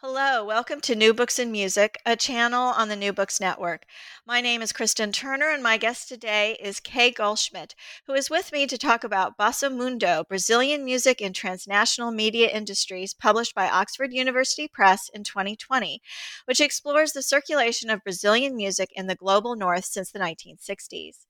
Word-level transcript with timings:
Hello, 0.00 0.44
welcome 0.44 0.80
to 0.82 0.94
New 0.94 1.12
Books 1.12 1.40
and 1.40 1.50
Music, 1.50 2.00
a 2.06 2.14
channel 2.14 2.68
on 2.68 2.88
the 2.88 2.94
New 2.94 3.12
Books 3.12 3.40
Network. 3.40 3.84
My 4.24 4.40
name 4.40 4.62
is 4.62 4.70
Kristen 4.70 5.10
Turner, 5.10 5.50
and 5.50 5.60
my 5.60 5.76
guest 5.76 6.08
today 6.08 6.56
is 6.60 6.78
Kay 6.78 7.10
Goldschmitt, 7.10 7.74
who 8.06 8.14
is 8.14 8.30
with 8.30 8.52
me 8.52 8.68
to 8.68 8.78
talk 8.78 9.02
about 9.02 9.36
Bossa 9.36 9.76
Mundo, 9.76 10.22
Brazilian 10.28 10.84
Music 10.84 11.20
in 11.20 11.32
Transnational 11.32 12.12
Media 12.12 12.48
Industries, 12.48 13.12
published 13.12 13.56
by 13.56 13.68
Oxford 13.68 14.12
University 14.12 14.68
Press 14.68 15.10
in 15.12 15.24
2020, 15.24 16.00
which 16.44 16.60
explores 16.60 17.10
the 17.10 17.20
circulation 17.20 17.90
of 17.90 18.04
Brazilian 18.04 18.54
music 18.54 18.90
in 18.94 19.08
the 19.08 19.16
global 19.16 19.56
north 19.56 19.86
since 19.86 20.12
the 20.12 20.20
1960s. 20.20 21.26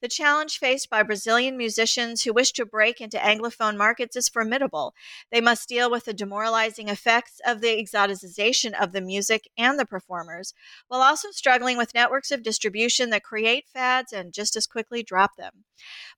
The 0.00 0.08
challenge 0.08 0.58
faced 0.58 0.90
by 0.90 1.02
Brazilian 1.02 1.56
musicians 1.56 2.22
who 2.22 2.32
wish 2.32 2.52
to 2.52 2.64
break 2.64 3.00
into 3.00 3.18
Anglophone 3.18 3.76
markets 3.76 4.14
is 4.14 4.28
formidable. 4.28 4.94
They 5.32 5.40
must 5.40 5.68
deal 5.68 5.90
with 5.90 6.04
the 6.04 6.14
demoralizing 6.14 6.88
effects 6.88 7.40
of 7.44 7.60
the 7.60 7.82
exoticization 7.82 8.80
of 8.80 8.92
the 8.92 9.00
music 9.00 9.48
and 9.58 9.76
the 9.76 9.84
performers, 9.84 10.54
while 10.86 11.02
also 11.02 11.32
struggling 11.32 11.76
with 11.76 11.94
networks 11.94 12.30
of 12.30 12.44
distribution 12.44 13.10
that 13.10 13.24
create 13.24 13.66
fads 13.66 14.12
and 14.12 14.32
just 14.32 14.54
as 14.54 14.68
quickly 14.68 15.02
drop 15.02 15.34
them. 15.34 15.64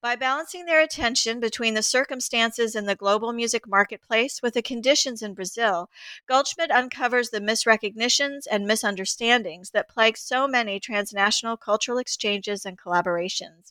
By 0.02 0.16
balancing 0.16 0.64
their 0.64 0.80
attention 0.80 1.40
between 1.40 1.74
the 1.74 1.82
circumstances 1.82 2.74
in 2.74 2.86
the 2.86 2.94
global 2.94 3.32
music 3.32 3.66
marketplace 3.66 4.40
with 4.42 4.54
the 4.54 4.62
conditions 4.62 5.20
in 5.20 5.34
Brazil, 5.34 5.90
Goldschmitt 6.26 6.70
uncovers 6.70 7.30
the 7.30 7.40
misrecognitions 7.40 8.46
and 8.50 8.66
misunderstandings 8.66 9.70
that 9.70 9.88
plague 9.88 10.16
so 10.16 10.46
many 10.46 10.80
transnational 10.80 11.58
cultural 11.58 11.98
exchanges 11.98 12.64
and 12.64 12.78
collaborations. 12.78 13.69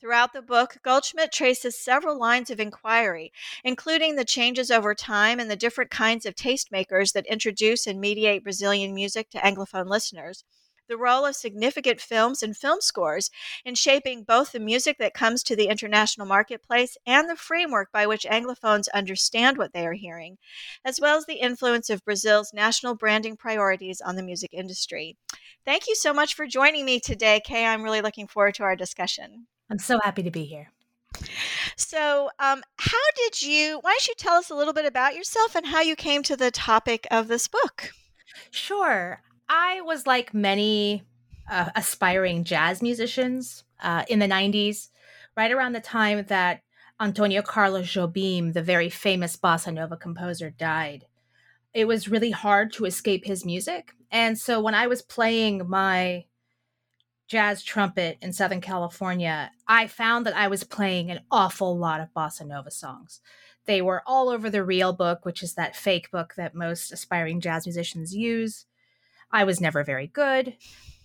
Throughout 0.00 0.32
the 0.32 0.42
book, 0.42 0.76
Goldschmitt 0.82 1.32
traces 1.32 1.78
several 1.78 2.18
lines 2.18 2.50
of 2.50 2.60
inquiry, 2.60 3.32
including 3.64 4.16
the 4.16 4.24
changes 4.24 4.70
over 4.70 4.94
time 4.94 5.40
and 5.40 5.50
the 5.50 5.56
different 5.56 5.90
kinds 5.90 6.26
of 6.26 6.34
tastemakers 6.34 7.12
that 7.12 7.26
introduce 7.26 7.86
and 7.86 8.00
mediate 8.00 8.42
Brazilian 8.44 8.94
music 8.94 9.30
to 9.30 9.38
Anglophone 9.38 9.88
listeners, 9.88 10.44
the 10.88 10.96
role 10.96 11.24
of 11.24 11.34
significant 11.34 12.00
films 12.00 12.42
and 12.42 12.56
film 12.56 12.80
scores 12.80 13.30
in 13.64 13.74
shaping 13.74 14.22
both 14.22 14.52
the 14.52 14.60
music 14.60 14.98
that 14.98 15.14
comes 15.14 15.42
to 15.42 15.56
the 15.56 15.68
international 15.68 16.26
marketplace 16.26 16.96
and 17.06 17.28
the 17.28 17.36
framework 17.36 17.90
by 17.90 18.06
which 18.06 18.24
Anglophones 18.24 18.86
understand 18.94 19.58
what 19.58 19.72
they 19.72 19.86
are 19.86 19.94
hearing, 19.94 20.38
as 20.84 21.00
well 21.00 21.16
as 21.18 21.26
the 21.26 21.40
influence 21.40 21.90
of 21.90 22.04
Brazil's 22.04 22.52
national 22.52 22.94
branding 22.94 23.36
priorities 23.36 24.00
on 24.00 24.16
the 24.16 24.22
music 24.22 24.50
industry. 24.52 25.16
Thank 25.64 25.88
you 25.88 25.96
so 25.96 26.12
much 26.12 26.34
for 26.34 26.46
joining 26.46 26.84
me 26.84 27.00
today, 27.00 27.40
Kay. 27.44 27.64
I'm 27.66 27.82
really 27.82 28.00
looking 28.00 28.28
forward 28.28 28.54
to 28.56 28.62
our 28.62 28.76
discussion. 28.76 29.48
I'm 29.70 29.78
so 29.78 29.98
happy 30.02 30.22
to 30.22 30.30
be 30.30 30.44
here. 30.44 30.70
So, 31.76 32.30
um, 32.38 32.62
how 32.78 32.98
did 33.16 33.42
you? 33.42 33.78
Why 33.80 33.90
don't 33.90 34.08
you 34.08 34.14
tell 34.16 34.34
us 34.34 34.50
a 34.50 34.54
little 34.54 34.72
bit 34.72 34.86
about 34.86 35.14
yourself 35.14 35.54
and 35.54 35.66
how 35.66 35.80
you 35.80 35.96
came 35.96 36.22
to 36.24 36.36
the 36.36 36.50
topic 36.50 37.06
of 37.10 37.28
this 37.28 37.48
book? 37.48 37.90
Sure. 38.50 39.22
I 39.48 39.80
was 39.82 40.06
like 40.06 40.34
many 40.34 41.04
uh, 41.50 41.70
aspiring 41.74 42.44
jazz 42.44 42.82
musicians 42.82 43.64
uh, 43.80 44.04
in 44.08 44.18
the 44.18 44.26
90s, 44.26 44.88
right 45.36 45.52
around 45.52 45.72
the 45.72 45.80
time 45.80 46.24
that 46.28 46.62
Antonio 47.00 47.42
Carlos 47.42 47.86
Jobim, 47.86 48.52
the 48.52 48.62
very 48.62 48.88
famous 48.88 49.36
bossa 49.36 49.72
nova 49.72 49.96
composer, 49.96 50.50
died. 50.50 51.04
It 51.74 51.86
was 51.86 52.08
really 52.08 52.30
hard 52.30 52.72
to 52.74 52.86
escape 52.86 53.26
his 53.26 53.44
music. 53.44 53.92
And 54.10 54.38
so 54.38 54.60
when 54.60 54.74
I 54.74 54.86
was 54.86 55.02
playing 55.02 55.68
my 55.68 56.24
jazz 57.26 57.62
trumpet 57.62 58.18
in 58.20 58.32
Southern 58.32 58.60
California, 58.60 59.50
I 59.66 59.86
found 59.86 60.26
that 60.26 60.36
I 60.36 60.48
was 60.48 60.64
playing 60.64 61.10
an 61.10 61.20
awful 61.30 61.76
lot 61.76 62.00
of 62.00 62.12
bossa 62.14 62.46
nova 62.46 62.70
songs. 62.70 63.20
They 63.66 63.82
were 63.82 64.02
all 64.06 64.28
over 64.28 64.48
the 64.48 64.64
Real 64.64 64.92
Book, 64.92 65.24
which 65.24 65.42
is 65.42 65.54
that 65.54 65.74
fake 65.74 66.10
book 66.10 66.34
that 66.36 66.54
most 66.54 66.92
aspiring 66.92 67.40
jazz 67.40 67.66
musicians 67.66 68.14
use. 68.14 68.66
I 69.30 69.44
was 69.44 69.60
never 69.60 69.82
very 69.82 70.06
good, 70.06 70.54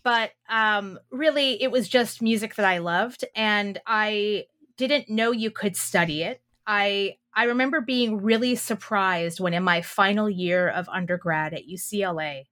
but 0.04 0.32
um, 0.48 1.00
really, 1.12 1.62
it 1.62 1.72
was 1.72 1.90
just 1.90 2.22
music 2.22 2.56
that 2.56 2.66
I 2.66 2.78
loved, 2.78 3.26
and 3.36 3.80
I 3.88 4.46
didn't 4.78 5.10
know 5.10 5.32
you 5.32 5.50
could 5.50 5.76
study 5.76 6.24
it. 6.24 6.42
I 6.68 7.18
I 7.34 7.46
remember 7.46 7.82
being 7.82 8.22
really 8.22 8.56
surprised 8.56 9.40
when 9.40 9.54
in 9.54 9.64
my 9.64 9.82
final 9.82 10.30
year 10.30 10.68
of 10.70 10.90
undergrad 10.90 11.54
at 11.54 11.68
UCLA, 11.68 12.46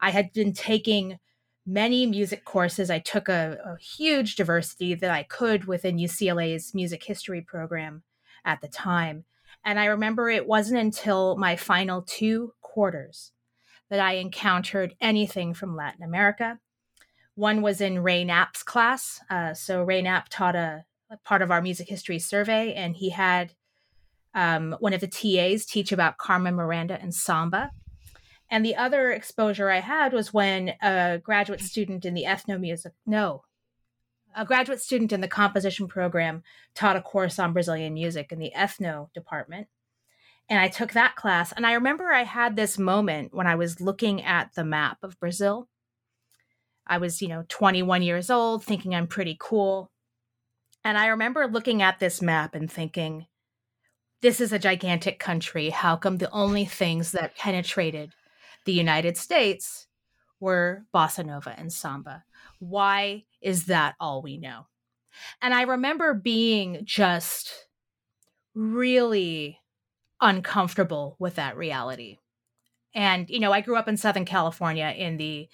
I 0.00 0.10
had 0.10 0.32
been 0.32 0.52
taking 0.52 1.18
many 1.66 2.06
music 2.06 2.44
courses. 2.44 2.90
I 2.90 2.98
took 2.98 3.28
a, 3.28 3.58
a, 3.64 3.76
huge 3.78 4.36
diversity 4.36 4.94
that 4.94 5.10
I 5.10 5.22
could 5.22 5.66
within 5.66 5.98
UCLA's 5.98 6.74
music 6.74 7.04
history 7.04 7.42
program 7.42 8.02
at 8.44 8.60
the 8.60 8.68
time. 8.68 9.24
And 9.64 9.78
I 9.78 9.86
remember 9.86 10.28
it 10.28 10.46
wasn't 10.46 10.80
until 10.80 11.36
my 11.36 11.56
final 11.56 12.02
two 12.02 12.54
quarters 12.60 13.32
that 13.90 14.00
I 14.00 14.14
encountered 14.14 14.94
anything 15.00 15.52
from 15.52 15.76
Latin 15.76 16.02
America. 16.02 16.58
One 17.34 17.60
was 17.60 17.80
in 17.80 18.02
Ray 18.02 18.24
Knapp's 18.24 18.62
class. 18.62 19.20
Uh, 19.28 19.54
so 19.54 19.82
Ray 19.82 20.02
Knapp 20.02 20.28
taught 20.28 20.56
a, 20.56 20.84
a, 21.10 21.16
part 21.18 21.42
of 21.42 21.50
our 21.50 21.60
music 21.60 21.88
history 21.88 22.18
survey, 22.18 22.72
and 22.74 22.96
he 22.96 23.10
had 23.10 23.52
um, 24.34 24.76
one 24.78 24.92
of 24.92 25.00
the 25.00 25.08
TAs 25.08 25.66
teach 25.66 25.92
about 25.92 26.18
Carmen 26.18 26.54
Miranda 26.54 27.00
and 27.00 27.14
samba. 27.14 27.72
And 28.50 28.64
the 28.64 28.76
other 28.76 29.12
exposure 29.12 29.70
I 29.70 29.80
had 29.80 30.12
was 30.12 30.34
when 30.34 30.74
a 30.82 31.20
graduate 31.22 31.60
student 31.60 32.04
in 32.04 32.14
the 32.14 32.24
ethno 32.24 32.58
music, 32.58 32.92
no, 33.06 33.44
a 34.34 34.44
graduate 34.44 34.80
student 34.80 35.12
in 35.12 35.20
the 35.20 35.28
composition 35.28 35.86
program 35.86 36.42
taught 36.74 36.96
a 36.96 37.00
course 37.00 37.38
on 37.38 37.52
Brazilian 37.52 37.94
music 37.94 38.32
in 38.32 38.38
the 38.38 38.52
ethno 38.56 39.12
department 39.12 39.68
and 40.50 40.58
I 40.58 40.66
took 40.66 40.92
that 40.92 41.14
class. 41.14 41.52
And 41.52 41.64
I 41.64 41.74
remember 41.74 42.12
I 42.12 42.24
had 42.24 42.56
this 42.56 42.76
moment 42.76 43.32
when 43.32 43.46
I 43.46 43.54
was 43.54 43.80
looking 43.80 44.20
at 44.22 44.52
the 44.56 44.64
map 44.64 44.98
of 45.04 45.18
Brazil. 45.20 45.68
I 46.84 46.98
was, 46.98 47.22
you 47.22 47.28
know, 47.28 47.44
21 47.48 48.02
years 48.02 48.30
old, 48.30 48.64
thinking 48.64 48.92
I'm 48.92 49.06
pretty 49.06 49.36
cool. 49.38 49.92
And 50.82 50.98
I 50.98 51.06
remember 51.06 51.46
looking 51.46 51.82
at 51.82 52.00
this 52.00 52.20
map 52.20 52.56
and 52.56 52.70
thinking, 52.70 53.26
this 54.22 54.40
is 54.40 54.52
a 54.52 54.58
gigantic 54.58 55.20
country. 55.20 55.70
How 55.70 55.94
come 55.94 56.18
the 56.18 56.30
only 56.32 56.64
things 56.64 57.12
that 57.12 57.36
penetrated 57.36 58.12
the 58.64 58.72
United 58.72 59.16
States 59.16 59.86
were 60.38 60.84
bossa 60.94 61.24
nova 61.24 61.54
and 61.58 61.72
samba? 61.72 62.24
Why 62.58 63.24
is 63.40 63.66
that 63.66 63.94
all 64.00 64.22
we 64.22 64.36
know? 64.36 64.66
And 65.42 65.52
I 65.54 65.62
remember 65.62 66.14
being 66.14 66.80
just 66.84 67.66
really 68.54 69.58
uncomfortable 70.20 71.16
with 71.18 71.36
that 71.36 71.56
reality. 71.56 72.18
And, 72.94 73.28
you 73.30 73.40
know, 73.40 73.52
I 73.52 73.60
grew 73.60 73.76
up 73.76 73.88
in 73.88 73.96
Southern 73.96 74.24
California 74.24 74.92
in 74.96 75.16
the 75.16 75.48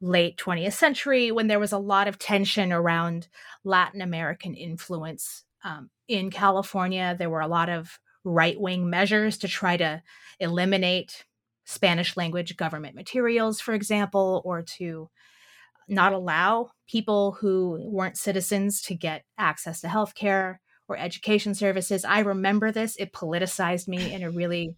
late 0.00 0.36
20th 0.36 0.74
century 0.74 1.32
when 1.32 1.46
there 1.46 1.58
was 1.58 1.72
a 1.72 1.78
lot 1.78 2.06
of 2.06 2.18
tension 2.18 2.72
around 2.72 3.28
Latin 3.64 4.02
American 4.02 4.54
influence 4.54 5.44
um, 5.64 5.90
in 6.06 6.30
California. 6.30 7.16
There 7.18 7.30
were 7.30 7.40
a 7.40 7.48
lot 7.48 7.68
of 7.68 7.98
right 8.24 8.60
wing 8.60 8.90
measures 8.90 9.38
to 9.38 9.48
try 9.48 9.76
to 9.76 10.02
eliminate 10.38 11.24
Spanish 11.66 12.16
language 12.16 12.56
government 12.56 12.94
materials, 12.94 13.60
for 13.60 13.74
example, 13.74 14.40
or 14.44 14.62
to 14.62 15.10
not 15.88 16.12
allow 16.12 16.70
people 16.88 17.32
who 17.32 17.78
weren't 17.84 18.16
citizens 18.16 18.80
to 18.82 18.94
get 18.94 19.24
access 19.36 19.80
to 19.80 19.88
healthcare 19.88 20.56
or 20.88 20.96
education 20.96 21.54
services. 21.54 22.04
I 22.04 22.20
remember 22.20 22.70
this. 22.70 22.96
It 22.96 23.12
politicized 23.12 23.88
me 23.88 24.14
in 24.14 24.22
a 24.22 24.30
really 24.40 24.76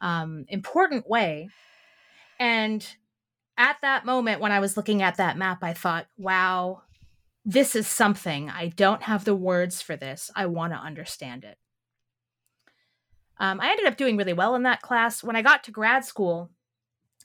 um, 0.00 0.46
important 0.48 1.08
way. 1.08 1.48
And 2.40 2.84
at 3.58 3.76
that 3.82 4.06
moment, 4.06 4.40
when 4.40 4.52
I 4.52 4.60
was 4.60 4.76
looking 4.76 5.02
at 5.02 5.18
that 5.18 5.36
map, 5.36 5.58
I 5.62 5.74
thought, 5.74 6.06
wow, 6.16 6.82
this 7.44 7.76
is 7.76 7.86
something. 7.86 8.48
I 8.48 8.68
don't 8.68 9.02
have 9.02 9.24
the 9.24 9.36
words 9.36 9.82
for 9.82 9.96
this. 9.96 10.30
I 10.34 10.46
want 10.46 10.72
to 10.72 10.78
understand 10.78 11.44
it. 11.44 11.58
Um, 13.42 13.60
I 13.60 13.70
ended 13.70 13.86
up 13.86 13.96
doing 13.96 14.16
really 14.16 14.32
well 14.32 14.54
in 14.54 14.62
that 14.62 14.82
class. 14.82 15.24
When 15.24 15.34
I 15.34 15.42
got 15.42 15.64
to 15.64 15.72
grad 15.72 16.04
school, 16.04 16.50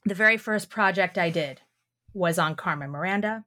the 0.03 0.15
very 0.15 0.37
first 0.37 0.67
project 0.67 1.15
I 1.15 1.29
did 1.29 1.61
was 2.11 2.39
on 2.39 2.55
Carmen 2.55 2.89
Miranda. 2.89 3.45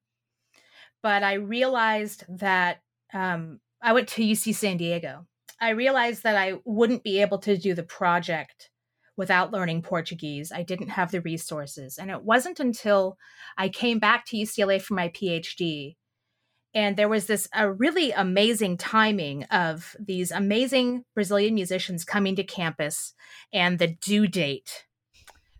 But 1.03 1.25
I 1.25 1.35
realized 1.35 2.25
that 2.29 2.83
um, 3.13 3.59
I 3.83 3.93
went 3.93 4.07
to 4.11 4.23
UC 4.23 4.55
San 4.55 4.77
Diego. 4.77 5.27
I 5.61 5.71
realized 5.71 6.23
that 6.23 6.37
I 6.37 6.61
wouldn't 6.65 7.03
be 7.03 7.21
able 7.21 7.39
to 7.39 7.59
do 7.59 7.75
the 7.75 7.83
project 7.83 8.71
without 9.17 9.53
learning 9.53 9.83
Portuguese. 9.83 10.53
I 10.53 10.63
didn't 10.63 10.91
have 10.91 11.11
the 11.11 11.23
resources. 11.23 11.99
And 11.99 12.09
it 12.09 12.23
wasn't 12.23 12.61
until 12.61 13.19
I 13.59 13.69
came 13.69 13.99
back 13.99 14.27
to 14.27 14.37
UCLA 14.37 14.81
for 14.81 14.95
my 14.95 15.09
PhD 15.09 15.97
and 16.75 16.97
there 16.97 17.09
was 17.09 17.27
this 17.27 17.49
a 17.55 17.71
really 17.71 18.13
amazing 18.13 18.77
timing 18.77 19.45
of 19.45 19.97
these 19.99 20.31
amazing 20.31 21.05
Brazilian 21.15 21.55
musicians 21.55 22.05
coming 22.05 22.37
to 22.37 22.45
campus 22.45 23.15
and 23.53 23.79
the 23.79 23.89
due 23.89 24.27
date 24.27 24.87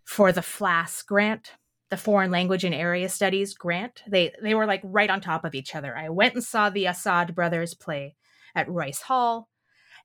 for 0.05 0.31
the 0.31 0.41
FLAS 0.41 1.01
grant, 1.01 1.53
the 1.89 1.97
Foreign 1.97 2.31
Language 2.31 2.63
and 2.63 2.75
Area 2.75 3.09
Studies 3.09 3.53
grant. 3.53 4.03
They 4.07 4.33
they 4.41 4.55
were 4.55 4.65
like 4.65 4.81
right 4.83 5.09
on 5.09 5.21
top 5.21 5.43
of 5.43 5.55
each 5.55 5.75
other. 5.75 5.95
I 5.95 6.09
went 6.09 6.35
and 6.35 6.43
saw 6.43 6.69
the 6.69 6.85
Assad 6.85 7.35
brothers 7.35 7.73
play 7.73 8.15
at 8.55 8.69
Royce 8.69 9.01
Hall, 9.01 9.49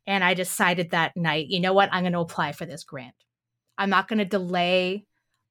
and 0.06 0.24
I 0.24 0.34
decided 0.34 0.90
that 0.90 1.16
night, 1.16 1.46
you 1.48 1.60
know 1.60 1.72
what, 1.72 1.88
I'm 1.92 2.02
going 2.02 2.12
to 2.12 2.20
apply 2.20 2.52
for 2.52 2.66
this 2.66 2.84
grant. 2.84 3.14
I'm 3.78 3.90
not 3.90 4.08
going 4.08 4.18
to 4.18 4.24
delay 4.24 5.06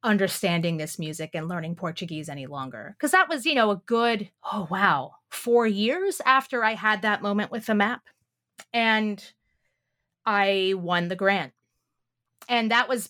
understanding 0.06 0.78
this 0.78 1.00
music 1.00 1.32
and 1.34 1.48
learning 1.48 1.76
Portuguese 1.76 2.30
any 2.30 2.46
longer. 2.46 2.96
Because 2.98 3.12
that 3.12 3.28
was, 3.28 3.46
you 3.46 3.56
know, 3.56 3.72
a 3.72 3.82
good, 3.86 4.30
oh, 4.52 4.68
wow, 4.70 5.14
four 5.30 5.68
years 5.68 6.22
after 6.26 6.64
I 6.64 6.76
had 6.76 7.02
that 7.02 7.22
moment 7.22 7.52
with 7.52 7.66
the 7.66 7.76
map. 7.76 8.04
And 8.72 9.24
I 10.26 10.74
won 10.78 11.08
the 11.08 11.16
grant. 11.16 11.54
And 12.48 12.72
that 12.72 12.88
was, 12.88 13.10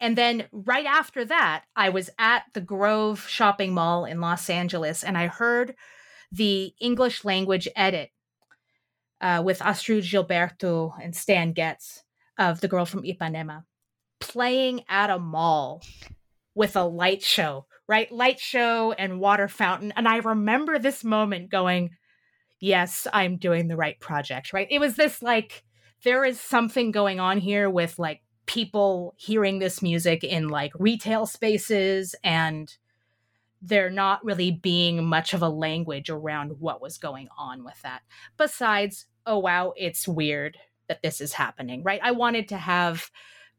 and 0.00 0.16
then 0.16 0.46
right 0.50 0.86
after 0.86 1.24
that, 1.26 1.64
I 1.76 1.90
was 1.90 2.10
at 2.18 2.44
the 2.54 2.60
Grove 2.60 3.26
shopping 3.28 3.74
mall 3.74 4.04
in 4.04 4.20
Los 4.20 4.48
Angeles 4.48 5.04
and 5.04 5.18
I 5.18 5.26
heard 5.26 5.74
the 6.32 6.72
English 6.80 7.24
language 7.24 7.68
edit 7.76 8.10
uh, 9.20 9.42
with 9.44 9.58
Astrud 9.58 10.02
Gilberto 10.02 10.94
and 11.02 11.14
Stan 11.14 11.52
Getz 11.52 12.02
of 12.38 12.60
The 12.60 12.68
Girl 12.68 12.86
from 12.86 13.02
Ipanema 13.02 13.64
playing 14.20 14.84
at 14.88 15.10
a 15.10 15.18
mall 15.18 15.82
with 16.54 16.76
a 16.76 16.84
light 16.84 17.22
show, 17.22 17.66
right? 17.88 18.10
Light 18.10 18.40
show 18.40 18.92
and 18.92 19.20
water 19.20 19.48
fountain. 19.48 19.92
And 19.96 20.08
I 20.08 20.18
remember 20.18 20.78
this 20.78 21.04
moment 21.04 21.50
going, 21.50 21.90
yes, 22.60 23.06
I'm 23.12 23.36
doing 23.36 23.68
the 23.68 23.76
right 23.76 23.98
project, 24.00 24.52
right? 24.52 24.68
It 24.70 24.80
was 24.80 24.96
this 24.96 25.22
like, 25.22 25.64
there 26.04 26.24
is 26.24 26.40
something 26.40 26.90
going 26.90 27.20
on 27.20 27.38
here 27.38 27.68
with 27.68 27.98
like 27.98 28.22
people 28.46 29.14
hearing 29.16 29.58
this 29.58 29.82
music 29.82 30.24
in 30.24 30.48
like 30.48 30.72
retail 30.78 31.26
spaces 31.26 32.14
and 32.24 32.76
there 33.62 33.90
not 33.90 34.24
really 34.24 34.50
being 34.50 35.04
much 35.04 35.34
of 35.34 35.42
a 35.42 35.48
language 35.48 36.08
around 36.08 36.58
what 36.58 36.80
was 36.80 36.96
going 36.98 37.28
on 37.38 37.62
with 37.62 37.80
that. 37.82 38.00
Besides, 38.38 39.06
oh 39.26 39.38
wow, 39.38 39.74
it's 39.76 40.08
weird 40.08 40.56
that 40.88 41.02
this 41.02 41.20
is 41.20 41.34
happening, 41.34 41.82
right? 41.82 42.00
I 42.02 42.12
wanted 42.12 42.48
to 42.48 42.56
have 42.56 43.10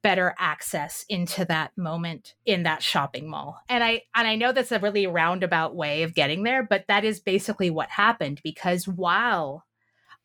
better 0.04 0.36
access 0.40 1.06
into 1.10 1.46
that 1.46 1.78
moment 1.78 2.34
in 2.46 2.64
that 2.64 2.82
shopping 2.82 3.30
mall. 3.30 3.60
And 3.70 3.84
I 3.84 4.04
and 4.16 4.28
I 4.28 4.36
know 4.36 4.52
that's 4.52 4.72
a 4.72 4.80
really 4.80 5.08
roundabout 5.08 5.76
way 5.76 6.04
of 6.04 6.16
getting 6.16 6.44
there, 6.44 6.64
but 6.64 6.86
that 6.88 7.04
is 7.06 7.20
basically 7.20 7.70
what 7.70 7.90
happened 7.90 8.42
because 8.44 8.88
while 8.88 9.66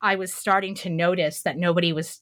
I 0.01 0.15
was 0.15 0.33
starting 0.33 0.75
to 0.75 0.89
notice 0.89 1.41
that 1.43 1.57
nobody 1.57 1.93
was 1.93 2.21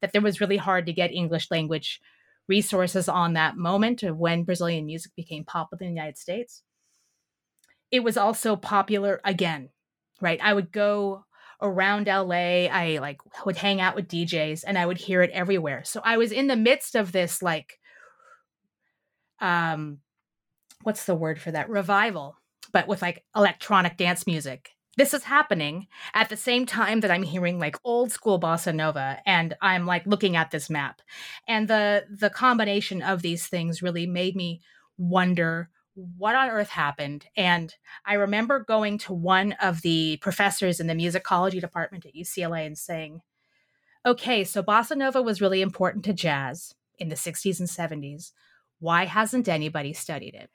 that 0.00 0.12
there 0.12 0.22
was 0.22 0.40
really 0.40 0.56
hard 0.56 0.86
to 0.86 0.92
get 0.92 1.12
English 1.12 1.50
language 1.50 2.00
resources 2.48 3.08
on 3.08 3.32
that 3.34 3.56
moment 3.56 4.02
of 4.02 4.18
when 4.18 4.44
Brazilian 4.44 4.86
music 4.86 5.12
became 5.16 5.44
popular 5.44 5.82
in 5.82 5.94
the 5.94 6.00
United 6.00 6.18
States. 6.18 6.62
It 7.90 8.04
was 8.04 8.16
also 8.16 8.56
popular 8.56 9.20
again, 9.24 9.70
right? 10.20 10.40
I 10.42 10.52
would 10.52 10.72
go 10.72 11.24
around 11.64 12.06
LA. 12.06 12.66
I 12.66 12.98
like 13.00 13.18
would 13.44 13.56
hang 13.56 13.80
out 13.80 13.96
with 13.96 14.06
DJs 14.06 14.62
and 14.66 14.78
I 14.78 14.86
would 14.86 14.98
hear 14.98 15.22
it 15.22 15.30
everywhere. 15.30 15.82
So 15.84 16.00
I 16.04 16.18
was 16.18 16.30
in 16.30 16.46
the 16.46 16.56
midst 16.56 16.94
of 16.94 17.10
this 17.10 17.42
like 17.42 17.80
um 19.40 19.98
what's 20.82 21.06
the 21.06 21.14
word 21.14 21.40
for 21.40 21.50
that? 21.50 21.68
Revival, 21.70 22.36
but 22.72 22.86
with 22.86 23.02
like 23.02 23.24
electronic 23.34 23.96
dance 23.96 24.26
music. 24.26 24.70
This 24.96 25.12
is 25.12 25.24
happening 25.24 25.88
at 26.12 26.28
the 26.28 26.36
same 26.36 26.66
time 26.66 27.00
that 27.00 27.10
I'm 27.10 27.24
hearing 27.24 27.58
like 27.58 27.76
old 27.82 28.12
school 28.12 28.38
bossa 28.38 28.72
nova 28.72 29.18
and 29.26 29.56
I'm 29.60 29.86
like 29.86 30.06
looking 30.06 30.36
at 30.36 30.52
this 30.52 30.70
map. 30.70 31.00
And 31.48 31.66
the 31.66 32.04
the 32.08 32.30
combination 32.30 33.02
of 33.02 33.22
these 33.22 33.48
things 33.48 33.82
really 33.82 34.06
made 34.06 34.36
me 34.36 34.60
wonder 34.96 35.70
what 35.94 36.34
on 36.34 36.48
earth 36.48 36.70
happened? 36.70 37.26
And 37.36 37.74
I 38.04 38.14
remember 38.14 38.64
going 38.66 38.98
to 38.98 39.12
one 39.12 39.52
of 39.60 39.82
the 39.82 40.18
professors 40.20 40.80
in 40.80 40.86
the 40.86 40.94
musicology 40.94 41.60
department 41.60 42.06
at 42.06 42.14
UCLA 42.14 42.66
and 42.66 42.76
saying, 42.76 43.22
okay, 44.04 44.44
so 44.44 44.62
bossa 44.62 44.96
nova 44.96 45.22
was 45.22 45.40
really 45.40 45.62
important 45.62 46.04
to 46.04 46.12
jazz 46.12 46.74
in 46.98 47.08
the 47.08 47.14
60s 47.14 47.60
and 47.60 47.68
70s. 47.68 48.32
Why 48.80 49.06
hasn't 49.06 49.48
anybody 49.48 49.92
studied 49.92 50.34
it? 50.34 50.50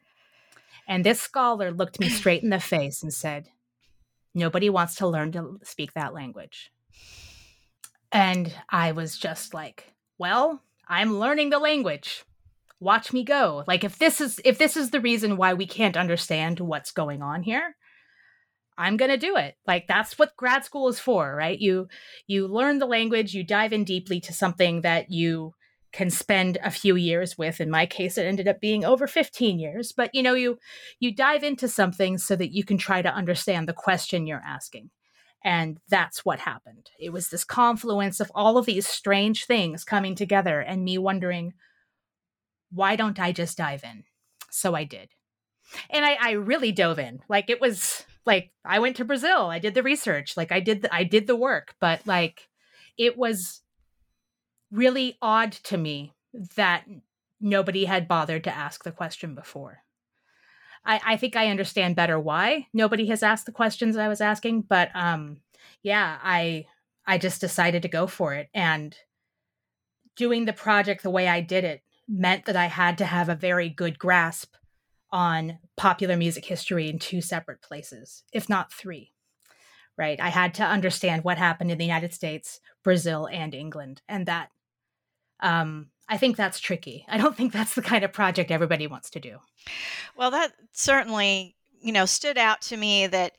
And 0.88 1.06
this 1.06 1.22
scholar 1.22 1.72
looked 1.72 2.00
me 2.00 2.10
straight 2.10 2.44
in 2.44 2.50
the 2.50 2.60
face 2.60 3.02
and 3.02 3.14
said, 3.14 3.48
nobody 4.34 4.70
wants 4.70 4.96
to 4.96 5.08
learn 5.08 5.32
to 5.34 5.60
speak 5.64 5.94
that 5.94 6.14
language. 6.14 6.72
And 8.12 8.54
I 8.70 8.92
was 8.92 9.18
just 9.18 9.54
like, 9.54 9.94
well, 10.18 10.64
I'm 10.88 11.20
learning 11.20 11.52
the 11.52 11.60
language 11.60 12.24
watch 12.80 13.12
me 13.14 13.24
go. 13.24 13.64
Like 13.68 13.84
if 13.84 13.98
this 13.98 14.22
is 14.22 14.40
if 14.46 14.58
this 14.58 14.78
is 14.78 14.92
the 14.92 15.02
reason 15.02 15.38
why 15.38 15.54
we 15.54 15.68
can't 15.68 15.98
understand 15.98 16.60
what's 16.60 16.92
going 16.92 17.22
on 17.22 17.44
here 17.44 17.76
i'm 18.80 18.98
going 18.98 19.12
to 19.12 19.18
do 19.18 19.36
it. 19.36 19.56
Like 19.68 19.88
that's 19.88 20.18
what 20.18 20.38
grad 20.38 20.64
school 20.66 20.88
is 20.88 21.00
for 21.00 21.36
right? 21.36 21.60
You 21.60 21.90
you 22.26 22.48
learn 22.48 22.80
the 22.80 22.88
language 22.88 23.36
you 23.36 23.44
dive 23.44 23.74
in 23.74 23.84
deeply 23.84 24.20
to 24.22 24.34
something 24.34 24.82
that 24.82 25.12
you 25.12 25.54
can 25.92 26.10
spend 26.10 26.58
a 26.64 26.72
few 26.72 26.96
years 26.96 27.38
with. 27.38 27.60
In 27.60 27.70
my 27.70 27.86
case 27.86 28.18
it 28.18 28.26
ended 28.26 28.48
up 28.48 28.62
being 28.62 28.86
over 28.86 29.06
15 29.06 29.60
years. 29.60 29.92
But 29.92 30.16
you 30.16 30.24
know 30.24 30.34
you 30.34 30.58
you 31.00 31.14
dive 31.14 31.44
into 31.44 31.68
something 31.68 32.18
so 32.18 32.36
that 32.38 32.54
you 32.54 32.64
can 32.64 32.78
try 32.78 33.02
to 33.02 33.14
understand 33.14 33.68
the 33.68 33.74
question 33.74 34.26
you're 34.26 34.42
asking. 34.46 34.90
And 35.44 35.80
that's 35.90 36.26
what 36.26 36.40
happened. 36.40 36.90
It 37.00 37.12
was 37.12 37.30
this 37.30 37.46
confluence 37.46 38.20
of 38.20 38.32
all 38.36 38.58
of 38.58 38.66
these 38.66 38.88
strange 38.88 39.46
things 39.46 39.84
coming 39.84 40.16
together 40.16 40.60
and 40.60 40.84
me 40.84 40.98
wondering 40.98 41.54
why 42.72 42.96
don't 42.96 43.20
I 43.20 43.32
just 43.32 43.58
dive 43.58 43.84
in? 43.84 44.04
So 44.52 44.76
I 44.76 44.84
did. 44.84 45.10
And 45.90 46.06
I, 46.06 46.18
I 46.20 46.32
really 46.32 46.72
dove 46.72 47.00
in. 47.00 47.22
Like 47.30 47.50
it 47.50 47.62
was 47.62 48.04
like 48.26 48.52
I 48.66 48.80
went 48.80 48.96
to 48.98 49.06
Brazil. 49.06 49.48
I 49.48 49.60
did 49.60 49.74
the 49.74 49.84
research. 49.84 50.36
Like 50.36 50.52
I 50.52 50.60
did 50.60 50.84
the, 50.84 50.94
I 50.94 51.04
did 51.04 51.28
the 51.28 51.36
work, 51.36 51.76
but 51.80 52.06
like 52.06 52.48
it 52.98 53.18
was 53.18 53.62
really 54.72 55.18
odd 55.22 55.52
to 55.52 55.78
me 55.78 56.14
that 56.56 56.86
nobody 57.40 57.86
had 57.86 58.08
bothered 58.08 58.44
to 58.44 58.56
ask 58.56 58.84
the 58.84 58.92
question 58.92 59.36
before. 59.36 59.80
I, 60.86 61.02
I 61.06 61.18
think 61.18 61.36
I 61.36 61.48
understand 61.48 61.96
better 61.96 62.20
why 62.20 62.68
nobody 62.74 63.08
has 63.08 63.24
asked 63.24 63.46
the 63.46 63.52
questions 63.52 63.98
I 63.98 64.08
was 64.08 64.22
asking, 64.22 64.64
but 64.64 64.90
um 64.94 65.42
yeah, 65.82 66.18
I 66.22 66.66
I 67.06 67.18
just 67.18 67.42
decided 67.42 67.82
to 67.84 67.88
go 67.88 68.08
for 68.08 68.34
it 68.34 68.50
and 68.54 68.96
doing 70.16 70.46
the 70.46 70.54
project 70.54 71.02
the 71.02 71.10
way 71.10 71.28
I 71.28 71.42
did 71.42 71.64
it 71.64 71.82
meant 72.10 72.46
that 72.46 72.56
I 72.56 72.66
had 72.66 72.98
to 72.98 73.06
have 73.06 73.30
a 73.30 73.36
very 73.36 73.70
good 73.70 74.00
grasp 74.00 74.56
on 75.12 75.60
popular 75.78 76.18
music 76.18 76.46
history 76.46 76.90
in 76.90 77.00
two 77.00 77.22
separate 77.22 77.62
places, 77.62 78.24
if 78.34 78.50
not 78.50 78.74
three. 78.74 79.14
Right? 79.98 80.20
I 80.20 80.30
had 80.30 80.54
to 80.56 80.64
understand 80.64 81.24
what 81.24 81.38
happened 81.38 81.72
in 81.72 81.78
the 81.78 81.86
United 81.86 82.14
States, 82.14 82.62
Brazil, 82.84 83.28
and 83.32 83.54
England. 83.54 84.02
And 84.08 84.26
that, 84.28 84.50
um, 85.42 85.90
I 86.08 86.18
think 86.18 86.38
that's 86.38 86.60
tricky. 86.60 87.06
I 87.08 87.18
don't 87.18 87.36
think 87.36 87.52
that's 87.52 87.76
the 87.76 87.82
kind 87.82 88.04
of 88.04 88.14
project 88.14 88.50
everybody 88.50 88.88
wants 88.88 89.10
to 89.12 89.20
do. 89.20 89.38
Well, 90.16 90.32
that 90.32 90.54
certainly, 90.72 91.56
you 91.82 91.92
know, 91.92 92.06
stood 92.06 92.38
out 92.38 92.62
to 92.64 92.78
me 92.78 93.08
that 93.08 93.34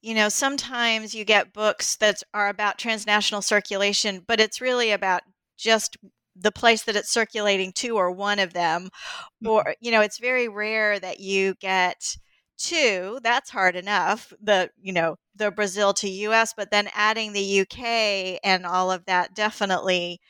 you 0.00 0.14
know 0.14 0.28
sometimes 0.28 1.14
you 1.14 1.24
get 1.24 1.52
books 1.52 1.96
that 1.96 2.22
are 2.32 2.48
about 2.48 2.78
transnational 2.78 3.42
circulation 3.42 4.22
but 4.24 4.38
it's 4.38 4.60
really 4.60 4.92
about 4.92 5.22
just 5.56 5.96
the 6.40 6.52
place 6.52 6.84
that 6.84 6.96
it's 6.96 7.10
circulating 7.10 7.72
to 7.72 7.96
or 7.96 8.10
one 8.10 8.38
of 8.38 8.52
them 8.52 8.84
mm-hmm. 8.84 9.48
or 9.48 9.74
you 9.80 9.90
know 9.90 10.00
it's 10.00 10.18
very 10.18 10.48
rare 10.48 10.98
that 10.98 11.20
you 11.20 11.54
get 11.60 12.16
two 12.56 13.18
that's 13.22 13.50
hard 13.50 13.76
enough 13.76 14.32
the 14.42 14.70
you 14.80 14.92
know 14.92 15.16
the 15.36 15.50
brazil 15.50 15.92
to 15.92 16.08
us 16.08 16.52
but 16.56 16.70
then 16.70 16.88
adding 16.94 17.32
the 17.32 17.60
uk 17.60 17.78
and 17.78 18.66
all 18.66 18.90
of 18.90 19.04
that 19.06 19.34
definitely 19.34 20.20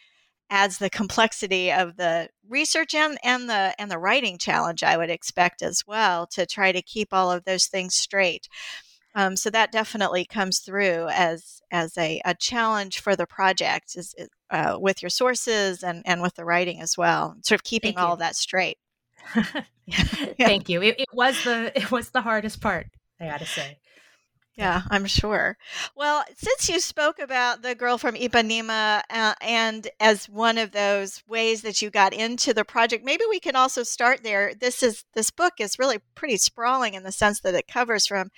adds 0.51 0.79
the 0.79 0.91
complexity 0.91 1.71
of 1.71 1.97
the 1.97 2.29
research 2.49 2.95
and, 2.95 3.19
and 3.23 3.49
the 3.49 3.75
and 3.79 3.91
the 3.91 3.99
writing 3.99 4.39
challenge 4.39 4.83
i 4.83 4.97
would 4.97 5.11
expect 5.11 5.63
as 5.63 5.83
well 5.87 6.27
to 6.27 6.47
try 6.47 6.73
to 6.73 6.83
keep 6.83 7.09
all 7.13 7.31
of 7.31 7.45
those 7.45 7.67
things 7.67 7.95
straight 7.95 8.49
um, 9.19 9.35
so 9.35 9.51
that 9.51 9.73
definitely 9.73 10.25
comes 10.25 10.61
through 10.61 11.09
as 11.09 11.61
as 11.73 11.99
a, 11.99 12.23
a 12.25 12.37
challenge 12.37 13.01
for 13.01 13.17
the 13.17 13.27
project 13.27 13.97
is, 13.97 14.15
uh, 14.51 14.79
with 14.79 15.03
your 15.03 15.11
sources 15.11 15.83
and 15.83 16.05
and 16.07 16.23
with 16.23 16.37
the 16.37 16.45
writing 16.45 16.81
as 16.81 16.97
well. 16.97 17.35
Sort 17.43 17.61
of 17.61 17.65
keeping 17.65 17.99
all 17.99 18.13
of 18.13 18.21
that 18.21 18.37
straight. 18.37 18.79
yeah. 19.87 20.05
Thank 20.39 20.69
you. 20.69 20.83
It, 20.83 21.01
it 21.01 21.09
was 21.13 21.43
the 21.43 21.73
it 21.77 21.91
was 21.91 22.11
the 22.11 22.21
hardest 22.21 22.61
part. 22.61 22.87
I 23.21 23.27
got 23.27 23.41
to 23.41 23.47
say. 23.47 23.79
Yeah, 24.59 24.83
I'm 24.91 25.07
sure. 25.07 25.57
Well, 25.95 26.25
since 26.35 26.69
you 26.69 26.81
spoke 26.81 27.21
about 27.21 27.63
the 27.63 27.77
girl 27.77 27.97
from 27.97 28.17
Ipanema 28.17 29.03
uh, 29.09 29.35
and 29.41 29.87
as 30.01 30.29
one 30.29 30.59
of 30.59 30.73
those 30.73 31.23
ways 31.29 31.63
that 31.63 31.81
you 31.81 31.91
got 31.91 32.13
into 32.13 32.53
the 32.53 32.65
project, 32.65 33.05
maybe 33.05 33.23
we 33.31 33.39
can 33.39 33.55
also 33.55 33.85
start 33.85 34.25
there. 34.25 34.53
This 34.61 34.83
is 34.83 35.05
this 35.15 35.31
book 35.31 35.55
is 35.61 35.79
really 35.79 35.99
pretty 36.17 36.39
sprawling 36.39 36.95
in 36.95 37.05
the 37.05 37.13
sense 37.13 37.41
that 37.43 37.55
it 37.55 37.69
covers 37.69 38.09
from 38.09 38.31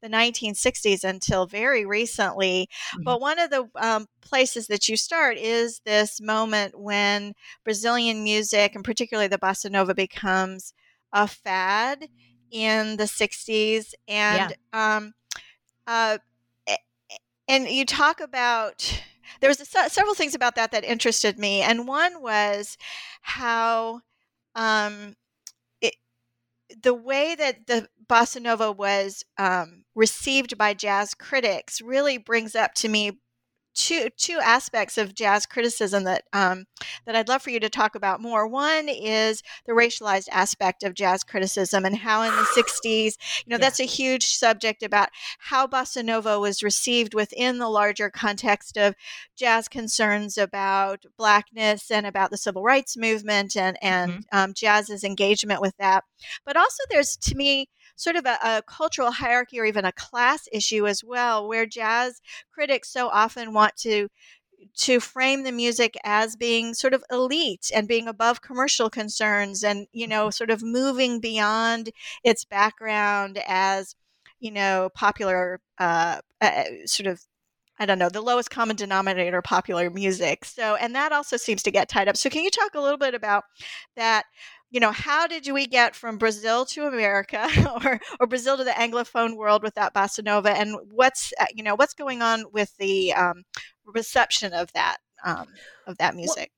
the 0.00 0.08
1960s 0.08 1.04
until 1.04 1.44
very 1.44 1.84
recently. 1.84 2.70
Mm-hmm. 2.94 3.02
But 3.02 3.20
one 3.20 3.38
of 3.38 3.50
the 3.50 3.68
um, 3.76 4.06
places 4.22 4.68
that 4.68 4.88
you 4.88 4.96
start 4.96 5.36
is 5.36 5.82
this 5.84 6.22
moment 6.22 6.80
when 6.80 7.34
Brazilian 7.64 8.24
music, 8.24 8.74
and 8.74 8.82
particularly 8.82 9.28
the 9.28 9.36
bossa 9.36 9.70
nova, 9.70 9.94
becomes 9.94 10.72
a 11.12 11.28
fad 11.28 12.08
in 12.50 12.96
the 12.96 13.04
60s 13.04 13.92
and 14.08 14.54
yeah. 14.72 14.96
um, 14.96 15.12
uh, 15.86 16.18
and 17.48 17.68
you 17.68 17.84
talk 17.84 18.20
about 18.20 19.02
there 19.40 19.50
was 19.50 19.60
a, 19.60 19.90
several 19.90 20.14
things 20.14 20.34
about 20.34 20.54
that 20.56 20.72
that 20.72 20.84
interested 20.84 21.38
me, 21.38 21.62
and 21.62 21.86
one 21.86 22.22
was 22.22 22.76
how 23.22 24.00
um, 24.54 25.14
it, 25.80 25.94
the 26.82 26.94
way 26.94 27.34
that 27.34 27.66
the 27.66 27.88
bossa 28.08 28.40
nova 28.40 28.72
was 28.72 29.24
um, 29.38 29.84
received 29.94 30.58
by 30.58 30.74
jazz 30.74 31.14
critics 31.14 31.80
really 31.80 32.18
brings 32.18 32.54
up 32.54 32.74
to 32.74 32.88
me 32.88 33.12
two 33.76 34.08
two 34.16 34.38
aspects 34.42 34.96
of 34.98 35.14
jazz 35.14 35.46
criticism 35.46 36.04
that 36.04 36.24
um, 36.32 36.64
that 37.04 37.14
I'd 37.14 37.28
love 37.28 37.42
for 37.42 37.50
you 37.50 37.60
to 37.60 37.68
talk 37.68 37.94
about 37.94 38.20
more. 38.20 38.48
One 38.48 38.88
is 38.88 39.42
the 39.66 39.72
racialized 39.72 40.28
aspect 40.32 40.82
of 40.82 40.94
jazz 40.94 41.22
criticism 41.22 41.84
and 41.84 41.96
how 41.96 42.22
in 42.22 42.34
the 42.34 42.42
'60s, 42.42 43.16
you 43.44 43.50
know, 43.50 43.54
yeah. 43.54 43.58
that's 43.58 43.80
a 43.80 43.84
huge 43.84 44.34
subject 44.34 44.82
about 44.82 45.10
how 45.38 45.66
bossa 45.66 46.04
nova 46.04 46.40
was 46.40 46.62
received 46.62 47.14
within 47.14 47.58
the 47.58 47.68
larger 47.68 48.10
context 48.10 48.76
of 48.76 48.94
jazz 49.36 49.68
concerns 49.68 50.38
about 50.38 51.04
blackness 51.18 51.90
and 51.90 52.06
about 52.06 52.30
the 52.30 52.38
civil 52.38 52.62
rights 52.62 52.96
movement 52.96 53.56
and 53.56 53.78
and 53.82 54.12
mm-hmm. 54.12 54.38
um, 54.38 54.54
jazz's 54.54 55.04
engagement 55.04 55.60
with 55.60 55.76
that. 55.78 56.02
But 56.44 56.56
also, 56.56 56.82
there's 56.90 57.16
to 57.18 57.34
me 57.34 57.68
sort 57.96 58.16
of 58.16 58.26
a, 58.26 58.38
a 58.42 58.62
cultural 58.66 59.10
hierarchy 59.10 59.58
or 59.58 59.64
even 59.64 59.84
a 59.84 59.92
class 59.92 60.48
issue 60.52 60.86
as 60.86 61.02
well, 61.04 61.46
where 61.48 61.66
jazz 61.66 62.20
critics 62.52 62.90
so 62.90 63.08
often 63.08 63.52
want 63.52 63.76
to 63.78 64.08
to 64.74 65.00
frame 65.00 65.42
the 65.44 65.52
music 65.52 65.96
as 66.04 66.36
being 66.36 66.74
sort 66.74 66.94
of 66.94 67.04
elite 67.10 67.70
and 67.74 67.88
being 67.88 68.08
above 68.08 68.42
commercial 68.42 68.90
concerns 68.90 69.62
and 69.64 69.86
you 69.92 70.06
know 70.06 70.30
sort 70.30 70.50
of 70.50 70.62
moving 70.62 71.20
beyond 71.20 71.90
its 72.24 72.44
background 72.44 73.40
as 73.46 73.94
you 74.40 74.50
know 74.50 74.88
popular 74.94 75.60
uh, 75.78 76.20
uh, 76.40 76.64
sort 76.86 77.06
of 77.06 77.20
I 77.78 77.84
don't 77.84 77.98
know, 77.98 78.08
the 78.08 78.22
lowest 78.22 78.50
common 78.50 78.74
denominator 78.76 79.42
popular 79.42 79.90
music. 79.90 80.46
So, 80.46 80.76
and 80.76 80.94
that 80.94 81.12
also 81.12 81.36
seems 81.36 81.62
to 81.64 81.70
get 81.70 81.90
tied 81.90 82.08
up. 82.08 82.16
So, 82.16 82.30
can 82.30 82.42
you 82.42 82.50
talk 82.50 82.74
a 82.74 82.80
little 82.80 82.96
bit 82.96 83.14
about 83.14 83.44
that 83.96 84.24
you 84.70 84.80
know, 84.80 84.92
how 84.92 85.26
did 85.26 85.48
we 85.52 85.66
get 85.66 85.94
from 85.94 86.18
Brazil 86.18 86.64
to 86.66 86.86
America 86.86 87.48
or, 87.84 88.00
or 88.20 88.26
Brazil 88.26 88.56
to 88.56 88.64
the 88.64 88.70
Anglophone 88.70 89.36
world 89.36 89.62
with 89.62 89.74
that 89.74 89.94
bossa 89.94 90.24
nova? 90.24 90.50
And 90.50 90.76
what's, 90.90 91.32
uh, 91.40 91.46
you 91.54 91.62
know, 91.62 91.74
what's 91.74 91.94
going 91.94 92.22
on 92.22 92.44
with 92.52 92.76
the 92.78 93.12
um, 93.12 93.44
reception 93.84 94.52
of 94.52 94.72
that, 94.72 94.98
um, 95.24 95.46
of 95.86 95.98
that 95.98 96.14
music? 96.14 96.50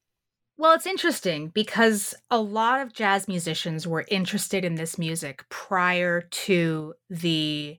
Well, 0.56 0.70
well, 0.70 0.74
it's 0.74 0.86
interesting 0.86 1.48
because 1.50 2.16
a 2.32 2.40
lot 2.40 2.80
of 2.80 2.92
jazz 2.92 3.28
musicians 3.28 3.86
were 3.86 4.04
interested 4.08 4.64
in 4.64 4.74
this 4.74 4.98
music 4.98 5.44
prior 5.50 6.22
to 6.22 6.94
the 7.08 7.78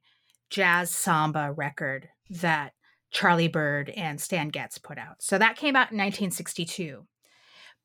jazz 0.49 0.89
samba 0.89 1.51
record 1.51 2.07
that 2.29 2.71
Charlie 3.11 3.49
Byrd 3.49 3.89
and 3.89 4.21
Stan 4.21 4.47
Getz 4.47 4.77
put 4.77 4.97
out. 4.97 5.21
So 5.21 5.37
that 5.37 5.57
came 5.57 5.75
out 5.75 5.91
in 5.91 5.97
1962. 5.97 7.05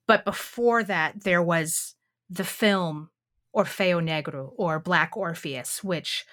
But 0.07 0.25
before 0.25 0.85
that, 0.85 1.25
there 1.25 1.43
was 1.43 1.97
the 2.35 2.45
film 2.45 3.11
Orfeu 3.55 4.03
Negro 4.03 4.51
or 4.57 4.81
Black 4.81 5.17
Orpheus, 5.17 5.83
which 5.85 6.25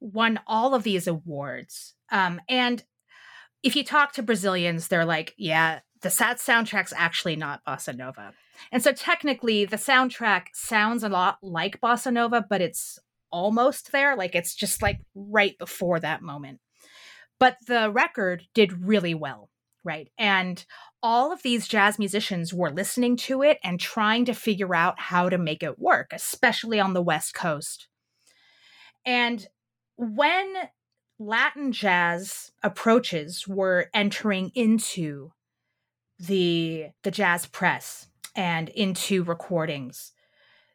won 0.00 0.40
all 0.46 0.74
of 0.74 0.82
these 0.82 1.06
awards. 1.06 1.94
Um, 2.10 2.40
and 2.48 2.84
if 3.62 3.76
you 3.76 3.84
talk 3.84 4.12
to 4.12 4.22
Brazilians, 4.22 4.88
they're 4.88 5.04
like, 5.04 5.34
yeah, 5.38 5.80
the 6.02 6.10
sad 6.10 6.38
soundtrack's 6.38 6.92
actually 6.96 7.36
not 7.36 7.64
bossa 7.66 7.96
nova. 7.96 8.32
And 8.72 8.82
so 8.82 8.92
technically, 8.92 9.64
the 9.64 9.76
soundtrack 9.76 10.46
sounds 10.54 11.02
a 11.02 11.08
lot 11.08 11.38
like 11.42 11.80
bossa 11.80 12.12
nova, 12.12 12.44
but 12.48 12.60
it's 12.60 12.98
almost 13.30 13.92
there. 13.92 14.16
Like 14.16 14.34
it's 14.34 14.54
just 14.54 14.82
like 14.82 15.00
right 15.14 15.56
before 15.58 16.00
that 16.00 16.22
moment. 16.22 16.60
But 17.38 17.56
the 17.66 17.90
record 17.90 18.44
did 18.54 18.86
really 18.86 19.14
well, 19.14 19.50
right? 19.86 20.10
And 20.18 20.62
all 21.02 21.32
of 21.32 21.42
these 21.42 21.68
jazz 21.68 21.98
musicians 21.98 22.52
were 22.52 22.70
listening 22.70 23.16
to 23.16 23.42
it 23.42 23.58
and 23.62 23.78
trying 23.78 24.24
to 24.26 24.34
figure 24.34 24.74
out 24.74 24.98
how 24.98 25.28
to 25.28 25.38
make 25.38 25.62
it 25.62 25.78
work, 25.78 26.08
especially 26.12 26.80
on 26.80 26.92
the 26.92 27.02
West 27.02 27.32
Coast. 27.32 27.88
And 29.06 29.46
when 29.96 30.52
Latin 31.18 31.72
jazz 31.72 32.50
approaches 32.62 33.46
were 33.48 33.88
entering 33.94 34.50
into 34.54 35.32
the 36.18 36.86
the 37.02 37.10
jazz 37.10 37.46
press 37.46 38.08
and 38.34 38.68
into 38.70 39.22
recordings, 39.22 40.12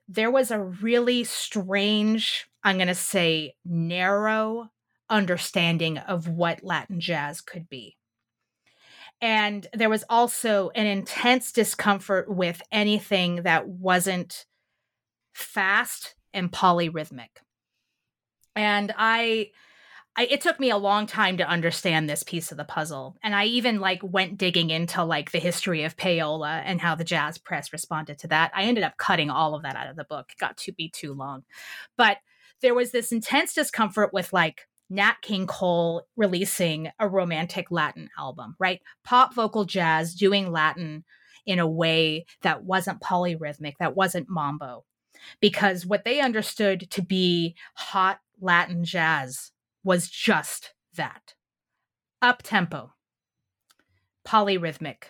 there 0.08 0.32
was 0.32 0.50
a 0.50 0.60
really 0.60 1.24
strange, 1.24 2.48
I'm 2.64 2.78
going 2.78 2.88
to 2.88 2.96
say 2.96 3.56
narrow 3.66 4.70
understanding 5.10 5.98
of 5.98 6.28
what 6.28 6.64
Latin 6.64 7.00
jazz 7.00 7.42
could 7.42 7.70
be. 7.70 7.98
And 9.22 9.68
there 9.74 9.90
was 9.90 10.04
also 10.10 10.72
an 10.74 10.88
intense 10.88 11.52
discomfort 11.52 12.28
with 12.28 12.62
anything 12.72 13.44
that 13.44 13.68
wasn't 13.68 14.46
fast 15.34 16.16
and 16.34 16.52
polyrhythmic. 16.52 17.30
And 18.56 18.94
I, 18.98 19.52
I, 20.16 20.26
it 20.26 20.42
took 20.42 20.60
me 20.60 20.72
a 20.72 20.78
long 20.78 21.06
time 21.06 21.38
to 21.38 21.48
understand 21.48 22.10
this 22.10 22.24
piece 22.24 22.52
of 22.52 22.58
the 22.58 22.66
puzzle. 22.66 23.16
And 23.24 23.36
I 23.36 23.46
even 23.46 23.80
like 23.80 24.02
went 24.04 24.38
digging 24.38 24.72
into 24.72 25.04
like 25.04 25.32
the 25.32 25.40
history 25.40 25.84
of 25.84 25.96
payola 25.96 26.62
and 26.66 26.82
how 26.82 26.96
the 26.96 27.04
jazz 27.04 27.38
press 27.38 27.72
responded 27.72 28.18
to 28.20 28.28
that. 28.30 28.52
I 28.56 28.64
ended 28.64 28.84
up 28.84 28.98
cutting 28.98 29.30
all 29.30 29.56
of 29.56 29.62
that 29.62 29.76
out 29.76 29.90
of 29.90 29.96
the 29.96 30.04
book. 30.04 30.32
It 30.32 30.40
got 30.40 30.58
to 30.58 30.74
be 30.74 30.90
too 30.90 31.14
long. 31.14 31.44
But 31.96 32.18
there 32.62 32.76
was 32.76 32.92
this 32.92 33.12
intense 33.12 33.54
discomfort 33.54 34.14
with 34.14 34.34
like 34.34 34.68
Nat 34.92 35.16
King 35.22 35.48
Cole 35.48 36.06
releasing 36.18 36.90
a 37.00 37.08
romantic 37.08 37.72
Latin 37.72 38.10
album, 38.20 38.58
right? 38.60 38.82
Pop 39.06 39.34
vocal 39.34 39.64
jazz 39.64 40.14
doing 40.14 40.52
Latin 40.52 41.06
in 41.46 41.60
a 41.60 41.68
way 41.68 42.26
that 42.42 42.66
wasn't 42.66 43.00
polyrhythmic, 43.00 43.76
that 43.80 43.96
wasn't 43.96 44.30
mambo. 44.30 44.84
Because 45.40 45.86
what 45.86 46.04
they 46.04 46.20
understood 46.20 46.92
to 46.92 47.02
be 47.02 47.56
hot 47.76 48.20
Latin 48.42 48.84
jazz 48.84 49.52
was 49.82 50.10
just 50.10 50.74
that 50.96 51.36
up 52.22 52.44
tempo, 52.44 52.92
polyrhythmic. 54.28 55.04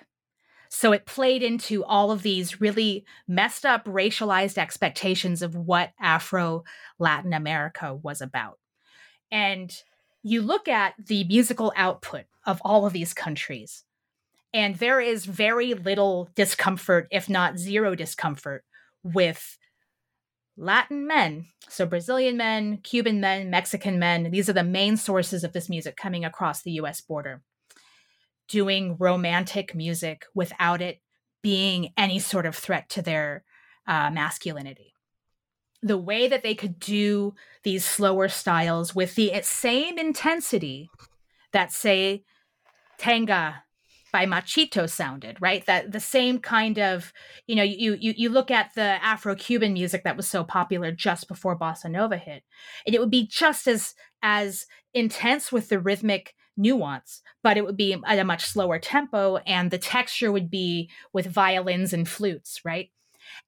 So 0.69 0.91
it 0.93 1.07
played 1.07 1.41
into 1.41 1.83
all 1.83 2.11
of 2.11 2.21
these 2.21 2.61
really 2.61 3.03
messed 3.27 3.65
up 3.65 3.85
racialized 3.85 4.59
expectations 4.59 5.41
of 5.41 5.55
what 5.55 5.91
Afro 5.99 6.63
Latin 6.99 7.33
America 7.33 7.95
was 7.95 8.21
about. 8.21 8.60
And 9.31 9.73
you 10.23 10.41
look 10.41 10.67
at 10.67 10.93
the 10.97 11.23
musical 11.23 11.71
output 11.75 12.25
of 12.45 12.61
all 12.63 12.85
of 12.85 12.93
these 12.93 13.13
countries, 13.13 13.83
and 14.53 14.75
there 14.75 14.99
is 14.99 15.25
very 15.25 15.73
little 15.73 16.29
discomfort, 16.35 17.07
if 17.11 17.29
not 17.29 17.57
zero 17.57 17.95
discomfort, 17.95 18.65
with 19.03 19.57
Latin 20.57 21.07
men. 21.07 21.47
So, 21.69 21.85
Brazilian 21.85 22.35
men, 22.35 22.77
Cuban 22.77 23.21
men, 23.21 23.49
Mexican 23.49 23.97
men, 23.97 24.29
these 24.31 24.49
are 24.49 24.53
the 24.53 24.63
main 24.63 24.97
sources 24.97 25.43
of 25.43 25.53
this 25.53 25.69
music 25.69 25.95
coming 25.95 26.25
across 26.25 26.61
the 26.61 26.73
US 26.73 26.99
border. 26.99 27.41
Doing 28.49 28.97
romantic 28.99 29.73
music 29.73 30.25
without 30.35 30.81
it 30.81 31.01
being 31.41 31.93
any 31.97 32.19
sort 32.19 32.45
of 32.45 32.55
threat 32.55 32.89
to 32.89 33.01
their 33.01 33.43
uh, 33.87 34.11
masculinity 34.11 34.90
the 35.81 35.97
way 35.97 36.27
that 36.27 36.43
they 36.43 36.55
could 36.55 36.79
do 36.79 37.33
these 37.63 37.85
slower 37.85 38.27
styles 38.27 38.95
with 38.95 39.15
the 39.15 39.31
same 39.43 39.97
intensity 39.97 40.89
that 41.53 41.71
say 41.71 42.23
Tanga 42.97 43.63
by 44.11 44.25
Machito 44.25 44.89
sounded, 44.89 45.37
right? 45.39 45.65
That 45.65 45.91
the 45.91 45.99
same 45.99 46.39
kind 46.39 46.77
of, 46.77 47.13
you 47.47 47.55
know, 47.55 47.63
you 47.63 47.97
you 47.99 48.13
you 48.15 48.29
look 48.29 48.51
at 48.51 48.75
the 48.75 49.03
Afro-Cuban 49.03 49.73
music 49.73 50.03
that 50.03 50.17
was 50.17 50.27
so 50.27 50.43
popular 50.43 50.91
just 50.91 51.27
before 51.27 51.57
bossa 51.57 51.89
nova 51.89 52.17
hit, 52.17 52.43
and 52.85 52.93
it 52.93 52.99
would 52.99 53.09
be 53.11 53.25
just 53.25 53.67
as 53.67 53.95
as 54.21 54.67
intense 54.93 55.51
with 55.51 55.69
the 55.69 55.79
rhythmic 55.79 56.35
nuance, 56.57 57.21
but 57.41 57.57
it 57.57 57.65
would 57.65 57.77
be 57.77 57.95
at 58.05 58.19
a 58.19 58.23
much 58.23 58.45
slower 58.45 58.77
tempo 58.77 59.37
and 59.47 59.71
the 59.71 59.77
texture 59.77 60.31
would 60.31 60.51
be 60.51 60.89
with 61.13 61.25
violins 61.25 61.93
and 61.93 62.07
flutes, 62.07 62.61
right? 62.65 62.91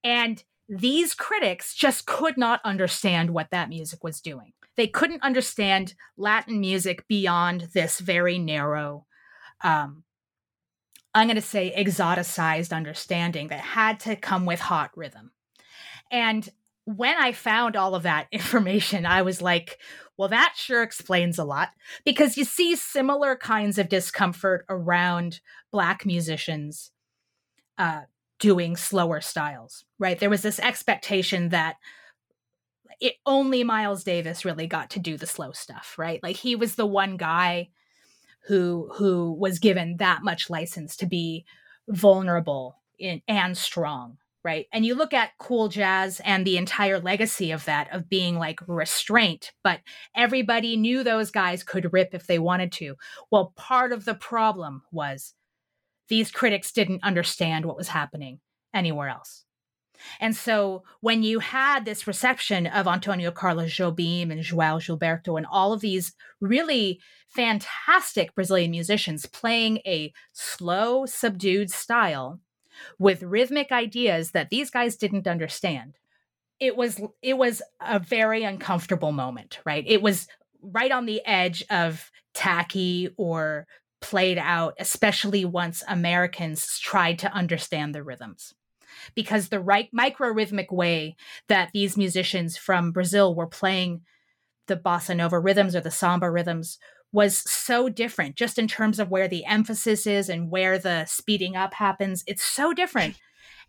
And 0.04 0.44
these 0.80 1.14
critics 1.14 1.74
just 1.74 2.06
could 2.06 2.38
not 2.38 2.62
understand 2.64 3.30
what 3.30 3.50
that 3.52 3.70
music 3.70 4.04
was 4.04 4.22
doing. 4.22 4.54
they 4.76 4.88
couldn't 4.88 5.22
understand 5.22 5.94
Latin 6.18 6.60
music 6.60 7.08
beyond 7.08 7.70
this 7.76 8.00
very 8.00 8.40
narrow, 8.40 9.06
um, 9.64 10.04
I'm 11.14 11.28
going 11.28 11.36
to 11.36 11.42
say 11.42 11.72
exoticized 11.78 12.76
understanding 12.76 13.50
that 13.50 13.60
had 13.60 14.00
to 14.02 14.16
come 14.16 14.48
with 14.48 14.60
hot 14.60 14.90
rhythm. 14.96 15.32
And 16.10 16.50
when 16.86 17.16
I 17.18 17.34
found 17.34 17.76
all 17.76 17.94
of 17.94 18.04
that 18.04 18.28
information, 18.32 19.06
I 19.06 19.22
was 19.22 19.42
like, 19.42 19.78
well, 20.18 20.30
that 20.30 20.54
sure 20.56 20.84
explains 20.84 21.38
a 21.40 21.44
lot 21.44 21.70
because 22.06 22.38
you 22.38 22.46
see 22.46 22.76
similar 22.76 23.36
kinds 23.36 23.78
of 23.78 23.90
discomfort 23.90 24.66
around 24.70 25.40
Black 25.72 26.06
musicians 26.06 26.92
uh, 27.78 28.02
doing 28.44 28.76
slower 28.76 29.22
styles, 29.22 29.86
right? 30.00 30.20
There 30.20 30.30
was 30.30 30.42
this 30.42 30.60
expectation 30.60 31.48
that 31.50 31.78
it 33.00 33.14
only 33.26 33.64
Miles 33.64 34.04
Davis 34.04 34.44
really 34.44 34.68
got 34.68 34.90
to 34.90 35.00
do 35.00 35.16
the 35.16 35.26
slow 35.26 35.54
stuff, 35.54 35.96
right? 35.98 36.22
Like 36.22 36.36
he 36.36 36.54
was 36.58 36.76
the 36.76 36.86
one 36.86 37.16
guy 37.16 37.70
who 38.48 38.92
who 38.96 39.32
was 39.32 39.60
given 39.60 39.96
that 40.00 40.24
much 40.24 40.50
license 40.50 40.98
to 40.98 41.06
be 41.06 41.46
vulnerable 41.88 42.76
in, 43.00 43.22
and 43.30 43.58
strong 43.58 44.18
right 44.44 44.68
and 44.74 44.86
you 44.86 44.94
look 44.94 45.14
at 45.14 45.38
cool 45.38 45.70
jazz 45.70 46.20
and 46.26 46.46
the 46.46 46.58
entire 46.58 47.00
legacy 47.00 47.52
of 47.52 47.64
that 47.64 47.88
of 47.94 48.10
being 48.10 48.38
like 48.38 48.60
restraint 48.68 49.54
but 49.64 49.80
everybody 50.16 50.76
knew 50.76 51.02
those 51.04 51.32
guys 51.32 51.64
could 51.64 51.94
rip 51.94 52.14
if 52.14 52.28
they 52.28 52.40
wanted 52.40 52.72
to 52.74 52.96
well 53.32 53.54
part 53.56 53.94
of 53.94 54.04
the 54.04 54.16
problem 54.16 54.82
was 54.92 55.34
these 56.14 56.32
critics 56.32 56.72
didn't 56.72 57.04
understand 57.04 57.66
what 57.66 57.78
was 57.78 57.88
happening 57.88 58.40
anywhere 58.74 59.10
else 59.10 59.44
and 60.20 60.36
so 60.36 60.84
when 61.02 61.24
you 61.24 61.40
had 61.40 61.86
this 61.86 62.08
reception 62.08 62.68
of 62.68 62.88
Antonio 62.88 63.32
Carlos 63.32 63.72
Jobim 63.72 64.32
and 64.32 64.42
João 64.42 64.80
Gilberto 64.80 65.38
and 65.38 65.46
all 65.50 65.74
of 65.74 65.82
these 65.82 66.14
really 66.42 67.00
fantastic 67.28 68.36
Brazilian 68.36 68.72
musicians 68.72 69.26
playing 69.26 69.78
a 69.86 70.14
slow, 70.34 71.06
subdued 71.06 71.72
style 71.72 72.40
with 73.00 73.24
rhythmic 73.24 73.72
ideas 73.72 74.32
that 74.32 74.50
these 74.50 74.70
guys 74.70 74.96
didn't 74.96 75.28
understand, 75.28 75.98
it 76.60 76.76
was 76.76 77.02
it 77.22 77.38
was 77.38 77.62
a 77.82 78.00
very 78.00 78.44
uncomfortable 78.44 79.12
moment, 79.12 79.60
right? 79.66 79.84
It 79.88 80.02
was 80.02 80.28
right 80.62 80.92
on 80.92 81.06
the 81.06 81.22
edge 81.26 81.64
of 81.70 82.12
tacky 82.34 83.10
or 83.18 83.68
played 84.04 84.38
out, 84.38 84.76
especially 84.80 85.46
once 85.46 85.82
Americans 85.88 86.78
tried 86.78 87.18
to 87.20 87.32
understand 87.32 87.96
the 87.96 88.04
rhythms. 88.04 88.54
Because 89.16 89.48
the 89.48 89.62
right 89.62 89.90
micro 89.94 90.28
rhythmic 90.28 90.74
way 90.74 91.16
that 91.48 91.70
these 91.74 91.96
musicians 91.96 92.58
from 92.58 92.92
Brazil 92.92 93.34
were 93.34 93.48
playing 93.48 94.02
the 94.68 94.76
bossa 94.76 95.16
nova 95.16 95.40
rhythms 95.40 95.74
or 95.74 95.80
the 95.80 95.90
samba 95.90 96.30
rhythms 96.30 96.78
was 97.14 97.38
so 97.50 97.88
different 97.88 98.36
just 98.36 98.60
in 98.60 98.68
terms 98.68 99.00
of 99.00 99.10
where 99.10 99.30
the 99.30 99.46
emphasis 99.46 100.06
is 100.06 100.28
and 100.28 100.52
where 100.52 100.78
the 100.78 101.06
speeding 101.06 101.56
up 101.56 101.74
happens. 101.74 102.26
It's 102.28 102.44
so 102.44 102.74
different. 102.74 103.16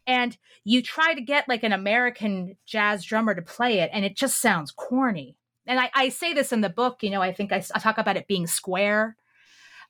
And 0.07 0.37
you 0.65 0.83
try 0.83 1.15
to 1.15 1.21
get 1.21 1.49
like 1.49 1.63
an 1.63 1.73
american 1.73 2.57
jazz 2.67 3.05
drummer 3.05 3.35
to 3.35 3.43
play 3.43 3.79
it 3.79 3.91
and 3.93 4.05
it 4.05 4.17
just 4.17 4.41
sounds 4.41 4.73
corny. 4.73 5.37
And 5.67 5.79
i, 5.79 5.91
I 5.95 6.09
say 6.09 6.33
this 6.33 6.53
in 6.53 6.61
the 6.61 6.69
book 6.69 7.03
you 7.03 7.11
know 7.11 7.23
i 7.23 7.33
think 7.33 7.53
I, 7.53 7.63
I 7.75 7.79
talk 7.79 7.99
about 7.99 8.17
it 8.17 8.27
being 8.27 8.47
square 8.47 9.17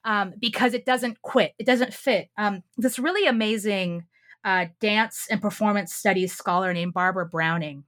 um, 0.05 0.35
because 0.39 0.75
it 0.75 0.85
doesn't 0.85 1.21
quit 1.23 1.53
it 1.59 1.67
doesn't 1.67 1.95
fit. 1.95 2.29
Um, 2.37 2.63
this 2.77 2.99
really 2.99 3.27
amazing 3.27 4.07
uh, 4.45 4.67
dance 4.81 5.27
and 5.31 5.41
performance 5.41 5.95
studies 5.95 6.35
scholar 6.35 6.73
named 6.75 6.93
Barbara 6.93 7.27
Browning 7.27 7.85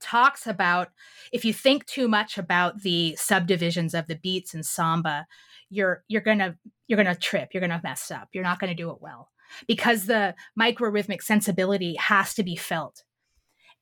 talks 0.00 0.46
about 0.46 0.88
if 1.32 1.44
you 1.44 1.52
think 1.52 1.86
too 1.86 2.08
much 2.08 2.36
about 2.36 2.82
the 2.82 3.16
subdivisions 3.16 3.94
of 3.94 4.06
the 4.06 4.16
beats 4.16 4.52
in 4.52 4.62
samba 4.62 5.26
you're 5.70 6.04
you're 6.08 6.20
gonna 6.20 6.56
you're 6.86 6.96
gonna 6.96 7.14
trip 7.14 7.50
you're 7.52 7.60
gonna 7.60 7.80
mess 7.82 8.10
up 8.10 8.28
you're 8.32 8.44
not 8.44 8.58
gonna 8.58 8.74
do 8.74 8.90
it 8.90 9.00
well 9.00 9.30
because 9.66 10.04
the 10.04 10.34
micro 10.56 10.90
rhythmic 10.90 11.22
sensibility 11.22 11.94
has 11.96 12.34
to 12.34 12.42
be 12.42 12.56
felt. 12.56 13.02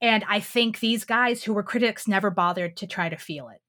And 0.01 0.25
i 0.29 0.39
think 0.39 0.79
these 0.79 1.05
guys 1.05 1.43
who 1.43 1.53
were 1.53 1.63
critics 1.63 2.07
never 2.07 2.31
bothered 2.31 2.77
to 2.77 2.87
try 2.87 3.09
to 3.09 3.17
feel 3.17 3.49
it. 3.49 3.61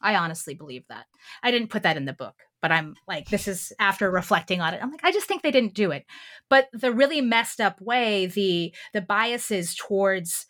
I 0.00 0.16
honestly 0.16 0.54
believe 0.54 0.86
that. 0.88 1.06
I 1.42 1.50
didn't 1.50 1.70
put 1.70 1.82
that 1.82 1.96
in 1.96 2.06
the 2.06 2.12
book 2.12 2.36
but 2.62 2.72
I'm 2.72 2.94
like, 3.08 3.28
this 3.28 3.48
is 3.48 3.72
after 3.78 4.10
reflecting 4.10 4.60
on 4.60 4.72
it. 4.72 4.80
I'm 4.82 4.90
like, 4.90 5.04
I 5.04 5.12
just 5.12 5.26
think 5.26 5.42
they 5.42 5.50
didn't 5.50 5.74
do 5.74 5.90
it. 5.90 6.06
But 6.48 6.68
the 6.72 6.92
really 6.92 7.20
messed 7.20 7.60
up 7.60 7.80
way, 7.80 8.26
the 8.26 8.72
the 8.94 9.02
biases 9.02 9.74
towards 9.74 10.46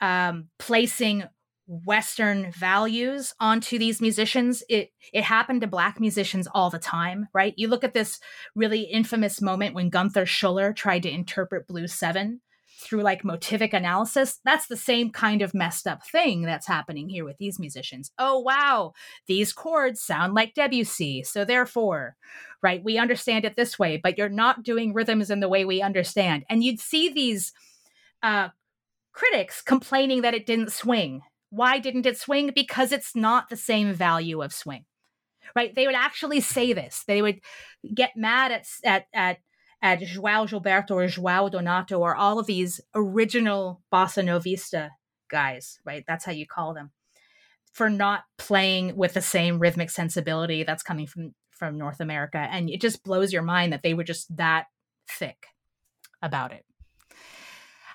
um, 0.00 0.48
placing 0.58 1.22
Western 1.68 2.50
values 2.50 3.32
onto 3.38 3.78
these 3.78 4.00
musicians, 4.00 4.62
it 4.68 4.90
it 5.12 5.22
happened 5.22 5.60
to 5.60 5.68
black 5.68 6.00
musicians 6.00 6.48
all 6.52 6.68
the 6.68 6.78
time, 6.78 7.28
right? 7.32 7.54
You 7.56 7.68
look 7.68 7.84
at 7.84 7.94
this 7.94 8.18
really 8.56 8.82
infamous 8.82 9.40
moment 9.40 9.74
when 9.74 9.88
Gunther 9.88 10.26
Schuller 10.26 10.74
tried 10.74 11.04
to 11.04 11.10
interpret 11.10 11.68
Blue 11.68 11.86
Seven 11.86 12.40
through 12.82 13.02
like 13.02 13.22
motivic 13.22 13.72
analysis, 13.72 14.40
that's 14.44 14.66
the 14.66 14.76
same 14.76 15.10
kind 15.10 15.42
of 15.42 15.54
messed 15.54 15.86
up 15.86 16.06
thing 16.06 16.42
that's 16.42 16.66
happening 16.66 17.08
here 17.08 17.24
with 17.24 17.38
these 17.38 17.58
musicians. 17.58 18.10
Oh, 18.18 18.40
wow, 18.40 18.92
these 19.26 19.52
chords 19.52 20.02
sound 20.02 20.34
like 20.34 20.54
Debussy. 20.54 21.22
So 21.22 21.44
therefore, 21.44 22.16
right, 22.62 22.82
we 22.82 22.98
understand 22.98 23.44
it 23.44 23.56
this 23.56 23.78
way, 23.78 24.00
but 24.02 24.18
you're 24.18 24.28
not 24.28 24.62
doing 24.62 24.92
rhythms 24.92 25.30
in 25.30 25.40
the 25.40 25.48
way 25.48 25.64
we 25.64 25.82
understand. 25.82 26.44
And 26.48 26.62
you'd 26.62 26.80
see 26.80 27.08
these 27.08 27.52
uh, 28.22 28.48
critics 29.12 29.62
complaining 29.62 30.22
that 30.22 30.34
it 30.34 30.46
didn't 30.46 30.72
swing. 30.72 31.22
Why 31.50 31.78
didn't 31.78 32.06
it 32.06 32.18
swing? 32.18 32.52
Because 32.54 32.92
it's 32.92 33.14
not 33.14 33.48
the 33.48 33.56
same 33.56 33.92
value 33.92 34.42
of 34.42 34.52
swing. 34.52 34.84
Right? 35.54 35.74
They 35.74 35.86
would 35.86 35.96
actually 35.96 36.40
say 36.40 36.72
this. 36.72 37.04
They 37.06 37.20
would 37.20 37.40
get 37.94 38.16
mad 38.16 38.52
at 38.52 38.66
at 38.84 39.06
at 39.12 39.38
at 39.82 40.00
João 40.00 40.48
Gilberto 40.48 40.92
or 40.92 41.06
João 41.06 41.50
Donato 41.50 41.98
or 41.98 42.14
all 42.14 42.38
of 42.38 42.46
these 42.46 42.80
original 42.94 43.82
bossa 43.92 44.24
novista 44.24 44.90
guys, 45.28 45.80
right? 45.84 46.04
That's 46.06 46.24
how 46.24 46.32
you 46.32 46.46
call 46.46 46.72
them, 46.72 46.92
for 47.72 47.90
not 47.90 48.22
playing 48.38 48.96
with 48.96 49.14
the 49.14 49.20
same 49.20 49.58
rhythmic 49.58 49.90
sensibility 49.90 50.62
that's 50.62 50.82
coming 50.82 51.06
from 51.06 51.34
from 51.50 51.78
North 51.78 52.00
America, 52.00 52.38
and 52.38 52.68
it 52.68 52.80
just 52.80 53.04
blows 53.04 53.32
your 53.32 53.42
mind 53.42 53.72
that 53.72 53.82
they 53.82 53.94
were 53.94 54.02
just 54.02 54.36
that 54.36 54.66
thick 55.08 55.46
about 56.20 56.52
it. 56.52 56.64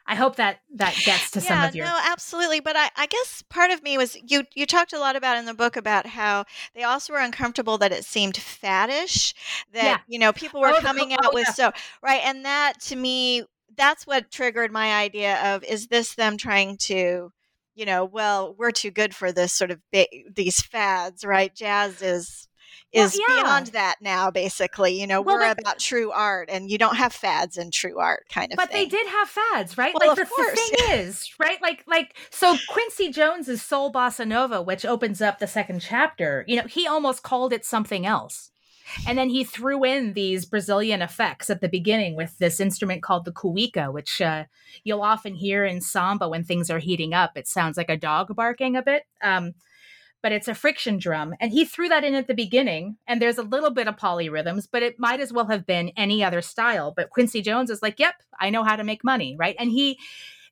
I 0.09 0.15
hope 0.15 0.37
that 0.37 0.61
that 0.75 0.95
gets 1.03 1.31
to 1.31 1.39
yeah, 1.41 1.47
some 1.47 1.63
of 1.67 1.75
your. 1.75 1.85
No, 1.85 1.99
absolutely. 2.11 2.61
But 2.61 2.77
I, 2.77 2.89
I 2.95 3.07
guess 3.07 3.43
part 3.49 3.71
of 3.71 3.83
me 3.83 3.97
was 3.97 4.17
you. 4.25 4.43
You 4.55 4.65
talked 4.65 4.93
a 4.93 4.99
lot 4.99 5.15
about 5.17 5.37
in 5.37 5.45
the 5.45 5.53
book 5.53 5.75
about 5.75 6.05
how 6.05 6.45
they 6.73 6.83
also 6.83 7.11
were 7.13 7.19
uncomfortable 7.19 7.77
that 7.79 7.91
it 7.91 8.05
seemed 8.05 8.35
faddish. 8.35 9.33
That 9.73 9.83
Yeah. 9.83 9.97
you 10.07 10.17
know 10.17 10.31
people 10.31 10.61
were 10.61 10.69
Oh, 10.69 10.79
coming 10.79 11.11
oh, 11.11 11.17
out 11.25 11.33
with 11.33 11.47
yeah. 11.47 11.53
so 11.53 11.71
right, 12.01 12.21
and 12.23 12.45
that 12.45 12.79
to 12.83 12.95
me, 12.95 13.43
that's 13.75 14.07
what 14.07 14.31
triggered 14.31 14.71
my 14.71 14.93
idea 14.95 15.55
of 15.55 15.63
is 15.65 15.87
this 15.87 16.15
them 16.15 16.37
trying 16.37 16.77
to, 16.83 17.31
you 17.75 17.85
know, 17.85 18.05
well, 18.05 18.55
we're 18.57 18.71
too 18.71 18.91
good 18.91 19.13
for 19.13 19.31
this 19.33 19.51
sort 19.51 19.71
of 19.71 19.81
ba- 19.91 20.07
these 20.33 20.61
fads, 20.61 21.25
right? 21.25 21.53
Jazz 21.53 22.01
is. 22.01 22.47
Well, 22.93 23.05
Is 23.05 23.19
yeah. 23.19 23.43
beyond 23.43 23.67
that 23.67 23.95
now, 24.01 24.31
basically. 24.31 24.99
You 24.99 25.07
know, 25.07 25.21
Well, 25.21 25.35
we're 25.35 25.53
but- 25.55 25.59
about 25.61 25.79
true 25.79 26.11
art, 26.11 26.49
and 26.51 26.69
you 26.71 26.77
don't 26.77 26.95
have 26.95 27.13
fads 27.13 27.57
in 27.57 27.71
true 27.71 27.99
art, 27.99 28.25
kind 28.29 28.51
of 28.51 28.57
But 28.57 28.71
thing. 28.71 28.83
they 28.83 28.89
did 28.89 29.07
have 29.07 29.29
fads, 29.29 29.77
right? 29.77 29.93
Well, 29.93 30.09
like 30.09 30.11
of 30.11 30.15
the, 30.17 30.23
the 30.23 30.29
course. 30.29 30.69
thing 30.69 30.99
is, 30.99 31.29
right? 31.39 31.61
Like 31.61 31.83
like 31.87 32.15
so 32.29 32.55
Quincy 32.69 33.11
Jones's 33.11 33.61
Soul 33.61 33.91
Bossa 33.91 34.27
Nova, 34.27 34.61
which 34.61 34.85
opens 34.85 35.21
up 35.21 35.39
the 35.39 35.47
second 35.47 35.81
chapter, 35.81 36.43
you 36.47 36.55
know, 36.55 36.67
he 36.67 36.87
almost 36.87 37.23
called 37.23 37.53
it 37.53 37.65
something 37.65 38.05
else. 38.05 38.51
And 39.05 39.17
then 39.17 39.27
he 39.27 39.43
threw 39.43 39.83
in 39.83 40.13
these 40.13 40.45
Brazilian 40.45 41.01
effects 41.01 41.49
at 41.49 41.59
the 41.59 41.67
beginning 41.67 42.15
with 42.15 42.37
this 42.37 42.61
instrument 42.61 43.03
called 43.03 43.25
the 43.25 43.33
cuica, 43.33 43.91
which 43.91 44.21
uh, 44.21 44.45
you'll 44.85 45.01
often 45.01 45.35
hear 45.35 45.65
in 45.65 45.81
samba 45.81 46.29
when 46.29 46.45
things 46.45 46.69
are 46.69 46.79
heating 46.79 47.13
up. 47.13 47.33
It 47.37 47.49
sounds 47.49 47.75
like 47.75 47.89
a 47.89 47.97
dog 47.97 48.33
barking 48.33 48.77
a 48.77 48.81
bit. 48.81 49.03
Um, 49.21 49.55
but 50.21 50.31
it's 50.31 50.47
a 50.47 50.55
friction 50.55 50.97
drum. 50.97 51.33
And 51.39 51.51
he 51.51 51.65
threw 51.65 51.89
that 51.89 52.03
in 52.03 52.15
at 52.15 52.27
the 52.27 52.33
beginning. 52.33 52.97
And 53.07 53.21
there's 53.21 53.37
a 53.37 53.43
little 53.43 53.69
bit 53.69 53.87
of 53.87 53.95
polyrhythms, 53.95 54.67
but 54.71 54.83
it 54.83 54.99
might 54.99 55.19
as 55.19 55.31
well 55.31 55.47
have 55.47 55.65
been 55.65 55.91
any 55.95 56.23
other 56.23 56.41
style. 56.41 56.93
But 56.95 57.09
Quincy 57.09 57.41
Jones 57.41 57.69
is 57.69 57.81
like, 57.81 57.99
yep, 57.99 58.15
I 58.39 58.49
know 58.49 58.63
how 58.63 58.75
to 58.75 58.83
make 58.83 59.03
money, 59.03 59.35
right? 59.37 59.55
And 59.59 59.71
he, 59.71 59.99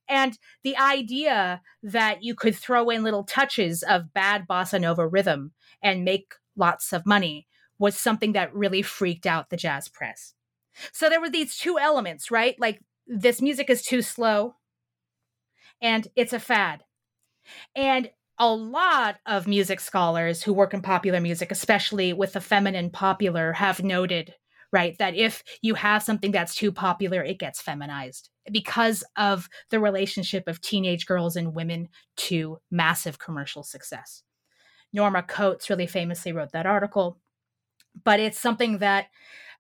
and 0.08 0.38
the 0.63 0.78
idea 0.78 1.62
that 1.84 2.23
you 2.23 2.36
could 2.36 2.56
throw 2.56 2.89
in 2.89 3.04
little 3.04 3.23
touches 3.23 3.84
of 3.84 4.13
bad 4.13 4.47
bossa 4.47 4.80
nova 4.80 5.08
rhythm 5.08 5.51
and 5.82 6.06
make 6.06 6.36
lots 6.56 6.93
of 6.93 7.06
money 7.06 7.47
was 7.80 7.97
something 7.97 8.34
that 8.34 8.54
really 8.54 8.82
freaked 8.82 9.25
out 9.25 9.49
the 9.49 9.58
jazz 9.58 9.89
press. 9.89 10.34
So 10.93 11.10
there 11.10 11.21
were 11.21 11.30
these 11.30 11.58
two 11.58 11.80
elements, 11.80 12.32
right? 12.32 12.56
Like 12.60 12.82
this 13.08 13.41
music 13.41 13.69
is 13.69 13.84
too 13.84 14.01
slow 14.01 14.56
and 15.82 16.08
it's 16.15 16.34
a 16.34 16.39
fad. 16.39 16.84
And 17.75 18.10
a 18.37 18.53
lot 18.53 19.17
of 19.25 19.47
music 19.47 19.79
scholars 19.79 20.43
who 20.43 20.53
work 20.53 20.73
in 20.73 20.81
popular 20.81 21.19
music, 21.19 21.51
especially 21.51 22.13
with 22.13 22.33
the 22.33 22.41
feminine 22.41 22.89
popular, 22.89 23.53
have 23.53 23.83
noted, 23.83 24.33
right, 24.71 24.97
that 24.97 25.15
if 25.15 25.43
you 25.61 25.75
have 25.75 26.03
something 26.03 26.31
that's 26.31 26.55
too 26.55 26.71
popular, 26.71 27.23
it 27.23 27.39
gets 27.39 27.61
feminized 27.61 28.29
because 28.51 29.03
of 29.15 29.47
the 29.69 29.79
relationship 29.79 30.47
of 30.47 30.61
teenage 30.61 31.05
girls 31.05 31.35
and 31.35 31.55
women 31.55 31.87
to 32.17 32.57
massive 32.69 33.19
commercial 33.19 33.63
success. 33.63 34.23
Norma 34.91 35.23
Coates 35.23 35.69
really 35.69 35.87
famously 35.87 36.31
wrote 36.31 36.51
that 36.51 36.65
article. 36.65 37.19
But 38.03 38.19
it's 38.19 38.39
something 38.39 38.79
that 38.79 39.07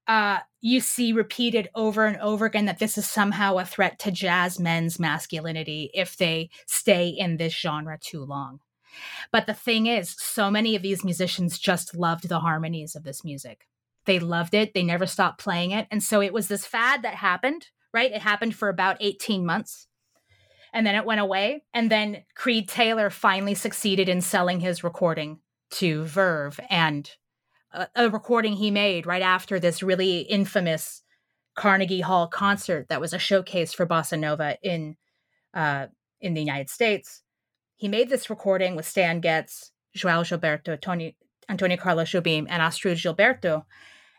uh, 0.07 0.39
you 0.61 0.81
see 0.81 1.13
repeated 1.13 1.69
over 1.73 2.05
and 2.05 2.17
over 2.17 2.45
again 2.45 2.65
that 2.65 2.79
this 2.79 2.97
is 2.97 3.07
somehow 3.07 3.57
a 3.57 3.65
threat 3.65 3.97
to 3.99 4.11
jazz 4.11 4.59
men's 4.59 4.99
masculinity 4.99 5.89
if 5.93 6.17
they 6.17 6.49
stay 6.67 7.07
in 7.07 7.37
this 7.37 7.53
genre 7.53 7.97
too 7.99 8.23
long. 8.23 8.59
But 9.31 9.45
the 9.45 9.53
thing 9.53 9.87
is, 9.87 10.15
so 10.17 10.49
many 10.49 10.75
of 10.75 10.81
these 10.81 11.03
musicians 11.03 11.57
just 11.57 11.95
loved 11.95 12.29
the 12.29 12.39
harmonies 12.39 12.95
of 12.95 13.03
this 13.03 13.23
music. 13.23 13.67
They 14.05 14.19
loved 14.19 14.53
it. 14.53 14.73
They 14.73 14.83
never 14.83 15.05
stopped 15.05 15.39
playing 15.39 15.71
it. 15.71 15.87
And 15.91 16.01
so 16.03 16.21
it 16.21 16.33
was 16.33 16.47
this 16.47 16.65
fad 16.65 17.01
that 17.03 17.15
happened, 17.15 17.67
right? 17.93 18.11
It 18.11 18.21
happened 18.21 18.55
for 18.55 18.69
about 18.69 18.97
18 18.99 19.45
months 19.45 19.87
and 20.75 20.85
then 20.85 20.95
it 20.95 21.05
went 21.05 21.21
away. 21.21 21.63
And 21.73 21.89
then 21.89 22.23
Creed 22.35 22.67
Taylor 22.67 23.09
finally 23.09 23.55
succeeded 23.55 24.09
in 24.09 24.21
selling 24.21 24.59
his 24.59 24.83
recording 24.83 25.39
to 25.71 26.03
Verve 26.03 26.59
and 26.69 27.09
a, 27.71 27.87
a 27.95 28.09
recording 28.09 28.53
he 28.53 28.71
made 28.71 29.07
right 29.07 29.21
after 29.21 29.59
this 29.59 29.81
really 29.81 30.19
infamous 30.19 31.01
Carnegie 31.55 32.01
Hall 32.01 32.27
concert 32.27 32.87
that 32.89 32.99
was 32.99 33.13
a 33.13 33.19
showcase 33.19 33.73
for 33.73 33.85
bossa 33.85 34.19
nova 34.19 34.57
in 34.61 34.97
uh, 35.53 35.87
in 36.19 36.33
the 36.33 36.41
United 36.41 36.69
States. 36.69 37.23
He 37.85 37.89
made 37.89 38.09
this 38.09 38.31
recording 38.31 38.75
with 38.75 38.87
Stan 38.87 39.19
Getz, 39.19 39.71
Joao 39.93 40.23
Gilberto, 40.23 40.81
Tony, 40.81 41.15
Antonio 41.47 41.77
Carlos 41.77 42.09
Jobim, 42.09 42.47
and 42.49 42.59
Astrud 42.63 42.95
Gilberto, 42.95 43.65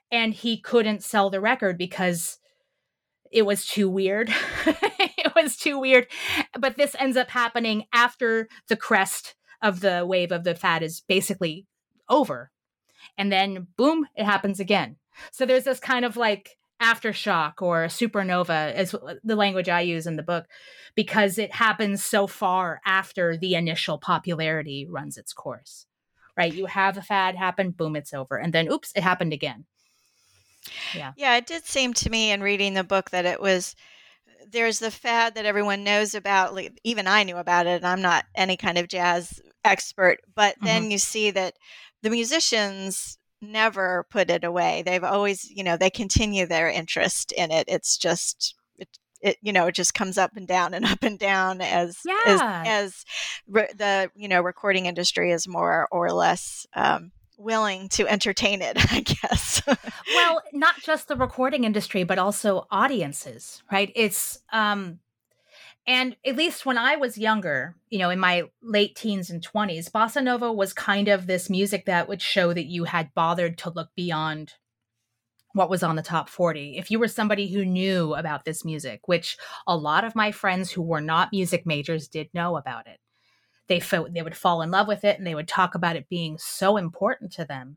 and 0.08 0.32
he 0.32 0.60
couldn't 0.60 1.02
sell 1.02 1.30
the 1.30 1.40
record 1.40 1.76
because 1.76 2.38
it 3.32 3.42
was 3.42 3.66
too 3.66 3.88
weird. 3.88 4.28
it 4.66 5.34
was 5.34 5.56
too 5.56 5.80
weird. 5.80 6.06
But 6.56 6.76
this 6.76 6.94
ends 6.96 7.16
up 7.16 7.28
happening 7.30 7.86
after 7.92 8.46
the 8.68 8.76
crest 8.76 9.34
of 9.60 9.80
the 9.80 10.06
wave 10.06 10.30
of 10.30 10.44
the 10.44 10.54
fad 10.54 10.84
is 10.84 11.00
basically 11.00 11.66
over. 12.08 12.52
And 13.18 13.32
then 13.32 13.66
boom, 13.76 14.06
it 14.14 14.26
happens 14.26 14.60
again. 14.60 14.94
So 15.32 15.44
there's 15.44 15.64
this 15.64 15.80
kind 15.80 16.04
of 16.04 16.16
like 16.16 16.56
aftershock 16.80 17.54
or 17.60 17.86
supernova 17.86 18.76
is 18.76 18.94
the 19.24 19.36
language 19.36 19.68
I 19.68 19.80
use 19.80 20.06
in 20.06 20.16
the 20.16 20.22
book 20.22 20.46
because 20.94 21.38
it 21.38 21.52
happens 21.52 22.04
so 22.04 22.26
far 22.26 22.80
after 22.84 23.36
the 23.36 23.54
initial 23.54 23.98
popularity 23.98 24.86
runs 24.88 25.16
its 25.16 25.32
course. 25.32 25.86
Right? 26.36 26.52
You 26.52 26.66
have 26.66 26.98
a 26.98 27.02
fad 27.02 27.34
happen, 27.34 27.70
boom, 27.70 27.96
it's 27.96 28.12
over. 28.12 28.36
And 28.36 28.52
then 28.52 28.70
oops, 28.70 28.92
it 28.94 29.02
happened 29.02 29.32
again. 29.32 29.64
Yeah. 30.94 31.12
Yeah, 31.16 31.36
it 31.36 31.46
did 31.46 31.64
seem 31.64 31.94
to 31.94 32.10
me 32.10 32.30
in 32.30 32.42
reading 32.42 32.74
the 32.74 32.84
book 32.84 33.10
that 33.10 33.24
it 33.24 33.40
was 33.40 33.74
there's 34.50 34.78
the 34.78 34.90
fad 34.90 35.34
that 35.34 35.46
everyone 35.46 35.84
knows 35.84 36.14
about. 36.14 36.54
Like, 36.54 36.78
even 36.84 37.06
I 37.06 37.24
knew 37.24 37.36
about 37.36 37.66
it, 37.66 37.76
and 37.76 37.86
I'm 37.86 38.02
not 38.02 38.24
any 38.34 38.56
kind 38.56 38.78
of 38.78 38.88
jazz 38.88 39.40
expert. 39.64 40.18
But 40.34 40.56
then 40.62 40.82
mm-hmm. 40.82 40.90
you 40.92 40.98
see 40.98 41.30
that 41.32 41.54
the 42.02 42.10
musicians 42.10 43.18
never 43.40 44.06
put 44.10 44.30
it 44.30 44.44
away. 44.44 44.82
They've 44.84 45.04
always, 45.04 45.48
you 45.50 45.64
know, 45.64 45.76
they 45.76 45.90
continue 45.90 46.46
their 46.46 46.68
interest 46.68 47.32
in 47.32 47.50
it. 47.50 47.66
It's 47.68 47.96
just 47.96 48.54
it, 48.78 48.88
it 49.20 49.36
you 49.42 49.52
know, 49.52 49.66
it 49.66 49.74
just 49.74 49.94
comes 49.94 50.18
up 50.18 50.36
and 50.36 50.46
down 50.46 50.74
and 50.74 50.84
up 50.86 51.02
and 51.02 51.18
down 51.18 51.60
as 51.60 51.98
yeah. 52.04 52.22
as, 52.26 52.40
as 52.66 53.04
re- 53.46 53.72
the 53.76 54.10
you 54.14 54.28
know 54.28 54.40
recording 54.40 54.86
industry 54.86 55.32
is 55.32 55.48
more 55.48 55.88
or 55.90 56.12
less 56.12 56.66
um, 56.74 57.12
willing 57.38 57.88
to 57.90 58.08
entertain 58.08 58.62
it, 58.62 58.76
I 58.92 59.00
guess. 59.00 59.62
well, 60.14 60.42
not 60.52 60.76
just 60.82 61.08
the 61.08 61.16
recording 61.16 61.64
industry, 61.64 62.04
but 62.04 62.18
also 62.18 62.66
audiences, 62.70 63.62
right? 63.70 63.92
It's 63.94 64.40
um 64.52 65.00
and 65.86 66.16
at 66.24 66.36
least 66.36 66.66
when 66.66 66.78
I 66.78 66.96
was 66.96 67.18
younger, 67.18 67.76
you 67.90 67.98
know, 67.98 68.10
in 68.10 68.18
my 68.18 68.44
late 68.62 68.96
teens 68.96 69.30
and 69.30 69.46
20s, 69.46 69.90
bossa 69.90 70.22
nova 70.22 70.52
was 70.52 70.72
kind 70.72 71.08
of 71.08 71.26
this 71.26 71.48
music 71.48 71.86
that 71.86 72.08
would 72.08 72.22
show 72.22 72.52
that 72.52 72.66
you 72.66 72.84
had 72.84 73.14
bothered 73.14 73.58
to 73.58 73.70
look 73.70 73.90
beyond 73.94 74.54
what 75.52 75.70
was 75.70 75.82
on 75.82 75.96
the 75.96 76.02
top 76.02 76.28
40. 76.28 76.76
If 76.76 76.90
you 76.90 76.98
were 76.98 77.08
somebody 77.08 77.52
who 77.52 77.64
knew 77.64 78.14
about 78.14 78.44
this 78.44 78.64
music, 78.64 79.06
which 79.06 79.38
a 79.66 79.76
lot 79.76 80.04
of 80.04 80.14
my 80.14 80.30
friends 80.30 80.70
who 80.70 80.82
were 80.82 81.00
not 81.00 81.32
music 81.32 81.64
majors 81.64 82.08
did 82.08 82.28
know 82.34 82.56
about 82.56 82.86
it 82.86 83.00
they 83.68 83.80
felt 83.80 84.12
they 84.12 84.22
would 84.22 84.36
fall 84.36 84.62
in 84.62 84.70
love 84.70 84.86
with 84.86 85.04
it 85.04 85.18
and 85.18 85.26
they 85.26 85.34
would 85.34 85.48
talk 85.48 85.74
about 85.74 85.96
it 85.96 86.08
being 86.08 86.38
so 86.38 86.76
important 86.76 87.32
to 87.32 87.44
them 87.44 87.76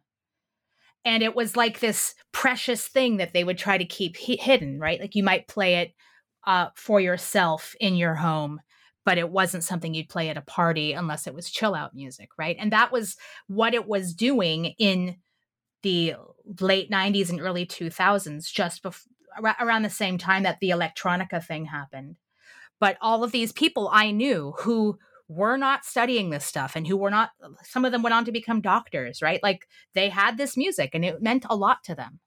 and 1.06 1.24
it 1.24 1.36
was 1.36 1.56
like 1.56 1.80
this 1.80 2.14
precious 2.32 2.86
thing 2.88 3.18
that 3.18 3.34
they 3.34 3.44
would 3.44 3.58
try 3.58 3.78
to 3.78 3.86
keep 3.86 4.18
hidden 4.18 4.80
right 4.80 5.00
like 5.00 5.16
you 5.16 5.24
might 5.24 5.48
play 5.48 5.76
it 5.76 5.94
uh, 6.50 6.70
for 6.74 7.00
yourself 7.00 7.76
in 7.80 7.96
your 7.96 8.16
home 8.16 8.60
but 9.06 9.20
it 9.20 9.30
wasn't 9.30 9.64
something 9.64 9.94
you'd 9.94 10.10
play 10.10 10.30
at 10.30 10.38
a 10.38 10.42
party 10.42 10.94
unless 10.94 11.28
it 11.28 11.34
was 11.34 11.50
chill 11.50 11.76
out 11.76 11.94
music 11.94 12.30
right? 12.40 12.58
And 12.60 12.72
that 12.72 12.92
was 12.92 13.18
what 13.48 13.76
it 13.76 13.88
was 13.88 14.16
doing 14.16 14.74
in 14.80 15.18
the 15.84 16.16
late 16.60 16.90
90s 16.90 17.30
and 17.30 17.40
early 17.40 17.68
2000s 17.68 18.52
just 18.52 18.82
before 18.82 19.12
around 19.62 19.84
the 19.84 19.92
same 19.92 20.18
time 20.18 20.42
that 20.42 20.60
the 20.60 20.72
electronica 20.72 21.42
thing 21.46 21.66
happened. 21.66 22.16
But 22.80 22.98
all 23.00 23.24
of 23.24 23.32
these 23.32 23.52
people 23.52 23.88
i 23.94 24.10
knew 24.10 24.56
who 24.58 24.98
were 25.28 25.56
not 25.58 25.86
studying 25.86 26.32
this 26.32 26.46
stuff 26.46 26.76
and 26.76 26.88
who 26.88 26.98
were 26.98 27.12
not 27.12 27.30
some 27.64 27.86
of 27.86 27.92
them 27.92 28.02
went 28.02 28.16
on 28.16 28.26
to 28.26 28.32
become 28.32 28.60
doctors 28.60 29.22
right? 29.22 29.42
Like 29.44 29.68
they 29.94 30.10
had 30.10 30.38
this 30.38 30.58
music 30.58 30.92
and 30.96 31.06
it 31.06 31.22
meant 31.22 31.46
a 31.48 31.56
lot 31.56 31.84
to 31.84 31.94
them 31.94 32.20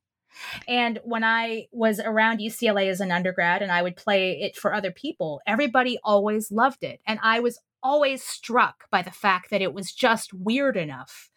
and 0.68 0.98
when 1.04 1.24
i 1.24 1.66
was 1.72 2.00
around 2.00 2.38
ucla 2.38 2.86
as 2.88 3.00
an 3.00 3.12
undergrad 3.12 3.62
and 3.62 3.72
i 3.72 3.82
would 3.82 3.96
play 3.96 4.40
it 4.40 4.56
for 4.56 4.74
other 4.74 4.90
people 4.90 5.40
everybody 5.46 5.98
always 6.04 6.50
loved 6.50 6.82
it. 6.82 7.00
And 7.06 7.18
i 7.22 7.40
was 7.40 7.58
always 7.82 8.22
struck 8.22 8.84
by 8.90 9.02
the 9.02 9.10
fact 9.10 9.50
that 9.50 9.62
it 9.62 9.74
was 9.74 9.92
just 9.92 10.32
weird 10.32 10.76
enough 10.76 11.30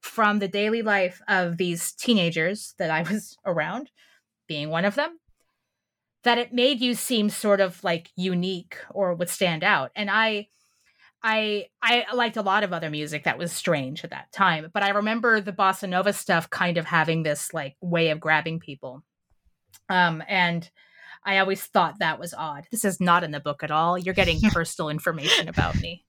from 0.00 0.38
the 0.38 0.48
daily 0.48 0.82
life 0.82 1.22
of 1.28 1.56
these 1.56 1.92
teenagers 1.92 2.74
that 2.78 2.90
i 2.90 3.02
was 3.02 3.36
around 3.46 3.90
being 4.46 4.68
one 4.70 4.84
of 4.84 4.94
them 4.94 5.18
that 6.24 6.38
it 6.38 6.52
made 6.52 6.80
you 6.80 6.94
seem 6.94 7.28
sort 7.28 7.60
of 7.60 7.84
like 7.84 8.10
unique 8.16 8.78
or 8.90 9.14
would 9.14 9.28
stand 9.28 9.62
out. 9.62 9.92
And 9.94 10.10
i 10.10 10.48
I 11.24 11.68
I 11.82 12.04
liked 12.12 12.36
a 12.36 12.42
lot 12.42 12.64
of 12.64 12.72
other 12.74 12.90
music 12.90 13.24
that 13.24 13.38
was 13.38 13.50
strange 13.50 14.04
at 14.04 14.10
that 14.10 14.30
time, 14.30 14.70
but 14.72 14.82
I 14.82 14.90
remember 14.90 15.40
the 15.40 15.52
bossa 15.52 15.88
nova 15.88 16.12
stuff 16.12 16.50
kind 16.50 16.76
of 16.76 16.84
having 16.84 17.22
this 17.22 17.54
like 17.54 17.76
way 17.80 18.10
of 18.10 18.20
grabbing 18.20 18.60
people. 18.60 19.02
Um 19.88 20.22
and 20.28 20.70
I 21.24 21.38
always 21.38 21.64
thought 21.64 22.00
that 22.00 22.20
was 22.20 22.34
odd. 22.34 22.66
This 22.70 22.84
is 22.84 23.00
not 23.00 23.24
in 23.24 23.30
the 23.30 23.40
book 23.40 23.62
at 23.62 23.70
all. 23.70 23.98
You're 23.98 24.12
getting 24.12 24.38
personal 24.52 24.90
information 24.90 25.48
about 25.48 25.80
me. 25.80 26.04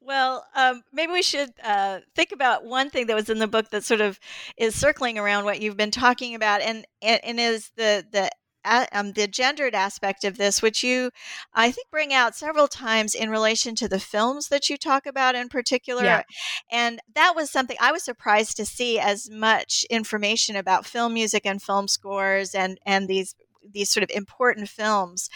Well, 0.00 0.44
um, 0.54 0.82
maybe 0.92 1.12
we 1.12 1.22
should 1.22 1.50
uh, 1.62 2.00
think 2.14 2.32
about 2.32 2.64
one 2.64 2.90
thing 2.90 3.06
that 3.06 3.14
was 3.14 3.28
in 3.28 3.38
the 3.38 3.48
book 3.48 3.70
that 3.70 3.84
sort 3.84 4.00
of 4.00 4.18
is 4.56 4.74
circling 4.74 5.18
around 5.18 5.44
what 5.44 5.60
you've 5.60 5.76
been 5.76 5.90
talking 5.90 6.34
about, 6.34 6.60
and 6.60 6.86
and, 7.02 7.24
and 7.24 7.40
is 7.40 7.70
the 7.76 8.04
the 8.10 8.30
um, 8.64 9.12
the 9.12 9.26
gendered 9.26 9.74
aspect 9.74 10.24
of 10.24 10.36
this, 10.36 10.62
which 10.62 10.82
you, 10.82 11.10
I 11.54 11.70
think, 11.70 11.88
bring 11.90 12.12
out 12.12 12.36
several 12.36 12.68
times 12.68 13.14
in 13.14 13.30
relation 13.30 13.74
to 13.76 13.88
the 13.88 14.00
films 14.00 14.48
that 14.48 14.68
you 14.68 14.76
talk 14.76 15.06
about 15.06 15.34
in 15.34 15.48
particular. 15.48 16.04
Yeah. 16.04 16.22
And 16.70 17.00
that 17.14 17.34
was 17.34 17.50
something 17.50 17.76
I 17.80 17.92
was 17.92 18.02
surprised 18.02 18.56
to 18.56 18.66
see 18.66 18.98
as 18.98 19.28
much 19.30 19.84
information 19.90 20.56
about 20.56 20.86
film 20.86 21.14
music 21.14 21.46
and 21.46 21.62
film 21.62 21.88
scores 21.88 22.54
and 22.54 22.78
and 22.86 23.08
these 23.08 23.34
these 23.72 23.90
sort 23.90 24.02
of 24.02 24.10
important 24.10 24.68
films 24.68 25.28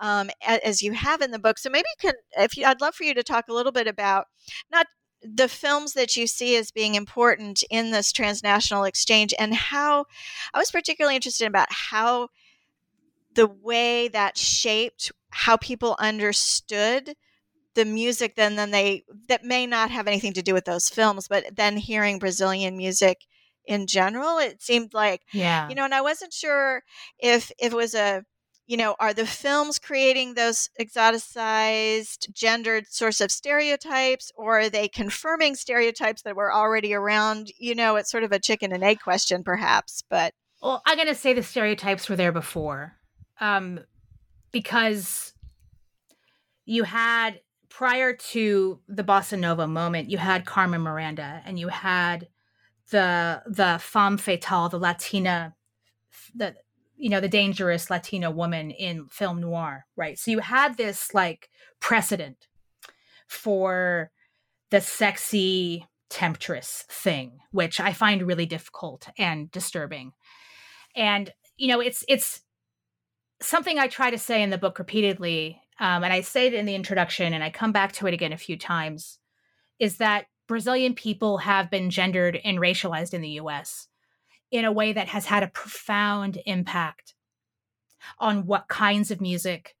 um, 0.00 0.30
as 0.46 0.82
you 0.82 0.92
have 0.92 1.20
in 1.20 1.30
the 1.30 1.38
book. 1.38 1.58
So 1.58 1.68
maybe 1.68 1.86
you 2.00 2.10
can, 2.10 2.18
if 2.38 2.56
you, 2.56 2.64
I'd 2.64 2.80
love 2.80 2.94
for 2.94 3.04
you 3.04 3.12
to 3.12 3.22
talk 3.22 3.46
a 3.48 3.52
little 3.52 3.72
bit 3.72 3.86
about 3.86 4.26
not 4.72 4.86
the 5.22 5.48
films 5.48 5.94
that 5.94 6.16
you 6.16 6.26
see 6.26 6.56
as 6.56 6.70
being 6.70 6.94
important 6.94 7.64
in 7.70 7.90
this 7.90 8.12
transnational 8.12 8.84
exchange 8.84 9.32
and 9.38 9.54
how 9.54 10.04
I 10.52 10.58
was 10.58 10.70
particularly 10.70 11.16
interested 11.16 11.46
about 11.46 11.68
how 11.70 12.28
the 13.34 13.46
way 13.46 14.08
that 14.08 14.36
shaped 14.38 15.12
how 15.30 15.56
people 15.56 15.96
understood 15.98 17.14
the 17.74 17.84
music 17.84 18.36
then 18.36 18.56
then 18.56 18.70
they 18.70 19.04
that 19.28 19.44
may 19.44 19.66
not 19.66 19.90
have 19.90 20.06
anything 20.06 20.32
to 20.32 20.42
do 20.42 20.54
with 20.54 20.64
those 20.64 20.88
films 20.88 21.26
but 21.28 21.44
then 21.56 21.76
hearing 21.76 22.18
brazilian 22.18 22.76
music 22.76 23.18
in 23.66 23.86
general 23.86 24.38
it 24.38 24.62
seemed 24.62 24.94
like 24.94 25.22
yeah. 25.32 25.68
you 25.68 25.74
know 25.74 25.84
and 25.84 25.94
i 25.94 26.00
wasn't 26.00 26.32
sure 26.32 26.82
if 27.18 27.50
if 27.58 27.72
it 27.72 27.76
was 27.76 27.94
a 27.94 28.22
you 28.66 28.76
know 28.76 28.94
are 28.98 29.12
the 29.12 29.26
films 29.26 29.78
creating 29.78 30.34
those 30.34 30.68
exoticized 30.80 32.32
gendered 32.32 32.86
sorts 32.88 33.20
of 33.20 33.30
stereotypes 33.30 34.32
or 34.36 34.60
are 34.60 34.70
they 34.70 34.88
confirming 34.88 35.54
stereotypes 35.54 36.22
that 36.22 36.36
were 36.36 36.52
already 36.52 36.94
around? 36.94 37.52
You 37.58 37.74
know 37.74 37.96
it's 37.96 38.10
sort 38.10 38.24
of 38.24 38.32
a 38.32 38.38
chicken 38.38 38.72
and 38.72 38.84
egg 38.84 39.00
question 39.00 39.42
perhaps 39.44 40.02
but 40.08 40.32
well 40.62 40.82
i'm 40.86 40.96
going 40.96 41.08
to 41.08 41.14
say 41.14 41.32
the 41.32 41.42
stereotypes 41.42 42.08
were 42.08 42.16
there 42.16 42.32
before 42.32 42.96
um, 43.40 43.80
because 44.52 45.34
you 46.64 46.84
had 46.84 47.40
prior 47.68 48.14
to 48.14 48.80
the 48.88 49.04
bossa 49.04 49.38
nova 49.38 49.66
moment, 49.66 50.10
you 50.10 50.18
had 50.18 50.46
Carmen 50.46 50.80
Miranda 50.80 51.42
and 51.44 51.58
you 51.58 51.68
had 51.68 52.28
the 52.90 53.42
the 53.46 53.78
femme 53.80 54.18
fatale, 54.18 54.68
the 54.68 54.78
Latina, 54.78 55.54
the 56.34 56.54
you 56.96 57.10
know 57.10 57.20
the 57.20 57.28
dangerous 57.28 57.90
Latina 57.90 58.30
woman 58.30 58.70
in 58.70 59.08
film 59.08 59.40
noir, 59.40 59.86
right? 59.96 60.18
So 60.18 60.30
you 60.30 60.38
had 60.38 60.76
this 60.76 61.12
like 61.12 61.50
precedent 61.80 62.46
for 63.26 64.10
the 64.70 64.80
sexy 64.80 65.86
temptress 66.08 66.84
thing, 66.88 67.38
which 67.50 67.80
I 67.80 67.92
find 67.92 68.22
really 68.22 68.46
difficult 68.46 69.08
and 69.18 69.50
disturbing. 69.50 70.12
And 70.94 71.32
you 71.56 71.68
know, 71.68 71.80
it's 71.80 72.04
it's 72.08 72.42
something 73.40 73.78
I 73.78 73.88
try 73.88 74.10
to 74.10 74.18
say 74.18 74.42
in 74.42 74.50
the 74.50 74.58
book 74.58 74.78
repeatedly, 74.78 75.60
um, 75.80 76.04
and 76.04 76.12
I 76.12 76.20
say 76.20 76.46
it 76.46 76.54
in 76.54 76.66
the 76.66 76.74
introduction, 76.74 77.32
and 77.32 77.42
I 77.42 77.50
come 77.50 77.72
back 77.72 77.92
to 77.92 78.06
it 78.06 78.14
again 78.14 78.32
a 78.32 78.38
few 78.38 78.56
times, 78.56 79.18
is 79.78 79.98
that 79.98 80.26
Brazilian 80.46 80.94
people 80.94 81.38
have 81.38 81.70
been 81.70 81.90
gendered 81.90 82.40
and 82.44 82.58
racialized 82.58 83.14
in 83.14 83.22
the 83.22 83.30
U.S. 83.30 83.88
in 84.50 84.64
a 84.64 84.72
way 84.72 84.92
that 84.92 85.08
has 85.08 85.26
had 85.26 85.42
a 85.42 85.48
profound 85.48 86.38
impact 86.46 87.14
on 88.18 88.46
what 88.46 88.68
kinds 88.68 89.10
of 89.10 89.20
music 89.20 89.74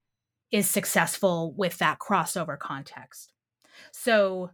is 0.50 0.68
successful 0.68 1.52
with 1.56 1.78
that 1.78 1.98
crossover 1.98 2.58
context. 2.58 3.32
So 3.92 4.50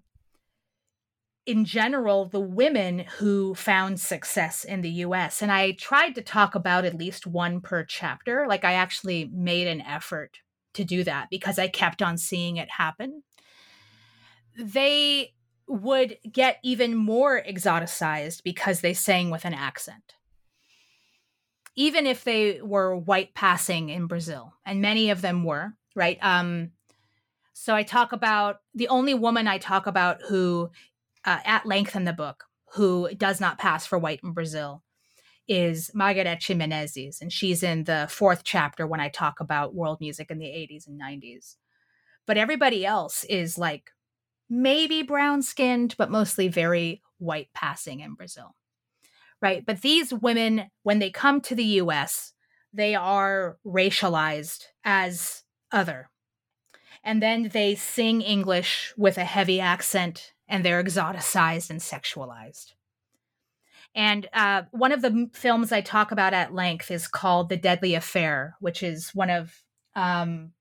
in 1.47 1.65
general, 1.65 2.27
the 2.27 2.41
women 2.41 3.01
who 3.19 3.55
found 3.55 3.99
success 3.99 4.65
in 4.65 4.83
the 4.83 4.91
US, 4.91 5.43
and 5.43 5.51
I 5.51 5.73
tried 5.73 6.15
to 6.15 6.23
talk 6.23 6.55
about 6.55 6.85
at 6.85 6.95
least 6.95 7.27
one 7.27 7.61
per 7.61 7.85
chapter. 7.85 8.47
Like 8.49 8.65
I 8.65 8.75
actually 8.75 9.31
made 9.33 9.67
an 9.67 9.81
effort 9.81 10.39
to 10.75 10.85
do 10.85 11.03
that 11.05 11.29
because 11.31 11.59
I 11.59 11.69
kept 11.69 12.03
on 12.03 12.19
seeing 12.19 12.57
it 12.57 12.71
happen. 12.71 13.23
They 14.57 15.35
would 15.67 16.19
get 16.31 16.59
even 16.63 16.95
more 16.95 17.43
exoticized 17.43 18.43
because 18.43 18.81
they 18.81 18.95
sang 18.95 19.31
with 19.31 19.45
an 19.45 19.55
accent. 19.55 20.15
Even 21.77 22.07
if 22.07 22.25
they 22.25 22.61
were 22.61 22.97
white 22.97 23.35
passing 23.35 23.89
in 23.89 24.07
Brazil, 24.07 24.55
and 24.67 24.83
many 24.83 25.11
of 25.11 25.23
them 25.23 25.45
were, 25.45 25.75
right? 25.95 26.19
Um, 26.21 26.73
so 27.53 27.75
I 27.75 27.83
talk 27.85 28.13
about 28.13 28.61
the 28.75 28.89
only 28.89 29.15
woman 29.15 29.47
I 29.47 29.59
talk 29.59 29.87
about 29.87 30.23
who 30.23 30.71
uh, 31.25 31.39
at 31.45 31.67
length 31.67 31.97
in 31.97 32.05
the 32.05 32.13
book 32.13 32.45
who 32.75 33.09
does 33.17 33.41
not 33.41 33.59
pass 33.59 33.87
for 33.87 33.99
white 33.99 34.21
in 34.23 34.33
Brazil 34.33 34.83
is 35.49 35.91
Margareth 35.95 36.47
Menezes, 36.49 37.21
and 37.21 37.33
she's 37.33 37.63
in 37.63 37.85
the 37.85 38.07
fourth 38.09 38.43
chapter 38.45 38.87
when 38.87 39.01
I 39.01 39.09
talk 39.09 39.41
about 39.41 39.75
world 39.75 39.99
music 40.01 40.31
in 40.31 40.39
the 40.39 40.47
80s 40.47 40.87
and 40.87 41.01
90s. 41.01 41.57
But 42.27 42.37
everybody 42.37 42.87
else 42.87 43.25
is 43.25 43.59
like 43.59 43.91
maybe 44.49 45.03
brown 45.03 45.43
skinned, 45.43 45.97
but 45.99 46.11
mostly 46.11 46.47
very 46.47 47.03
white 47.19 47.49
passing 47.53 48.01
in 48.01 48.15
Brazil. 48.15 48.55
Right. 49.43 49.65
But 49.65 49.83
these 49.83 50.13
women, 50.13 50.71
when 50.83 51.01
they 51.01 51.11
come 51.11 51.41
to 51.43 51.55
the 51.55 51.65
US, 51.65 52.33
they 52.73 52.95
are 52.95 53.59
racialized 53.67 54.65
as 54.85 55.43
other. 55.73 56.11
And 57.03 57.23
then 57.23 57.49
they 57.53 57.75
sing 57.75 58.21
English 58.21 58.93
with 58.97 59.17
a 59.17 59.25
heavy 59.25 59.59
accent 59.59 60.33
and 60.51 60.65
they're 60.65 60.83
exoticized 60.83 61.71
and 61.71 61.81
sexualized. 61.81 62.75
And 63.95 64.29
uh, 64.33 64.63
one 64.73 64.93
of 64.93 65.01
the 65.01 65.31
films 65.33 65.73
I 65.73 65.81
talk 65.81 66.13
about 66.13 66.35
at 66.35 66.55
length 66.55 66.91
is 66.91 67.09
called 67.09 67.49
The 67.49 67.57
Deadly 67.57 67.95
Affair, 67.95 68.57
which 68.61 68.83
is 68.83 69.15
one 69.15 69.31
of, 69.31 69.63
um, 69.97 70.53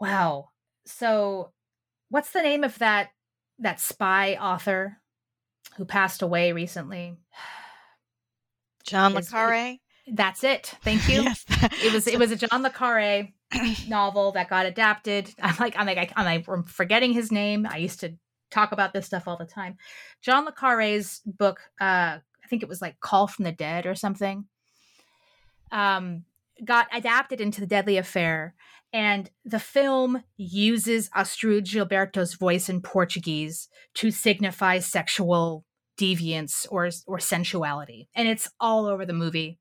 wow. 0.00 0.50
So, 0.86 1.52
what's 2.10 2.30
the 2.30 2.42
name 2.42 2.62
of 2.62 2.78
that 2.78 3.10
that 3.60 3.80
spy 3.80 4.34
author 4.34 4.98
who 5.76 5.84
passed 5.84 6.22
away 6.22 6.52
recently? 6.52 7.16
John 8.84 9.14
le 9.14 9.22
Carre. 9.22 9.78
That's 10.06 10.44
it. 10.44 10.74
Thank 10.82 11.08
you. 11.08 11.22
yes. 11.22 11.44
it 11.82 11.92
was 11.92 12.06
it 12.06 12.18
was 12.18 12.30
a 12.30 12.36
John 12.36 12.62
le 12.62 12.70
Carre 12.70 13.28
novel 13.88 14.32
that 14.32 14.50
got 14.50 14.66
adapted. 14.66 15.34
I'm 15.42 15.56
like 15.58 15.74
I'm 15.76 15.86
like 15.86 16.12
I'm 16.14 16.24
like 16.24 16.48
I'm 16.48 16.62
forgetting 16.62 17.12
his 17.12 17.32
name. 17.32 17.66
I 17.68 17.78
used 17.78 18.00
to 18.00 18.14
talk 18.54 18.72
about 18.72 18.92
this 18.92 19.06
stuff 19.06 19.26
all 19.26 19.36
the 19.36 19.44
time. 19.44 19.76
John 20.22 20.44
le 20.44 20.52
Carre's 20.52 21.20
book, 21.26 21.60
uh, 21.80 22.18
I 22.18 22.46
think 22.48 22.62
it 22.62 22.68
was 22.68 22.80
like 22.80 23.00
Call 23.00 23.26
from 23.26 23.44
the 23.44 23.52
Dead 23.52 23.86
or 23.86 23.94
something, 23.94 24.46
um, 25.72 26.24
got 26.64 26.86
adapted 26.92 27.40
into 27.40 27.60
The 27.60 27.66
Deadly 27.66 27.96
Affair. 27.96 28.54
And 28.92 29.28
the 29.44 29.58
film 29.58 30.22
uses 30.36 31.10
Astrud 31.10 31.64
Gilberto's 31.64 32.34
voice 32.34 32.68
in 32.68 32.80
Portuguese 32.80 33.68
to 33.94 34.12
signify 34.12 34.78
sexual 34.78 35.64
deviance 35.98 36.66
or 36.70 36.90
or 37.06 37.18
sensuality, 37.18 38.08
and 38.14 38.28
it's 38.28 38.48
all 38.60 38.86
over 38.86 39.04
the 39.04 39.12
movie. 39.12 39.58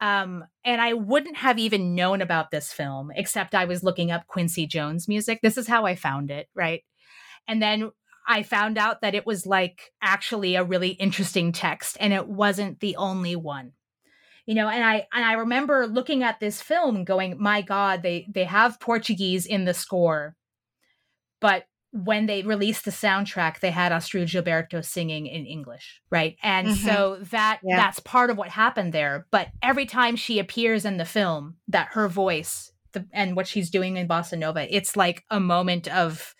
Um, 0.00 0.44
and 0.64 0.80
I 0.80 0.94
wouldn't 0.94 1.36
have 1.36 1.58
even 1.58 1.94
known 1.94 2.22
about 2.22 2.50
this 2.50 2.72
film 2.72 3.10
except 3.14 3.54
I 3.54 3.66
was 3.66 3.82
looking 3.82 4.10
up 4.10 4.26
Quincy 4.28 4.66
Jones 4.66 5.08
music. 5.08 5.40
This 5.42 5.58
is 5.58 5.66
how 5.68 5.84
I 5.84 5.94
found 5.94 6.30
it, 6.30 6.48
right? 6.54 6.84
And 7.48 7.62
then 7.62 7.90
I 8.26 8.42
found 8.42 8.78
out 8.78 9.00
that 9.00 9.14
it 9.14 9.26
was 9.26 9.46
like 9.46 9.92
actually 10.00 10.54
a 10.54 10.64
really 10.64 10.90
interesting 10.90 11.52
text 11.52 11.96
and 11.98 12.12
it 12.12 12.28
wasn't 12.28 12.80
the 12.80 12.96
only 12.96 13.36
one. 13.36 13.72
You 14.46 14.54
know, 14.54 14.68
and 14.68 14.84
I 14.84 15.06
and 15.12 15.24
I 15.24 15.34
remember 15.34 15.86
looking 15.86 16.22
at 16.22 16.40
this 16.40 16.60
film 16.60 17.04
going, 17.04 17.36
"My 17.38 17.62
god, 17.62 18.02
they 18.02 18.26
they 18.32 18.44
have 18.44 18.80
Portuguese 18.80 19.46
in 19.46 19.64
the 19.64 19.74
score." 19.74 20.34
But 21.40 21.64
when 21.92 22.26
they 22.26 22.42
released 22.42 22.84
the 22.84 22.90
soundtrack, 22.90 23.60
they 23.60 23.70
had 23.70 23.92
Astrud 23.92 24.26
Gilberto 24.26 24.84
singing 24.84 25.26
in 25.26 25.44
English, 25.44 26.00
right? 26.10 26.36
And 26.42 26.68
mm-hmm. 26.68 26.86
so 26.86 27.18
that 27.30 27.60
yeah. 27.62 27.76
that's 27.76 28.00
part 28.00 28.30
of 28.30 28.38
what 28.38 28.48
happened 28.48 28.92
there. 28.92 29.26
But 29.30 29.48
every 29.62 29.86
time 29.86 30.16
she 30.16 30.38
appears 30.38 30.84
in 30.84 30.96
the 30.96 31.04
film, 31.04 31.56
that 31.68 31.88
her 31.92 32.08
voice 32.08 32.72
the, 32.92 33.06
and 33.12 33.36
what 33.36 33.46
she's 33.46 33.70
doing 33.70 33.96
in 33.96 34.08
bossa 34.08 34.38
nova, 34.38 34.74
it's 34.74 34.96
like 34.96 35.24
a 35.30 35.40
moment 35.40 35.88
of 35.88 36.34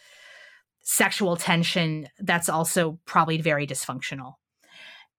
sexual 0.91 1.37
tension 1.37 2.09
that's 2.19 2.49
also 2.49 2.99
probably 3.05 3.41
very 3.41 3.65
dysfunctional. 3.65 4.35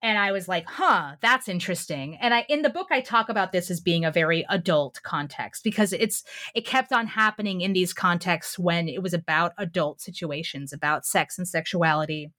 And 0.04 0.18
I 0.18 0.34
was 0.34 0.46
like, 0.50 0.66
huh, 0.68 1.16
that's 1.22 1.48
interesting. 1.48 2.18
And 2.20 2.34
I 2.34 2.46
in 2.50 2.62
the 2.62 2.70
book 2.70 2.88
I 2.92 3.00
talk 3.00 3.30
about 3.30 3.54
this 3.54 3.72
as 3.72 3.80
being 3.80 4.04
a 4.04 4.12
very 4.12 4.46
adult 4.50 5.00
context 5.04 5.64
because 5.64 5.94
it's 5.94 6.26
it 6.54 6.66
kept 6.66 6.92
on 6.92 7.08
happening 7.08 7.62
in 7.62 7.72
these 7.72 7.94
contexts 7.94 8.60
when 8.60 8.90
it 8.90 9.02
was 9.02 9.14
about 9.14 9.54
adult 9.58 10.02
situations, 10.02 10.74
about 10.74 11.06
sex 11.06 11.38
and 11.38 11.48
sexuality, 11.48 12.34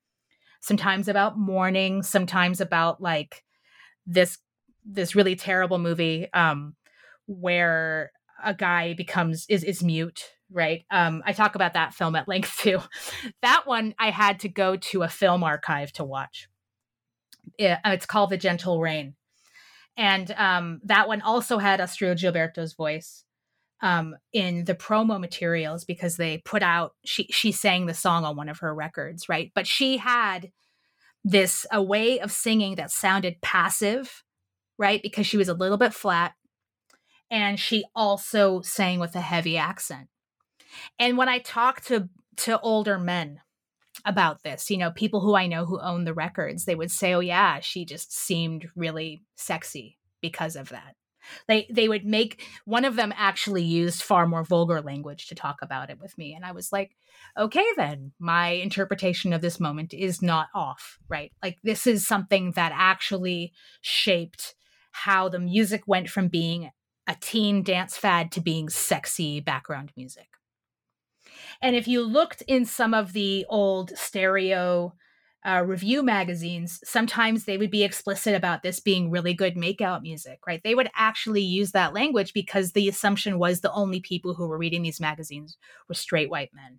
sometimes 0.61 1.09
about 1.09 1.39
mourning, 1.39 2.03
sometimes 2.03 2.61
about 2.61 3.01
like 3.01 3.45
this 4.05 4.37
this 4.85 5.15
really 5.15 5.37
terrible 5.37 5.79
movie 5.79 6.29
um 6.35 6.75
where 7.27 8.13
a 8.45 8.53
guy 8.53 8.93
becomes 8.93 9.47
is 9.49 9.65
is 9.65 9.83
mute 9.83 10.33
right? 10.53 10.85
Um, 10.91 11.23
I 11.27 11.33
talk 11.33 11.55
about 11.55 11.75
that 11.75 11.95
film 11.95 12.15
at 12.15 12.29
length 12.29 12.59
too. 12.61 12.81
that 13.43 13.63
one 13.67 13.95
I 13.99 14.11
had 14.11 14.41
to 14.41 14.49
go 14.49 14.77
to 14.77 15.03
a 15.03 15.09
film 15.09 15.43
archive 15.43 15.93
to 15.95 16.05
watch. 16.05 16.49
Uh, 17.61 17.77
it's 17.87 18.07
called 18.07 18.31
The 18.31 18.37
Gentle 18.37 18.81
Rain. 18.81 19.15
And 19.97 20.31
um, 20.33 20.81
that 20.85 21.09
one 21.09 21.21
also 21.21 21.59
had 21.59 21.81
Astrud 21.81 22.19
Gilberto's 22.19 22.73
voice 22.73 23.25
um, 23.83 24.17
in 24.33 24.65
the 24.65 24.75
promo 24.75 25.21
materials 25.21 25.85
because 25.85 26.17
they 26.17 26.39
put 26.39 26.63
out, 26.63 26.95
she, 27.05 27.25
she 27.25 27.53
sang 27.53 27.87
the 27.87 27.95
song 27.95 28.25
on 28.25 28.37
one 28.37 28.49
of 28.49 28.61
her 28.61 28.75
records, 28.75 29.29
right? 29.29 29.51
But 29.55 29.67
she 29.67 29.99
had 29.99 30.51
this, 31.25 31.67
a 31.71 31.83
way 31.83 32.21
of 32.21 32.33
singing 32.33 32.77
that 32.77 32.91
sounded 32.91 33.41
passive, 33.43 34.23
right? 34.79 35.03
Because 35.03 35.27
she 35.27 35.37
was 35.37 35.49
a 35.49 35.55
little 35.55 35.79
bit 35.79 35.93
flat. 35.93 36.33
And 37.31 37.59
she 37.59 37.85
also 37.95 38.61
sang 38.63 38.99
with 38.99 39.15
a 39.15 39.21
heavy 39.21 39.57
accent 39.57 40.09
and 40.99 41.17
when 41.19 41.29
I 41.29 41.39
talk 41.39 41.83
to 41.83 42.09
to 42.39 42.61
older 42.61 42.99
men 42.99 43.41
about 44.05 44.43
this, 44.43 44.71
you 44.71 44.79
know, 44.79 44.91
people 44.91 45.21
who 45.21 45.35
I 45.37 45.47
know 45.47 45.65
who 45.67 45.81
own 45.81 46.05
the 46.05 46.15
records, 46.15 46.65
they 46.65 46.75
would 46.75 46.91
say, 46.91 47.15
"Oh 47.15 47.21
yeah, 47.21 47.61
she 47.61 47.85
just 47.85 48.13
seemed 48.13 48.71
really 48.77 49.23
sexy 49.37 49.99
because 50.21 50.57
of 50.57 50.71
that." 50.71 50.97
They 51.47 51.67
they 51.71 51.89
would 51.89 52.05
make 52.05 52.45
one 52.65 52.85
of 52.85 52.97
them 52.97 53.13
actually 53.17 53.63
used 53.63 54.03
far 54.03 54.27
more 54.27 54.45
vulgar 54.45 54.81
language 54.81 55.29
to 55.29 55.35
talk 55.37 55.59
about 55.63 55.91
it 55.91 55.99
with 56.01 56.17
me, 56.19 56.35
and 56.35 56.45
I 56.45 56.53
was 56.53 56.73
like, 56.73 56.97
"Okay, 57.39 57.65
then 57.77 58.13
my 58.19 58.49
interpretation 58.49 59.33
of 59.33 59.41
this 59.41 59.61
moment 59.61 59.95
is 59.95 60.21
not 60.23 60.49
off, 60.55 60.99
right? 61.09 61.33
Like 61.43 61.59
this 61.63 61.87
is 61.87 62.07
something 62.07 62.53
that 62.53 62.73
actually 62.75 63.53
shaped 63.83 64.55
how 64.93 65.29
the 65.29 65.39
music 65.39 65.85
went 65.87 66.11
from 66.11 66.29
being 66.29 66.71
a 67.07 67.17
teen 67.21 67.63
dance 67.63 67.97
fad 67.97 68.33
to 68.33 68.41
being 68.41 68.69
sexy 68.69 69.41
background 69.41 69.93
music." 69.97 70.32
And 71.61 71.77
if 71.77 71.87
you 71.89 72.03
looked 72.03 72.43
in 72.47 72.65
some 72.65 72.95
of 72.95 73.13
the 73.13 73.47
old 73.49 73.97
stereo 73.97 74.95
uh, 75.45 75.63
review 75.67 76.03
magazines, 76.03 76.81
sometimes 76.85 77.45
they 77.45 77.59
would 77.59 77.71
be 77.71 77.83
explicit 77.83 78.35
about 78.35 78.63
this 78.63 78.79
being 78.79 79.11
really 79.11 79.35
good 79.35 79.57
makeout 79.57 80.03
music, 80.03 80.39
right? 80.47 80.61
They 80.63 80.75
would 80.75 80.91
actually 80.95 81.43
use 81.43 81.73
that 81.73 81.95
language 81.95 82.33
because 82.33 82.73
the 82.73 82.89
assumption 82.89 83.39
was 83.39 83.61
the 83.61 83.73
only 83.73 84.01
people 84.01 84.35
who 84.35 84.47
were 84.47 84.59
reading 84.59 84.83
these 84.83 85.01
magazines 85.01 85.57
were 85.89 85.95
straight 85.95 86.31
white 86.31 86.51
men. 86.55 86.79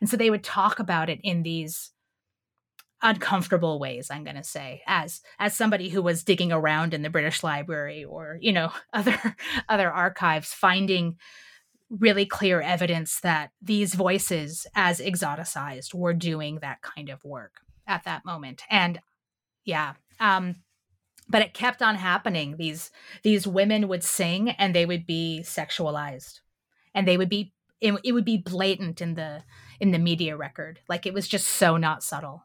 And 0.00 0.08
so 0.08 0.16
they 0.16 0.30
would 0.30 0.44
talk 0.44 0.78
about 0.78 1.10
it 1.10 1.20
in 1.22 1.42
these 1.42 1.92
uncomfortable 3.02 3.78
ways 3.78 4.10
i'm 4.10 4.24
going 4.24 4.36
to 4.36 4.44
say 4.44 4.82
as 4.86 5.22
as 5.38 5.56
somebody 5.56 5.88
who 5.88 6.02
was 6.02 6.22
digging 6.22 6.52
around 6.52 6.92
in 6.92 7.00
the 7.00 7.08
british 7.08 7.42
library 7.42 8.04
or 8.04 8.36
you 8.42 8.52
know 8.52 8.70
other 8.92 9.18
other 9.68 9.90
archives 9.90 10.52
finding 10.52 11.16
really 11.90 12.24
clear 12.24 12.60
evidence 12.60 13.20
that 13.20 13.50
these 13.60 13.94
voices, 13.94 14.66
as 14.74 15.00
exoticized, 15.00 15.92
were 15.92 16.14
doing 16.14 16.60
that 16.60 16.82
kind 16.82 17.08
of 17.08 17.24
work 17.24 17.60
at 17.86 18.04
that 18.04 18.24
moment. 18.24 18.62
And 18.70 19.00
yeah, 19.64 19.94
um, 20.20 20.56
but 21.28 21.42
it 21.42 21.54
kept 21.54 21.82
on 21.82 21.96
happening. 21.96 22.56
These 22.56 22.90
these 23.22 23.46
women 23.46 23.88
would 23.88 24.04
sing 24.04 24.50
and 24.50 24.74
they 24.74 24.86
would 24.86 25.06
be 25.06 25.42
sexualized, 25.44 26.40
and 26.94 27.06
they 27.06 27.16
would 27.16 27.28
be 27.28 27.52
it, 27.80 27.94
it 28.04 28.12
would 28.12 28.24
be 28.24 28.38
blatant 28.38 29.00
in 29.00 29.14
the 29.14 29.42
in 29.80 29.90
the 29.90 29.98
media 29.98 30.36
record. 30.36 30.80
Like 30.88 31.06
it 31.06 31.14
was 31.14 31.28
just 31.28 31.46
so 31.46 31.76
not 31.76 32.02
subtle. 32.02 32.44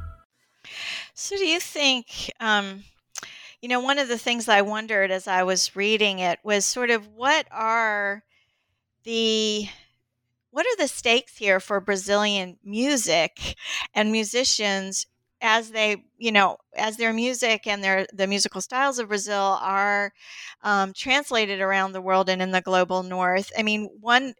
So, 1.31 1.37
do 1.37 1.45
you 1.45 1.61
think, 1.61 2.29
um, 2.41 2.83
you 3.61 3.69
know, 3.69 3.81
one 3.81 3.99
of 3.99 4.07
the 4.09 4.17
things 4.17 4.49
I 4.49 4.61
wondered 4.63 5.11
as 5.11 5.27
I 5.27 5.43
was 5.43 5.75
reading 5.75 6.19
it 6.19 6.39
was 6.43 6.65
sort 6.65 6.89
of 6.91 7.07
what 7.07 7.47
are 7.51 8.23
the 9.03 9.67
what 10.51 10.65
are 10.65 10.77
the 10.77 10.87
stakes 10.87 11.37
here 11.37 11.59
for 11.59 11.81
Brazilian 11.81 12.57
music 12.63 13.55
and 13.95 14.11
musicians 14.11 15.05
as 15.41 15.71
they, 15.71 16.05
you 16.17 16.31
know, 16.31 16.57
as 16.75 16.97
their 16.97 17.13
music 17.13 17.67
and 17.67 17.83
their 17.83 18.07
the 18.13 18.27
musical 18.27 18.61
styles 18.61 18.99
of 18.99 19.09
Brazil 19.09 19.59
are 19.61 20.13
um, 20.63 20.93
translated 20.93 21.61
around 21.61 21.93
the 21.93 22.01
world 22.01 22.29
and 22.29 22.41
in 22.41 22.51
the 22.51 22.61
global 22.61 23.03
north? 23.03 23.51
I 23.57 23.63
mean, 23.63 23.89
one, 24.01 24.35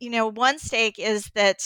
you 0.00 0.10
know, 0.10 0.28
one 0.28 0.58
stake 0.58 0.98
is 0.98 1.30
that 1.34 1.62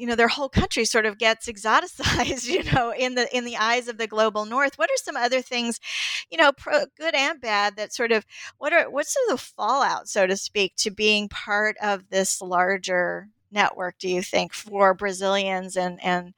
you 0.00 0.06
know 0.06 0.14
their 0.14 0.28
whole 0.28 0.48
country 0.48 0.84
sort 0.84 1.04
of 1.04 1.18
gets 1.18 1.46
exoticized 1.46 2.46
you 2.48 2.64
know 2.72 2.92
in 2.92 3.14
the 3.14 3.36
in 3.36 3.44
the 3.44 3.56
eyes 3.56 3.86
of 3.86 3.98
the 3.98 4.06
global 4.06 4.46
north 4.46 4.78
what 4.78 4.90
are 4.90 4.96
some 4.96 5.16
other 5.16 5.42
things 5.42 5.78
you 6.30 6.38
know 6.38 6.52
pro, 6.52 6.86
good 6.96 7.14
and 7.14 7.40
bad 7.40 7.76
that 7.76 7.92
sort 7.92 8.10
of 8.10 8.24
what 8.58 8.72
are 8.72 8.90
what's 8.90 9.12
sort 9.12 9.24
of 9.30 9.38
the 9.38 9.52
fallout 9.56 10.08
so 10.08 10.26
to 10.26 10.36
speak 10.36 10.74
to 10.76 10.90
being 10.90 11.28
part 11.28 11.76
of 11.82 12.08
this 12.08 12.40
larger 12.40 13.28
network 13.52 13.98
do 13.98 14.08
you 14.08 14.22
think 14.22 14.52
for 14.52 14.94
brazilians 14.94 15.76
and 15.76 16.02
and 16.02 16.32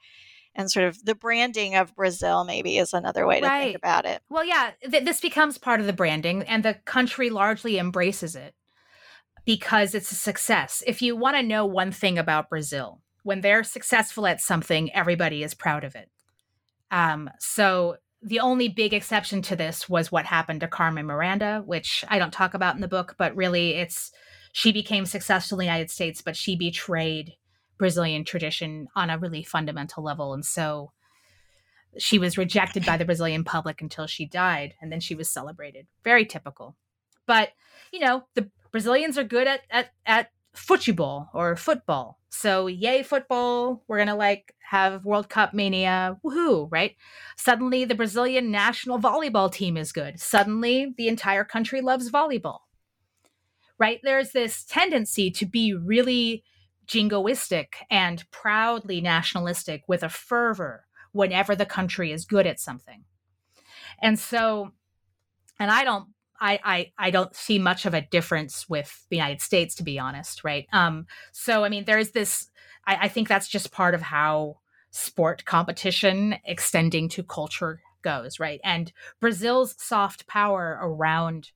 and 0.55 0.71
sort 0.71 0.87
of 0.87 1.03
the 1.05 1.15
branding 1.15 1.77
of 1.77 1.97
Brazil 1.97 2.45
maybe 2.45 2.77
is 2.77 2.93
another 2.93 3.27
way 3.27 3.41
to 3.41 3.47
right. 3.47 3.63
think 3.65 3.77
about 3.77 4.05
it. 4.05 4.21
Well, 4.29 4.45
yeah, 4.45 4.73
th- 4.83 5.03
this 5.03 5.19
becomes 5.19 5.57
part 5.57 5.81
of 5.81 5.87
the 5.87 5.95
branding 5.95 6.43
and 6.43 6.63
the 6.63 6.75
country 6.75 7.31
largely 7.31 7.79
embraces 7.79 8.37
it 8.37 8.55
because 9.45 9.95
it's 9.95 10.13
a 10.13 10.17
success. 10.17 10.83
If 10.87 11.03
you 11.03 11.17
want 11.17 11.37
to 11.37 11.43
know 11.43 11.65
one 11.65 11.91
thing 11.91 12.19
about 12.19 12.51
Brazil, 12.51 13.01
when 13.23 13.41
they're 13.41 13.65
successful 13.65 14.27
at 14.27 14.41
something, 14.41 14.93
everybody 14.93 15.43
is 15.43 15.55
proud 15.55 15.85
of 15.85 15.95
it. 15.95 16.11
Um, 16.91 17.31
so 17.39 17.97
the 18.23 18.41
only 18.41 18.69
big 18.69 18.93
exception 18.95 19.43
to 19.43 19.57
this 19.57 19.89
was 19.89 20.13
what 20.13 20.27
happened 20.27 20.61
to 20.61 20.69
Carmen 20.69 21.07
Miranda, 21.07 21.63
which 21.65 22.05
I 22.09 22.19
don't 22.19 22.33
talk 22.33 22.55
about 22.55 22.75
in 22.75 22.81
the 22.81 22.89
book, 22.89 23.15
but 23.19 23.35
really 23.35 23.75
it's 23.75 24.13
she 24.53 24.71
became 24.71 25.07
successful 25.07 25.57
in 25.57 25.61
the 25.61 25.73
United 25.73 25.91
States, 25.91 26.21
but 26.21 26.37
she 26.37 26.57
betrayed 26.57 27.33
Brazilian 27.79 28.25
tradition 28.25 28.89
on 28.95 29.11
a 29.11 29.19
really 29.19 29.43
fundamental 29.43 30.05
level. 30.05 30.35
And 30.35 30.45
so 30.45 30.93
she 31.99 32.19
was 32.19 32.39
rejected 32.39 32.87
by 32.87 32.97
the 32.97 33.05
Brazilian 33.05 33.45
public 33.45 33.81
until 33.81 34.07
she 34.07 34.27
died, 34.27 34.75
and 34.81 34.93
then 34.93 35.01
she 35.01 35.15
was 35.15 35.29
celebrated. 35.29 35.87
Very 36.05 36.25
typical. 36.25 36.77
But, 37.27 37.51
you 37.93 38.01
know, 38.01 38.25
the 38.35 38.51
Brazilians 38.71 39.19
are 39.19 39.25
good 39.25 39.47
at 39.47 39.63
at, 39.71 39.91
at 40.07 40.31
football 40.55 41.31
or 41.35 41.57
football. 41.57 42.19
So 42.29 42.67
yay 42.67 43.03
football, 43.03 43.83
we're 43.89 43.99
gonna 43.99 44.17
like 44.17 44.55
have 44.71 45.05
World 45.05 45.29
Cup 45.29 45.53
mania, 45.53 46.17
woohoo, 46.25 46.69
right? 46.71 46.97
Suddenly 47.37 47.85
the 47.85 47.95
Brazilian 47.95 48.51
national 48.51 48.99
volleyball 48.99 49.53
team 49.53 49.77
is 49.77 49.93
good. 49.93 50.19
Suddenly 50.21 50.95
the 50.97 51.09
entire 51.09 51.45
country 51.45 51.81
loves 51.81 52.11
volleyball. 52.11 52.61
Right? 53.79 54.01
There's 54.03 54.31
this 54.31 54.65
tendency 54.65 55.31
to 55.33 55.45
be 55.47 55.75
really 55.75 56.45
jingoistic 56.87 57.67
and 57.91 58.25
proudly 58.31 59.01
nationalistic 59.01 59.83
with 59.89 60.03
a 60.03 60.09
fervor 60.09 60.85
whenever 61.13 61.55
the 61.57 61.67
country 61.67 62.13
is 62.13 62.25
good 62.25 62.47
at 62.47 62.61
something. 62.61 63.05
And 64.01 64.19
so 64.19 64.73
and 65.59 65.71
I 65.71 65.85
don't 65.85 66.09
I, 66.43 66.59
I 66.65 66.93
I 66.99 67.11
don't 67.11 67.35
see 67.35 67.59
much 67.59 67.87
of 67.87 67.95
a 67.95 68.01
difference 68.03 68.69
with 68.69 69.07
the 69.09 69.17
United 69.17 69.41
States, 69.41 69.77
to 69.77 69.85
be 69.85 69.99
honest, 69.99 70.43
right? 70.43 70.67
Um, 70.73 71.07
so 71.31 71.65
I 71.65 71.69
mean, 71.69 71.85
there's 71.85 72.11
this. 72.11 72.51
I, 72.85 72.99
I 73.03 73.09
think 73.09 73.29
that's 73.29 73.49
just 73.49 73.71
part 73.71 73.95
of 73.95 74.03
how 74.03 74.59
sport 74.91 75.45
competition 75.45 76.37
extending 76.45 77.09
to 77.11 77.23
culture 77.23 77.81
goes, 78.03 78.41
right? 78.41 78.61
And 78.65 78.93
Brazil's 79.21 79.77
soft 79.79 80.27
power 80.27 80.79
around 80.83 81.53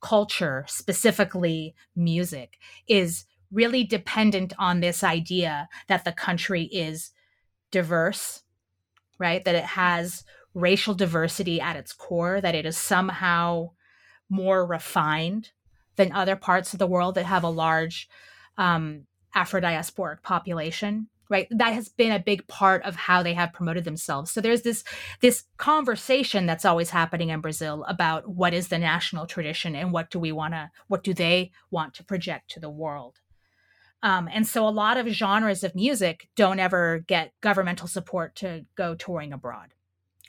culture, 0.00 0.64
specifically 0.66 1.74
music, 1.94 2.56
is 2.88 3.26
really 3.52 3.84
dependent 3.84 4.54
on 4.58 4.80
this 4.80 5.04
idea 5.04 5.68
that 5.88 6.04
the 6.04 6.12
country 6.12 6.62
is 6.64 7.10
diverse, 7.70 8.42
right? 9.18 9.44
That 9.44 9.54
it 9.54 9.64
has 9.64 10.24
racial 10.54 10.94
diversity 10.94 11.60
at 11.60 11.76
its 11.76 11.92
core, 11.92 12.40
that 12.40 12.54
it 12.54 12.64
is 12.64 12.78
somehow 12.78 13.70
more 14.30 14.64
refined 14.64 15.50
than 15.96 16.12
other 16.12 16.36
parts 16.36 16.72
of 16.72 16.78
the 16.78 16.86
world 16.86 17.14
that 17.16 17.26
have 17.26 17.44
a 17.44 17.50
large 17.50 18.08
um, 18.56 19.06
Afro-diasporic 19.34 20.22
population 20.22 21.08
right? 21.30 21.46
That 21.52 21.72
has 21.74 21.88
been 21.88 22.10
a 22.10 22.18
big 22.18 22.46
part 22.48 22.82
of 22.82 22.96
how 22.96 23.22
they 23.22 23.34
have 23.34 23.52
promoted 23.52 23.84
themselves. 23.84 24.32
So 24.32 24.40
there's 24.40 24.62
this 24.62 24.82
this 25.20 25.44
conversation 25.56 26.44
that's 26.44 26.64
always 26.64 26.90
happening 26.90 27.30
in 27.30 27.40
brazil 27.40 27.84
about 27.88 28.28
what 28.28 28.52
is 28.52 28.68
the 28.68 28.78
national 28.78 29.26
tradition 29.26 29.76
and 29.76 29.92
what 29.92 30.10
do 30.10 30.18
we 30.18 30.32
want 30.32 30.54
to 30.54 30.70
what 30.88 31.04
do 31.04 31.14
they 31.14 31.52
want 31.70 31.94
to 31.94 32.04
project 32.04 32.50
to 32.50 32.60
the 32.60 32.68
world. 32.68 33.20
Um, 34.02 34.28
and 34.32 34.46
so 34.46 34.66
a 34.66 34.70
lot 34.70 34.96
of 34.96 35.06
genres 35.06 35.62
of 35.62 35.74
music 35.74 36.28
don't 36.34 36.58
ever 36.58 37.04
get 37.06 37.32
governmental 37.40 37.86
support 37.86 38.34
to 38.36 38.66
go 38.74 38.94
touring 38.94 39.32
abroad 39.32 39.74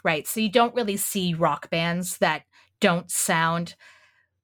right? 0.04 0.28
So 0.28 0.40
you 0.40 0.50
don't 0.50 0.74
really 0.74 0.98
see 0.98 1.34
rock 1.34 1.70
bands 1.70 2.18
that 2.18 2.44
don't 2.82 3.10
sound 3.10 3.76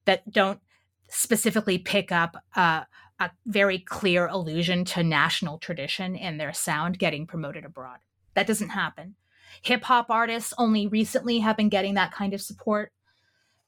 that 0.05 0.31
don't 0.31 0.61
specifically 1.09 1.77
pick 1.77 2.11
up 2.11 2.37
uh, 2.55 2.83
a 3.19 3.31
very 3.45 3.79
clear 3.79 4.27
allusion 4.27 4.85
to 4.85 5.03
national 5.03 5.57
tradition 5.57 6.15
in 6.15 6.37
their 6.37 6.53
sound 6.53 6.99
getting 6.99 7.27
promoted 7.27 7.65
abroad. 7.65 7.99
That 8.35 8.47
doesn't 8.47 8.69
happen. 8.69 9.15
Hip 9.63 9.83
hop 9.83 10.09
artists 10.09 10.53
only 10.57 10.87
recently 10.87 11.39
have 11.39 11.57
been 11.57 11.69
getting 11.69 11.95
that 11.95 12.11
kind 12.11 12.33
of 12.33 12.41
support. 12.41 12.91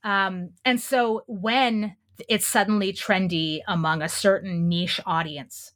Um, 0.03 0.51
and 0.63 0.79
so 0.79 1.23
when 1.27 1.95
it's 2.27 2.47
suddenly 2.47 2.93
trendy 2.93 3.62
among 3.67 4.01
a 4.01 4.10
certain 4.10 4.69
niche 4.69 4.99
audience, 5.05 5.73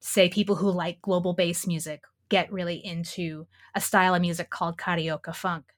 say 0.00 0.28
people 0.28 0.56
who 0.56 0.70
like 0.70 1.00
global 1.00 1.34
bass 1.34 1.66
music 1.66 2.02
get 2.28 2.52
really 2.52 2.76
into 2.76 3.46
a 3.74 3.80
style 3.80 4.14
of 4.14 4.20
music 4.20 4.50
called 4.50 4.76
carioca 4.76 5.34
funk, 5.34 5.73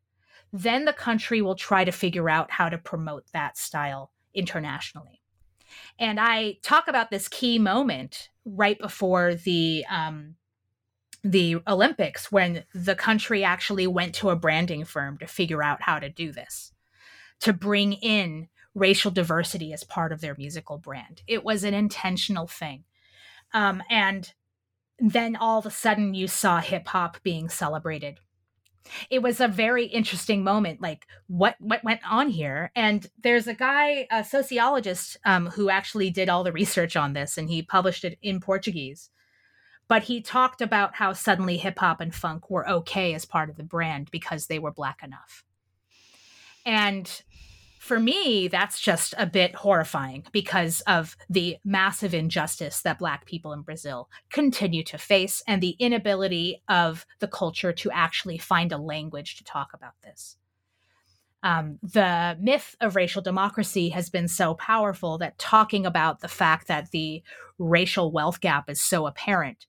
then 0.62 0.84
the 0.84 0.92
country 0.92 1.42
will 1.42 1.54
try 1.54 1.84
to 1.84 1.92
figure 1.92 2.30
out 2.30 2.50
how 2.50 2.68
to 2.68 2.78
promote 2.78 3.24
that 3.32 3.58
style 3.58 4.10
internationally. 4.34 5.20
And 5.98 6.18
I 6.20 6.58
talk 6.62 6.88
about 6.88 7.10
this 7.10 7.28
key 7.28 7.58
moment 7.58 8.30
right 8.44 8.78
before 8.78 9.34
the 9.34 9.84
um, 9.90 10.36
the 11.24 11.56
Olympics 11.66 12.30
when 12.30 12.64
the 12.72 12.94
country 12.94 13.42
actually 13.42 13.86
went 13.86 14.14
to 14.14 14.30
a 14.30 14.36
branding 14.36 14.84
firm 14.84 15.18
to 15.18 15.26
figure 15.26 15.62
out 15.62 15.82
how 15.82 15.98
to 15.98 16.08
do 16.08 16.30
this, 16.32 16.72
to 17.40 17.52
bring 17.52 17.94
in 17.94 18.48
racial 18.74 19.10
diversity 19.10 19.72
as 19.72 19.82
part 19.82 20.12
of 20.12 20.20
their 20.20 20.36
musical 20.36 20.78
brand. 20.78 21.22
It 21.26 21.44
was 21.44 21.64
an 21.64 21.74
intentional 21.74 22.46
thing. 22.46 22.84
Um, 23.52 23.82
and 23.90 24.32
then 24.98 25.34
all 25.34 25.58
of 25.58 25.66
a 25.66 25.70
sudden 25.70 26.14
you 26.14 26.28
saw 26.28 26.60
hip 26.60 26.86
hop 26.88 27.22
being 27.22 27.48
celebrated 27.48 28.20
it 29.10 29.22
was 29.22 29.40
a 29.40 29.48
very 29.48 29.86
interesting 29.86 30.44
moment 30.44 30.80
like 30.80 31.06
what 31.26 31.56
what 31.58 31.84
went 31.84 32.00
on 32.08 32.28
here? 32.28 32.70
And 32.74 33.06
there's 33.22 33.46
a 33.46 33.54
guy 33.54 34.06
a 34.10 34.24
sociologist 34.24 35.16
um, 35.24 35.46
who 35.46 35.70
actually 35.70 36.10
did 36.10 36.28
all 36.28 36.44
the 36.44 36.52
research 36.52 36.96
on 36.96 37.12
this 37.12 37.38
and 37.38 37.48
he 37.48 37.62
published 37.62 38.04
it 38.04 38.18
in 38.22 38.40
portuguese. 38.40 39.10
But 39.88 40.04
he 40.04 40.20
talked 40.20 40.60
about 40.60 40.96
how 40.96 41.12
suddenly 41.12 41.56
hip 41.56 41.78
hop 41.78 42.00
and 42.00 42.14
funk 42.14 42.50
were 42.50 42.68
okay 42.68 43.14
as 43.14 43.24
part 43.24 43.50
of 43.50 43.56
the 43.56 43.62
brand 43.62 44.10
because 44.10 44.46
they 44.46 44.58
were 44.58 44.72
black 44.72 45.02
enough. 45.02 45.44
And 46.64 47.22
for 47.86 48.00
me, 48.00 48.48
that's 48.48 48.80
just 48.80 49.14
a 49.16 49.26
bit 49.26 49.54
horrifying 49.54 50.24
because 50.32 50.80
of 50.82 51.16
the 51.30 51.56
massive 51.64 52.14
injustice 52.14 52.82
that 52.82 52.98
Black 52.98 53.26
people 53.26 53.52
in 53.52 53.62
Brazil 53.62 54.10
continue 54.30 54.82
to 54.84 54.98
face 54.98 55.42
and 55.46 55.62
the 55.62 55.76
inability 55.78 56.62
of 56.68 57.06
the 57.20 57.28
culture 57.28 57.72
to 57.72 57.90
actually 57.92 58.38
find 58.38 58.72
a 58.72 58.76
language 58.76 59.36
to 59.36 59.44
talk 59.44 59.70
about 59.72 59.94
this. 60.02 60.36
Um, 61.44 61.78
the 61.80 62.36
myth 62.40 62.74
of 62.80 62.96
racial 62.96 63.22
democracy 63.22 63.90
has 63.90 64.10
been 64.10 64.26
so 64.26 64.54
powerful 64.54 65.16
that 65.18 65.38
talking 65.38 65.86
about 65.86 66.20
the 66.20 66.28
fact 66.28 66.66
that 66.66 66.90
the 66.90 67.22
racial 67.58 68.10
wealth 68.10 68.40
gap 68.40 68.68
is 68.68 68.80
so 68.80 69.06
apparent 69.06 69.66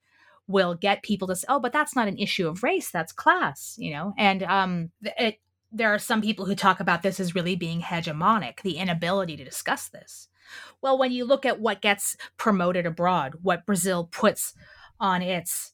will 0.48 0.74
get 0.74 1.04
people 1.04 1.28
to 1.28 1.36
say, 1.36 1.46
"Oh, 1.50 1.60
but 1.60 1.74
that's 1.74 1.96
not 1.96 2.08
an 2.08 2.18
issue 2.18 2.48
of 2.48 2.64
race; 2.64 2.90
that's 2.90 3.12
class," 3.12 3.76
you 3.78 3.92
know. 3.92 4.14
And 4.18 4.42
um, 4.44 4.92
it 5.04 5.40
there 5.72 5.94
are 5.94 6.00
some 6.00 6.22
people 6.22 6.46
who 6.46 6.56
talk 6.56 6.80
about 6.80 7.02
this 7.02 7.20
as 7.20 7.36
really 7.36 7.56
being 7.56 7.82
hegemonic, 7.82 8.62
the 8.62 8.78
inability 8.78 9.36
to 9.38 9.44
discuss 9.44 9.90
this. 9.90 10.30
Well, 10.82 10.98
when 10.98 11.12
you 11.12 11.26
look 11.26 11.46
at 11.46 11.60
what 11.60 11.82
gets 11.82 12.16
promoted 12.38 12.86
abroad, 12.86 13.36
what 13.42 13.66
Brazil 13.66 14.06
puts 14.06 14.54
on 15.00 15.22
its 15.22 15.74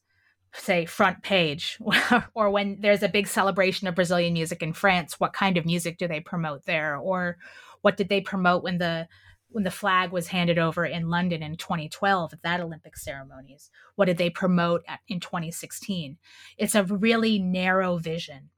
say 0.52 0.86
front 0.86 1.22
page 1.22 1.78
or 2.34 2.48
when 2.48 2.80
there's 2.80 3.02
a 3.02 3.08
big 3.08 3.26
celebration 3.26 3.88
of 3.88 3.94
Brazilian 3.94 4.32
music 4.32 4.62
in 4.62 4.72
France, 4.72 5.18
what 5.18 5.32
kind 5.32 5.56
of 5.56 5.66
music 5.66 5.98
do 5.98 6.06
they 6.06 6.20
promote 6.20 6.64
there 6.64 6.96
or 6.96 7.36
what 7.82 7.96
did 7.96 8.08
they 8.08 8.20
promote 8.20 8.62
when 8.62 8.78
the 8.78 9.08
when 9.50 9.64
the 9.64 9.70
flag 9.70 10.10
was 10.10 10.28
handed 10.28 10.58
over 10.58 10.84
in 10.84 11.10
London 11.10 11.40
in 11.40 11.56
2012 11.56 12.32
at 12.32 12.42
that 12.42 12.60
Olympic 12.60 12.96
ceremonies? 12.96 13.70
What 13.94 14.06
did 14.06 14.16
they 14.16 14.30
promote 14.30 14.82
in 15.06 15.20
2016? 15.20 16.18
It's 16.58 16.74
a 16.74 16.84
really 16.84 17.38
narrow 17.38 17.98
vision 17.98 18.50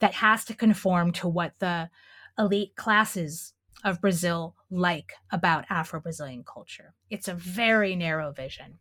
that 0.00 0.14
has 0.14 0.44
to 0.46 0.54
conform 0.54 1.12
to 1.12 1.28
what 1.28 1.54
the 1.58 1.90
elite 2.38 2.76
classes 2.76 3.54
of 3.84 4.00
Brazil 4.00 4.54
like 4.70 5.12
about 5.30 5.64
Afro 5.70 6.00
Brazilian 6.00 6.44
culture. 6.44 6.94
It's 7.10 7.28
a 7.28 7.34
very 7.34 7.96
narrow 7.96 8.32
vision. 8.32 8.78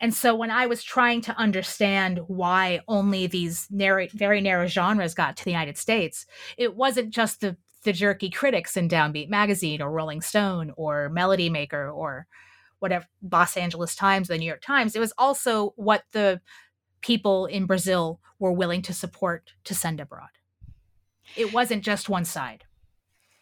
And 0.00 0.12
so 0.12 0.34
when 0.34 0.50
I 0.50 0.66
was 0.66 0.82
trying 0.82 1.20
to 1.22 1.38
understand 1.38 2.20
why 2.26 2.80
only 2.88 3.26
these 3.26 3.68
narrow, 3.70 4.08
very 4.12 4.40
narrow 4.40 4.66
genres 4.66 5.14
got 5.14 5.36
to 5.36 5.44
the 5.44 5.52
United 5.52 5.78
States, 5.78 6.26
it 6.56 6.74
wasn't 6.74 7.10
just 7.10 7.40
the, 7.40 7.56
the 7.84 7.92
jerky 7.92 8.30
critics 8.30 8.76
in 8.76 8.88
Downbeat 8.88 9.28
Magazine 9.28 9.80
or 9.80 9.90
Rolling 9.90 10.22
Stone 10.22 10.72
or 10.76 11.08
Melody 11.08 11.48
Maker 11.48 11.88
or 11.88 12.26
whatever, 12.80 13.06
Los 13.30 13.56
Angeles 13.56 13.94
Times, 13.94 14.28
the 14.28 14.38
New 14.38 14.46
York 14.46 14.62
Times. 14.62 14.96
It 14.96 15.00
was 15.00 15.12
also 15.16 15.72
what 15.76 16.02
the 16.12 16.40
people 17.00 17.46
in 17.46 17.66
Brazil 17.66 18.20
were 18.38 18.52
willing 18.52 18.82
to 18.82 18.92
support 18.92 19.52
to 19.64 19.74
send 19.74 20.00
abroad. 20.00 20.30
It 21.36 21.52
wasn't 21.52 21.84
just 21.84 22.08
one 22.08 22.24
side. 22.24 22.64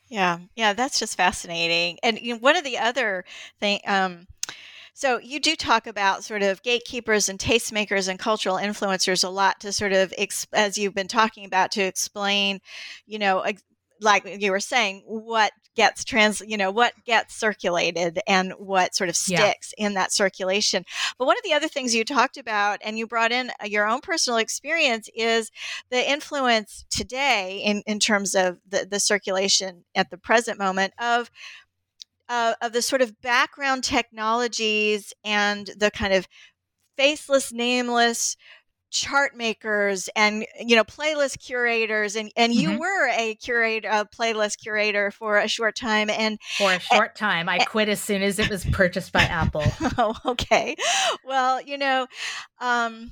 Yeah, 0.09 0.39
yeah, 0.57 0.73
that's 0.73 0.99
just 0.99 1.17
fascinating. 1.17 1.99
And 2.03 2.19
you 2.19 2.35
know, 2.35 2.41
one 2.41 2.57
of 2.57 2.65
the 2.65 2.79
other 2.79 3.25
thing, 3.61 3.81
um, 3.87 4.27
so 4.95 5.19
you 5.19 5.39
do 5.39 5.55
talk 5.55 5.87
about 5.87 6.25
sort 6.25 6.43
of 6.43 6.63
gatekeepers 6.63 7.29
and 7.29 7.39
tastemakers 7.39 8.09
and 8.09 8.19
cultural 8.19 8.57
influencers 8.57 9.23
a 9.23 9.29
lot 9.29 9.61
to 9.61 9.73
sort 9.73 9.93
of, 9.93 10.13
as 10.53 10.77
you've 10.77 10.95
been 10.95 11.09
talking 11.09 11.45
about, 11.45 11.71
to 11.73 11.83
explain, 11.83 12.61
you 13.07 13.19
know, 13.19 13.45
like 14.01 14.41
you 14.41 14.51
were 14.51 14.61
saying, 14.61 15.05
what 15.07 15.53
gets 15.79 16.03
trans, 16.03 16.43
you 16.45 16.57
know, 16.57 16.73
what 16.73 16.93
gets 17.05 17.37
circulated 17.37 18.19
and 18.27 18.53
what 18.59 18.97
sort 18.97 19.09
of 19.09 19.15
sticks 19.15 19.73
yeah. 19.79 19.87
in 19.87 19.95
that 19.95 20.13
circulation. 20.13 20.85
But 21.17 21.27
one 21.27 21.37
of 21.39 21.45
the 21.45 21.53
other 21.53 21.69
things 21.69 21.95
you 21.95 22.05
talked 22.05 22.37
about 22.37 22.81
and 22.83 22.99
you 22.99 23.07
brought 23.07 23.31
in 23.31 23.53
uh, 23.63 23.67
your 23.67 23.87
own 23.87 24.01
personal 24.01 24.41
experience 24.41 25.09
is 25.15 25.53
the 25.91 26.11
influence 26.11 26.85
today 26.91 27.63
in, 27.65 27.85
in 27.87 28.01
terms 28.01 28.35
of 28.35 28.59
the, 28.69 28.89
the 28.91 28.99
circulation 28.99 29.85
at 29.95 30.11
the 30.11 30.19
present 30.19 30.59
moment 30.59 30.95
of 31.01 31.31
uh, 32.29 32.55
of 32.61 32.73
the 32.73 32.83
sort 32.83 33.01
of 33.01 33.23
background 33.23 33.85
technologies 33.85 35.15
and 35.25 35.71
the 35.79 35.93
kind 35.93 36.13
of 36.13 36.27
faceless, 36.97 37.53
nameless 37.53 38.37
chart 38.91 39.37
makers 39.37 40.09
and 40.17 40.47
you 40.59 40.75
know 40.75 40.85
playlist 40.85 41.39
curators 41.45 42.17
and 42.17 42.33
and 42.37 42.53
mm-hmm. 42.53 42.73
you 42.73 42.79
were 42.79 43.09
a 43.09 43.35
curator 43.35 43.89
a 43.89 44.07
playlist 44.07 44.59
curator 44.59 45.11
for 45.11 45.37
a 45.37 45.49
short 45.49 45.77
time 45.77 46.09
and 46.09 46.39
for 46.57 46.73
a 46.73 46.81
short 46.81 47.15
time 47.15 47.49
i 47.49 47.59
quit 47.59 47.89
as 47.89 48.01
soon 48.01 48.23
as 48.23 48.39
it 48.39 48.49
was 48.49 48.65
purchased 48.67 49.13
by 49.13 49.23
apple 49.23 49.65
oh 49.99 50.15
okay 50.25 50.75
well 51.25 51.61
you 51.61 51.77
know 51.77 52.07
um 52.61 53.11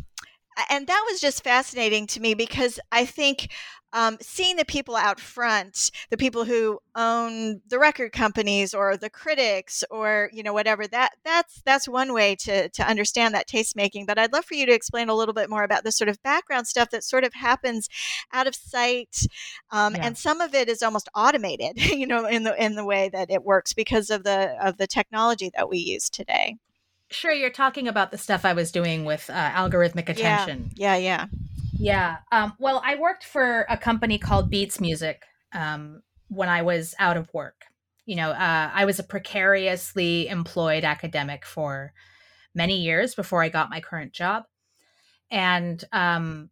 and 0.71 0.87
that 0.87 1.07
was 1.11 1.21
just 1.21 1.45
fascinating 1.45 2.07
to 2.07 2.21
me 2.21 2.33
because 2.33 2.81
i 2.91 3.05
think 3.05 3.51
um, 3.97 4.19
seeing 4.21 4.57
the 4.57 4.65
people 4.67 4.95
out 4.95 5.19
front, 5.19 5.91
the 6.11 6.19
people 6.19 6.45
who 6.45 6.79
own 6.95 7.63
the 7.67 7.79
record 7.79 8.13
companies 8.13 8.75
or 8.75 8.95
the 8.99 9.09
critics 9.09 9.83
or 9.91 10.29
you 10.35 10.43
know 10.43 10.53
whatever 10.53 10.87
that 10.87 11.13
that's 11.25 11.63
that's 11.65 11.89
one 11.89 12.13
way 12.13 12.37
to 12.37 12.69
to 12.69 12.87
understand 12.87 13.35
that 13.35 13.47
taste 13.47 13.75
making. 13.75 14.05
But 14.05 14.19
I'd 14.19 14.35
love 14.35 14.45
for 14.45 14.55
you 14.55 14.67
to 14.67 14.73
explain 14.73 15.09
a 15.09 15.15
little 15.15 15.33
bit 15.33 15.49
more 15.49 15.65
about 15.65 15.83
the 15.83 15.93
sort 15.93 16.11
of 16.11 16.23
background 16.23 16.69
stuff 16.69 16.91
that 16.91 17.05
sort 17.05 17.25
of 17.25 17.33
happens 17.33 17.89
out 18.35 18.47
of 18.47 18.55
sight, 18.55 19.17
um, 19.71 19.95
yeah. 19.95 20.07
and 20.07 20.19
some 20.19 20.43
of 20.43 20.55
it 20.55 20.69
is 20.69 20.83
almost 20.83 21.09
automated, 21.15 21.81
you 21.91 22.07
know, 22.07 22.27
in 22.27 22.43
the 22.43 22.63
in 22.63 22.75
the 22.75 22.85
way 22.85 23.09
that 23.09 23.31
it 23.31 23.45
works 23.45 23.73
because 23.73 24.11
of 24.11 24.25
the 24.25 24.59
of 24.63 24.77
the 24.77 24.87
technology 24.87 25.51
that 25.57 25.71
we 25.71 25.79
use 25.79 26.11
today. 26.11 26.57
Sure, 27.09 27.33
you're 27.33 27.49
talking 27.49 27.89
about 27.89 28.11
the 28.11 28.19
stuff 28.19 28.45
I 28.45 28.53
was 28.53 28.71
doing 28.71 29.07
with 29.07 29.31
uh, 29.31 29.51
algorithmic 29.53 30.11
attention. 30.11 30.73
Yeah, 30.75 30.97
yeah. 30.97 31.27
yeah. 31.33 31.39
Yeah. 31.79 32.19
Um, 32.33 32.55
well, 32.59 32.81
I 32.85 32.97
worked 32.97 33.25
for 33.25 33.67
a 33.69 33.77
company 33.77 34.19
called 34.19 34.51
Beats 34.51 34.81
Music 34.81 35.23
um, 35.53 36.03
when 36.29 36.49
I 36.49 36.63
was 36.63 36.95
out 36.99 37.17
of 37.17 37.33
work. 37.35 37.65
You 38.07 38.17
know, 38.17 38.31
uh, 38.31 38.71
I 38.73 38.85
was 38.85 38.99
a 38.99 39.03
precariously 39.05 40.29
employed 40.29 40.85
academic 40.85 41.45
for 41.45 41.93
many 42.55 42.81
years 42.81 43.15
before 43.15 43.43
I 43.43 43.49
got 43.49 43.71
my 43.71 43.81
current 43.81 44.13
job. 44.13 44.45
And 45.31 45.83
um, 45.93 46.51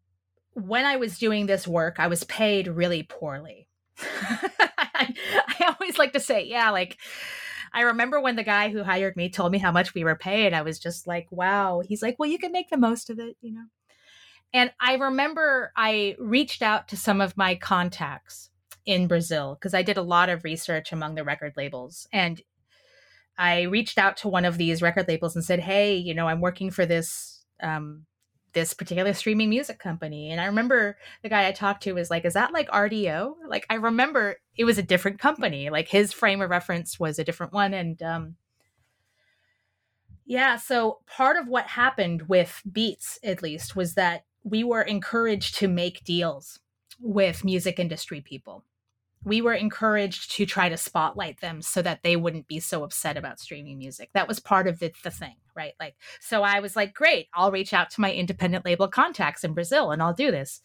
when 0.55 0.85
I 0.85 0.97
was 0.97 1.19
doing 1.19 1.47
this 1.47 1.67
work, 1.67 1.97
I 1.99 2.09
was 2.09 2.25
paid 2.25 2.69
really 2.69 3.05
poorly. 3.05 3.69
I, 4.01 5.15
I 5.61 5.75
always 5.81 5.99
like 5.99 6.13
to 6.15 6.21
say, 6.21 6.45
yeah, 6.45 6.71
like, 6.71 6.99
I 7.73 7.83
remember 7.83 8.21
when 8.21 8.37
the 8.37 8.45
guy 8.45 8.71
who 8.71 8.83
hired 8.85 9.17
me 9.17 9.31
told 9.31 9.53
me 9.53 9.59
how 9.59 9.73
much 9.73 9.95
we 9.95 10.05
were 10.05 10.17
paid. 10.17 10.53
I 10.53 10.63
was 10.63 10.79
just 10.79 11.07
like, 11.07 11.27
wow. 11.31 11.83
He's 11.87 12.03
like, 12.03 12.17
well, 12.19 12.31
you 12.31 12.39
can 12.39 12.53
make 12.53 12.71
the 12.71 12.77
most 12.77 13.11
of 13.11 13.19
it, 13.19 13.37
you 13.41 13.53
know? 13.53 13.65
And 14.55 14.73
I 14.81 14.95
remember 14.95 15.73
I 15.77 16.15
reached 16.19 16.63
out 16.63 16.87
to 16.89 16.97
some 16.97 17.21
of 17.21 17.37
my 17.37 17.57
contacts 17.57 18.51
in 18.87 19.09
Brazil 19.09 19.57
because 19.59 19.75
I 19.75 19.83
did 19.83 19.97
a 19.97 20.03
lot 20.03 20.29
of 20.29 20.45
research 20.45 20.93
among 20.93 21.17
the 21.17 21.25
record 21.25 21.55
labels. 21.57 22.07
And 22.13 22.41
I 23.37 23.63
reached 23.63 23.99
out 23.99 24.17
to 24.19 24.29
one 24.29 24.45
of 24.45 24.57
these 24.57 24.81
record 24.81 25.09
labels 25.09 25.35
and 25.35 25.45
said, 25.45 25.59
Hey, 25.59 25.97
you 25.97 26.15
know, 26.15 26.29
I'm 26.29 26.41
working 26.41 26.71
for 26.71 26.87
this 26.87 27.45
um, 27.61 28.07
this 28.53 28.75
particular 28.75 29.13
streaming 29.13 29.51
music 29.51 29.81
company. 29.81 30.31
And 30.31 30.41
I 30.41 30.45
remember 30.45 30.97
the 31.25 31.29
guy 31.29 31.49
I 31.49 31.53
talked 31.53 31.83
to 31.83 31.93
was 31.95 32.09
like, 32.09 32.25
Is 32.25 32.35
that 32.35 32.53
like 32.53 32.71
Rdio? 32.71 33.35
Like 33.49 33.67
I 33.69 33.75
remember 33.75 34.37
it 34.57 34.65
was 34.65 34.79
a 34.79 34.85
different 34.85 35.19
company. 35.19 35.69
Like 35.69 35.89
his 35.89 36.13
frame 36.13 36.41
of 36.41 36.51
reference 36.51 37.01
was 37.01 37.19
a 37.19 37.25
different 37.25 37.53
one. 37.53 37.75
And 37.75 38.01
um 38.05 38.37
yeah, 40.27 40.57
so 40.57 41.01
part 41.07 41.37
of 41.37 41.49
what 41.49 41.67
happened 41.67 42.29
with 42.29 42.63
Beats, 42.71 43.19
at 43.23 43.43
least, 43.43 43.77
was 43.77 43.95
that 43.95 44.25
we 44.45 44.63
were 44.63 44.83
encouraged 44.83 45.57
to 45.57 45.69
make 45.69 46.05
deals 46.05 46.61
with 47.01 47.45
music 47.45 47.79
industry 47.79 48.21
people. 48.21 48.65
We 49.25 49.41
were 49.41 49.55
encouraged 49.55 50.33
to 50.33 50.45
try 50.45 50.69
to 50.69 50.77
spotlight 50.77 51.41
them 51.41 51.63
so 51.63 51.81
that 51.81 52.03
they 52.03 52.15
wouldn't 52.15 52.47
be 52.47 52.61
so 52.61 52.85
upset 52.85 53.17
about 53.17 53.41
streaming 53.41 53.79
music. 53.79 54.11
That 54.13 54.29
was 54.29 54.39
part 54.39 54.69
of 54.69 54.79
the, 54.79 54.93
the 55.03 55.11
thing, 55.11 55.37
right? 55.57 55.73
Like, 55.81 55.97
so 56.21 56.43
I 56.43 56.61
was 56.61 56.77
like, 56.77 56.93
great, 56.93 57.29
I'll 57.33 57.51
reach 57.51 57.73
out 57.73 57.89
to 57.91 58.03
my 58.03 58.13
independent 58.13 58.67
label 58.67 58.87
contacts 58.87 59.43
in 59.43 59.55
Brazil 59.55 59.91
and 59.91 60.03
I'll 60.03 60.13
do 60.13 60.31
this. 60.31 60.61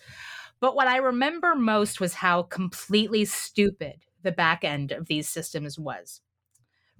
But 0.59 0.75
what 0.75 0.87
I 0.87 0.97
remember 0.97 1.55
most 1.55 2.01
was 2.01 2.15
how 2.15 2.43
completely 2.43 3.23
stupid 3.23 4.03
the 4.23 4.33
back 4.33 4.65
end 4.65 4.91
of 4.91 5.07
these 5.07 5.29
systems 5.29 5.79
was 5.79 6.21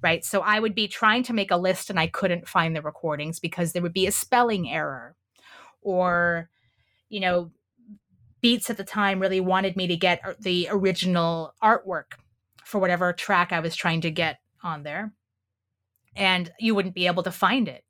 right? 0.02 0.24
So 0.24 0.40
I 0.40 0.62
would 0.62 0.76
be 0.76 0.88
trying 0.88 1.24
to 1.24 1.34
make 1.34 1.52
a 1.52 1.58
list 1.58 1.90
and 1.90 2.00
I 2.00 2.08
couldn't 2.08 2.48
find 2.48 2.74
the 2.74 2.82
recordings 2.82 3.40
because 3.40 3.74
there 3.74 3.82
would 3.82 3.92
be 3.92 4.08
a 4.08 4.14
spelling 4.14 4.70
error 4.70 5.18
or 5.82 6.50
you 7.10 7.20
know, 7.20 7.52
Beats 8.42 8.70
at 8.70 8.78
the 8.78 8.86
time 8.86 9.20
really 9.20 9.42
wanted 9.42 9.76
me 9.76 9.88
to 9.88 9.98
get 9.98 10.22
the 10.40 10.70
original 10.72 11.54
artwork 11.62 12.14
for 12.64 12.80
whatever 12.80 13.12
track 13.12 13.52
I 13.52 13.60
was 13.60 13.76
trying 13.76 14.02
to 14.02 14.12
get 14.12 14.40
on 14.64 14.84
there. 14.84 15.12
And 16.16 16.52
you 16.60 16.74
wouldn't 16.74 16.96
be 16.96 17.08
able 17.08 17.24
to 17.24 17.32
find 17.32 17.68
it. 17.68 17.84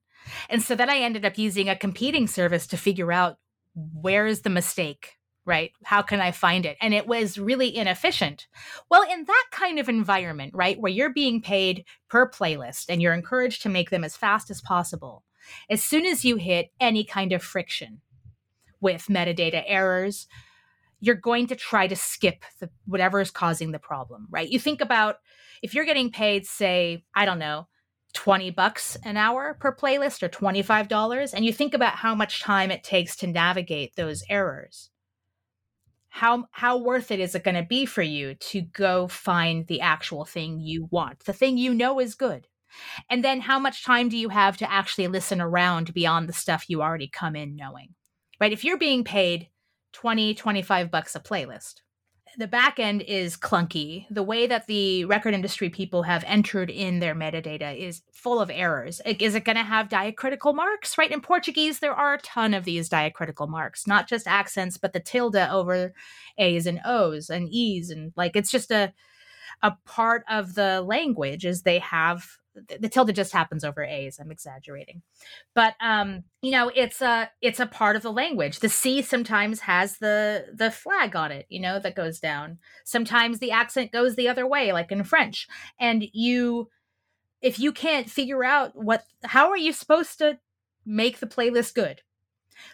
And 0.49 0.61
so 0.61 0.75
then 0.75 0.89
I 0.89 0.97
ended 0.97 1.25
up 1.25 1.37
using 1.37 1.69
a 1.69 1.75
competing 1.75 2.27
service 2.27 2.65
to 2.67 2.77
figure 2.77 3.11
out 3.11 3.37
where 3.75 4.25
is 4.25 4.41
the 4.41 4.49
mistake, 4.49 5.17
right? 5.45 5.71
How 5.83 6.01
can 6.01 6.19
I 6.19 6.31
find 6.31 6.65
it? 6.65 6.77
And 6.81 6.93
it 6.93 7.07
was 7.07 7.37
really 7.37 7.75
inefficient. 7.75 8.47
Well, 8.89 9.03
in 9.03 9.25
that 9.25 9.45
kind 9.51 9.79
of 9.79 9.87
environment, 9.87 10.53
right, 10.55 10.79
where 10.79 10.91
you're 10.91 11.13
being 11.13 11.41
paid 11.41 11.85
per 12.09 12.29
playlist 12.29 12.85
and 12.89 13.01
you're 13.01 13.13
encouraged 13.13 13.61
to 13.63 13.69
make 13.69 13.89
them 13.89 14.03
as 14.03 14.17
fast 14.17 14.49
as 14.49 14.61
possible, 14.61 15.23
as 15.69 15.83
soon 15.83 16.05
as 16.05 16.25
you 16.25 16.35
hit 16.35 16.71
any 16.79 17.03
kind 17.03 17.31
of 17.31 17.43
friction, 17.43 18.01
with 18.81 19.07
metadata 19.07 19.63
errors, 19.65 20.27
you're 20.99 21.15
going 21.15 21.47
to 21.47 21.55
try 21.55 21.87
to 21.87 21.95
skip 21.95 22.43
the 22.59 22.69
whatever 22.85 23.21
is 23.21 23.31
causing 23.31 23.71
the 23.71 23.79
problem, 23.79 24.27
right? 24.29 24.49
You 24.49 24.59
think 24.59 24.81
about 24.81 25.17
if 25.61 25.73
you're 25.73 25.85
getting 25.85 26.11
paid, 26.11 26.45
say, 26.45 27.03
I 27.15 27.25
don't 27.25 27.39
know, 27.39 27.67
20 28.13 28.51
bucks 28.51 28.97
an 29.03 29.17
hour 29.17 29.55
per 29.59 29.75
playlist 29.75 30.23
or 30.23 30.29
$25 30.29 31.33
and 31.33 31.45
you 31.45 31.53
think 31.53 31.73
about 31.73 31.95
how 31.95 32.15
much 32.15 32.41
time 32.41 32.71
it 32.71 32.83
takes 32.83 33.15
to 33.17 33.27
navigate 33.27 33.95
those 33.95 34.23
errors 34.29 34.89
how 36.09 36.45
how 36.51 36.77
worth 36.77 37.11
it 37.11 37.19
is 37.19 37.35
it 37.35 37.43
going 37.43 37.55
to 37.55 37.63
be 37.63 37.85
for 37.85 38.01
you 38.01 38.35
to 38.35 38.61
go 38.61 39.07
find 39.07 39.67
the 39.67 39.81
actual 39.81 40.25
thing 40.25 40.59
you 40.59 40.87
want? 40.91 41.19
The 41.25 41.33
thing 41.33 41.57
you 41.57 41.73
know 41.73 41.99
is 41.99 42.15
good. 42.15 42.47
And 43.09 43.23
then 43.23 43.41
how 43.41 43.57
much 43.57 43.83
time 43.83 44.09
do 44.09 44.17
you 44.17 44.29
have 44.29 44.57
to 44.57 44.71
actually 44.71 45.07
listen 45.07 45.41
around 45.41 45.93
beyond 45.93 46.27
the 46.27 46.33
stuff 46.33 46.65
you 46.67 46.81
already 46.81 47.07
come 47.07 47.35
in 47.35 47.55
knowing 47.55 47.95
right 48.39 48.53
if 48.53 48.63
you're 48.63 48.77
being 48.77 49.03
paid 49.03 49.49
20 49.93 50.35
25 50.35 50.91
bucks 50.91 51.15
a 51.15 51.19
playlist 51.19 51.81
the 52.37 52.47
back 52.47 52.79
end 52.79 53.01
is 53.01 53.37
clunky. 53.37 54.05
The 54.09 54.23
way 54.23 54.47
that 54.47 54.67
the 54.67 55.05
record 55.05 55.33
industry 55.33 55.69
people 55.69 56.03
have 56.03 56.23
entered 56.25 56.69
in 56.69 56.99
their 56.99 57.15
metadata 57.15 57.77
is 57.77 58.01
full 58.13 58.39
of 58.39 58.49
errors. 58.49 59.01
Is 59.05 59.35
it 59.35 59.45
going 59.45 59.57
to 59.57 59.63
have 59.63 59.89
diacritical 59.89 60.55
marks? 60.55 60.97
Right? 60.97 61.11
In 61.11 61.21
Portuguese, 61.21 61.79
there 61.79 61.93
are 61.93 62.15
a 62.15 62.21
ton 62.21 62.53
of 62.53 62.65
these 62.65 62.89
diacritical 62.89 63.49
marks, 63.49 63.87
not 63.87 64.07
just 64.07 64.27
accents, 64.27 64.77
but 64.77 64.93
the 64.93 64.99
tilde 64.99 65.35
over 65.35 65.93
A's 66.37 66.65
and 66.65 66.79
O's 66.85 67.29
and 67.29 67.49
E's. 67.49 67.89
And 67.89 68.13
like 68.15 68.35
it's 68.35 68.51
just 68.51 68.71
a, 68.71 68.93
a 69.61 69.73
part 69.85 70.23
of 70.29 70.55
the 70.55 70.81
language 70.81 71.45
is 71.45 71.61
they 71.61 71.79
have 71.79 72.38
the 72.79 72.89
tilde 72.89 73.13
just 73.15 73.31
happens 73.31 73.63
over 73.63 73.83
a's 73.83 74.19
i'm 74.19 74.31
exaggerating. 74.31 75.01
But 75.55 75.73
um 75.81 76.23
you 76.41 76.51
know 76.51 76.71
it's 76.75 77.01
a 77.01 77.29
it's 77.41 77.59
a 77.59 77.65
part 77.65 77.95
of 77.95 78.01
the 78.01 78.11
language. 78.11 78.59
The 78.59 78.69
c 78.69 79.01
sometimes 79.01 79.61
has 79.61 79.97
the 79.97 80.47
the 80.53 80.71
flag 80.71 81.15
on 81.15 81.31
it 81.31 81.45
you 81.49 81.59
know 81.59 81.79
that 81.79 81.95
goes 81.95 82.19
down. 82.19 82.59
Sometimes 82.85 83.39
the 83.39 83.51
accent 83.51 83.91
goes 83.91 84.15
the 84.15 84.27
other 84.27 84.47
way 84.47 84.71
like 84.73 84.91
in 84.91 85.03
french. 85.03 85.47
And 85.79 86.03
you 86.13 86.69
if 87.41 87.59
you 87.59 87.71
can't 87.71 88.09
figure 88.09 88.43
out 88.43 88.71
what 88.75 89.03
how 89.23 89.49
are 89.49 89.57
you 89.57 89.73
supposed 89.73 90.17
to 90.19 90.39
make 90.85 91.19
the 91.19 91.27
playlist 91.27 91.73
good 91.73 92.01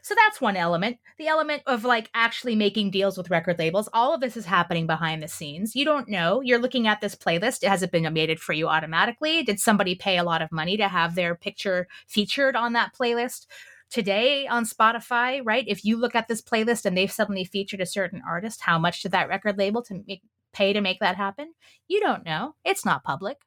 so 0.01 0.15
that's 0.15 0.41
one 0.41 0.55
element. 0.55 0.97
The 1.17 1.27
element 1.27 1.63
of 1.65 1.83
like 1.83 2.09
actually 2.13 2.55
making 2.55 2.91
deals 2.91 3.17
with 3.17 3.29
record 3.29 3.59
labels. 3.59 3.89
All 3.93 4.13
of 4.13 4.21
this 4.21 4.38
is 4.38 4.45
happening 4.45 4.88
behind 4.88 5.21
the 5.21 5.27
scenes. 5.27 5.75
You 5.75 5.86
don't 5.86 6.07
know. 6.07 6.41
You're 6.41 6.59
looking 6.59 6.88
at 6.88 7.01
this 7.01 7.15
playlist. 7.15 7.63
Has 7.63 7.83
it 7.83 7.91
been 7.91 8.11
made 8.13 8.39
for 8.39 8.53
you 8.53 8.67
automatically? 8.67 9.43
Did 9.43 9.59
somebody 9.59 9.95
pay 9.95 10.17
a 10.17 10.23
lot 10.23 10.41
of 10.41 10.51
money 10.51 10.77
to 10.77 10.88
have 10.88 11.15
their 11.15 11.36
picture 11.36 11.88
featured 12.07 12.55
on 12.55 12.73
that 12.73 12.93
playlist? 12.93 13.47
Today 13.91 14.47
on 14.47 14.65
Spotify, 14.65 15.41
right? 15.43 15.63
If 15.67 15.86
you 15.86 15.95
look 15.95 16.15
at 16.15 16.27
this 16.27 16.41
playlist 16.41 16.86
and 16.86 16.97
they've 16.97 17.11
suddenly 17.11 17.45
featured 17.45 17.81
a 17.81 17.86
certain 17.86 18.21
artist, 18.27 18.61
how 18.61 18.79
much 18.79 19.03
did 19.03 19.11
that 19.11 19.29
record 19.29 19.59
label 19.59 19.83
to 19.83 20.03
make, 20.07 20.23
pay 20.53 20.73
to 20.73 20.81
make 20.81 20.99
that 20.99 21.15
happen? 21.15 21.53
You 21.88 21.99
don't 21.99 22.25
know. 22.25 22.55
It's 22.65 22.83
not 22.83 23.03
public 23.03 23.38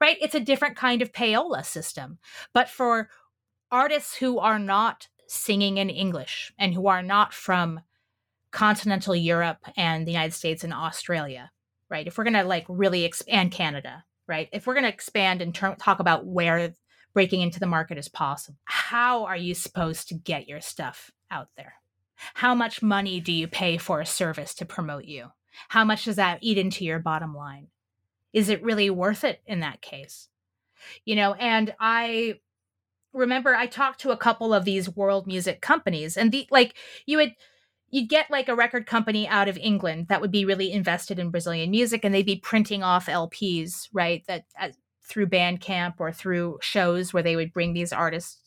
right? 0.00 0.16
It's 0.20 0.34
a 0.34 0.40
different 0.40 0.76
kind 0.76 1.02
of 1.02 1.12
payola 1.12 1.64
system. 1.64 2.18
But 2.52 2.68
for 2.68 3.10
artists 3.70 4.16
who 4.16 4.38
are 4.38 4.58
not 4.58 5.08
singing 5.28 5.78
in 5.78 5.90
English 5.90 6.52
and 6.58 6.74
who 6.74 6.88
are 6.88 7.02
not 7.02 7.34
from 7.34 7.80
continental 8.50 9.14
Europe 9.14 9.58
and 9.76 10.06
the 10.06 10.12
United 10.12 10.32
States 10.32 10.64
and 10.64 10.72
Australia, 10.72 11.50
right? 11.90 12.06
If 12.06 12.16
we're 12.16 12.24
going 12.24 12.34
to 12.34 12.44
like 12.44 12.64
really 12.68 13.04
expand 13.04 13.52
Canada, 13.52 14.04
right? 14.26 14.48
If 14.52 14.66
we're 14.66 14.74
going 14.74 14.84
to 14.84 14.92
expand 14.92 15.42
and 15.42 15.54
ter- 15.54 15.74
talk 15.76 16.00
about 16.00 16.26
where 16.26 16.74
breaking 17.12 17.42
into 17.42 17.60
the 17.60 17.66
market 17.66 17.98
is 17.98 18.08
possible, 18.08 18.58
how 18.64 19.24
are 19.24 19.36
you 19.36 19.54
supposed 19.54 20.08
to 20.08 20.14
get 20.14 20.48
your 20.48 20.60
stuff 20.60 21.10
out 21.30 21.48
there? 21.56 21.74
How 22.34 22.54
much 22.54 22.82
money 22.82 23.20
do 23.20 23.32
you 23.32 23.46
pay 23.46 23.76
for 23.76 24.00
a 24.00 24.06
service 24.06 24.54
to 24.54 24.64
promote 24.64 25.04
you? 25.04 25.32
How 25.68 25.84
much 25.84 26.04
does 26.04 26.16
that 26.16 26.38
eat 26.40 26.58
into 26.58 26.84
your 26.84 26.98
bottom 26.98 27.34
line? 27.34 27.68
Is 28.32 28.48
it 28.48 28.62
really 28.62 28.90
worth 28.90 29.24
it 29.24 29.40
in 29.46 29.60
that 29.60 29.80
case? 29.80 30.28
You 31.04 31.16
know, 31.16 31.34
and 31.34 31.74
I 31.80 32.40
remember 33.16 33.54
I 33.54 33.66
talked 33.66 34.00
to 34.00 34.10
a 34.10 34.16
couple 34.16 34.54
of 34.54 34.64
these 34.64 34.94
world 34.94 35.26
music 35.26 35.60
companies 35.60 36.16
and 36.16 36.30
the 36.30 36.46
like 36.50 36.74
you 37.06 37.16
would 37.18 37.34
you'd 37.90 38.08
get 38.08 38.30
like 38.30 38.48
a 38.48 38.54
record 38.54 38.86
company 38.86 39.26
out 39.28 39.48
of 39.48 39.56
England 39.58 40.08
that 40.08 40.20
would 40.20 40.32
be 40.32 40.44
really 40.44 40.72
invested 40.72 41.18
in 41.18 41.30
Brazilian 41.30 41.70
music 41.70 42.04
and 42.04 42.14
they'd 42.14 42.26
be 42.26 42.36
printing 42.36 42.82
off 42.82 43.06
LPs, 43.06 43.88
right? 43.92 44.24
That 44.26 44.44
uh, 44.60 44.70
through 45.02 45.28
Bandcamp 45.28 45.94
or 45.98 46.12
through 46.12 46.58
shows 46.60 47.12
where 47.12 47.22
they 47.22 47.36
would 47.36 47.52
bring 47.52 47.72
these 47.72 47.92
artists 47.92 48.40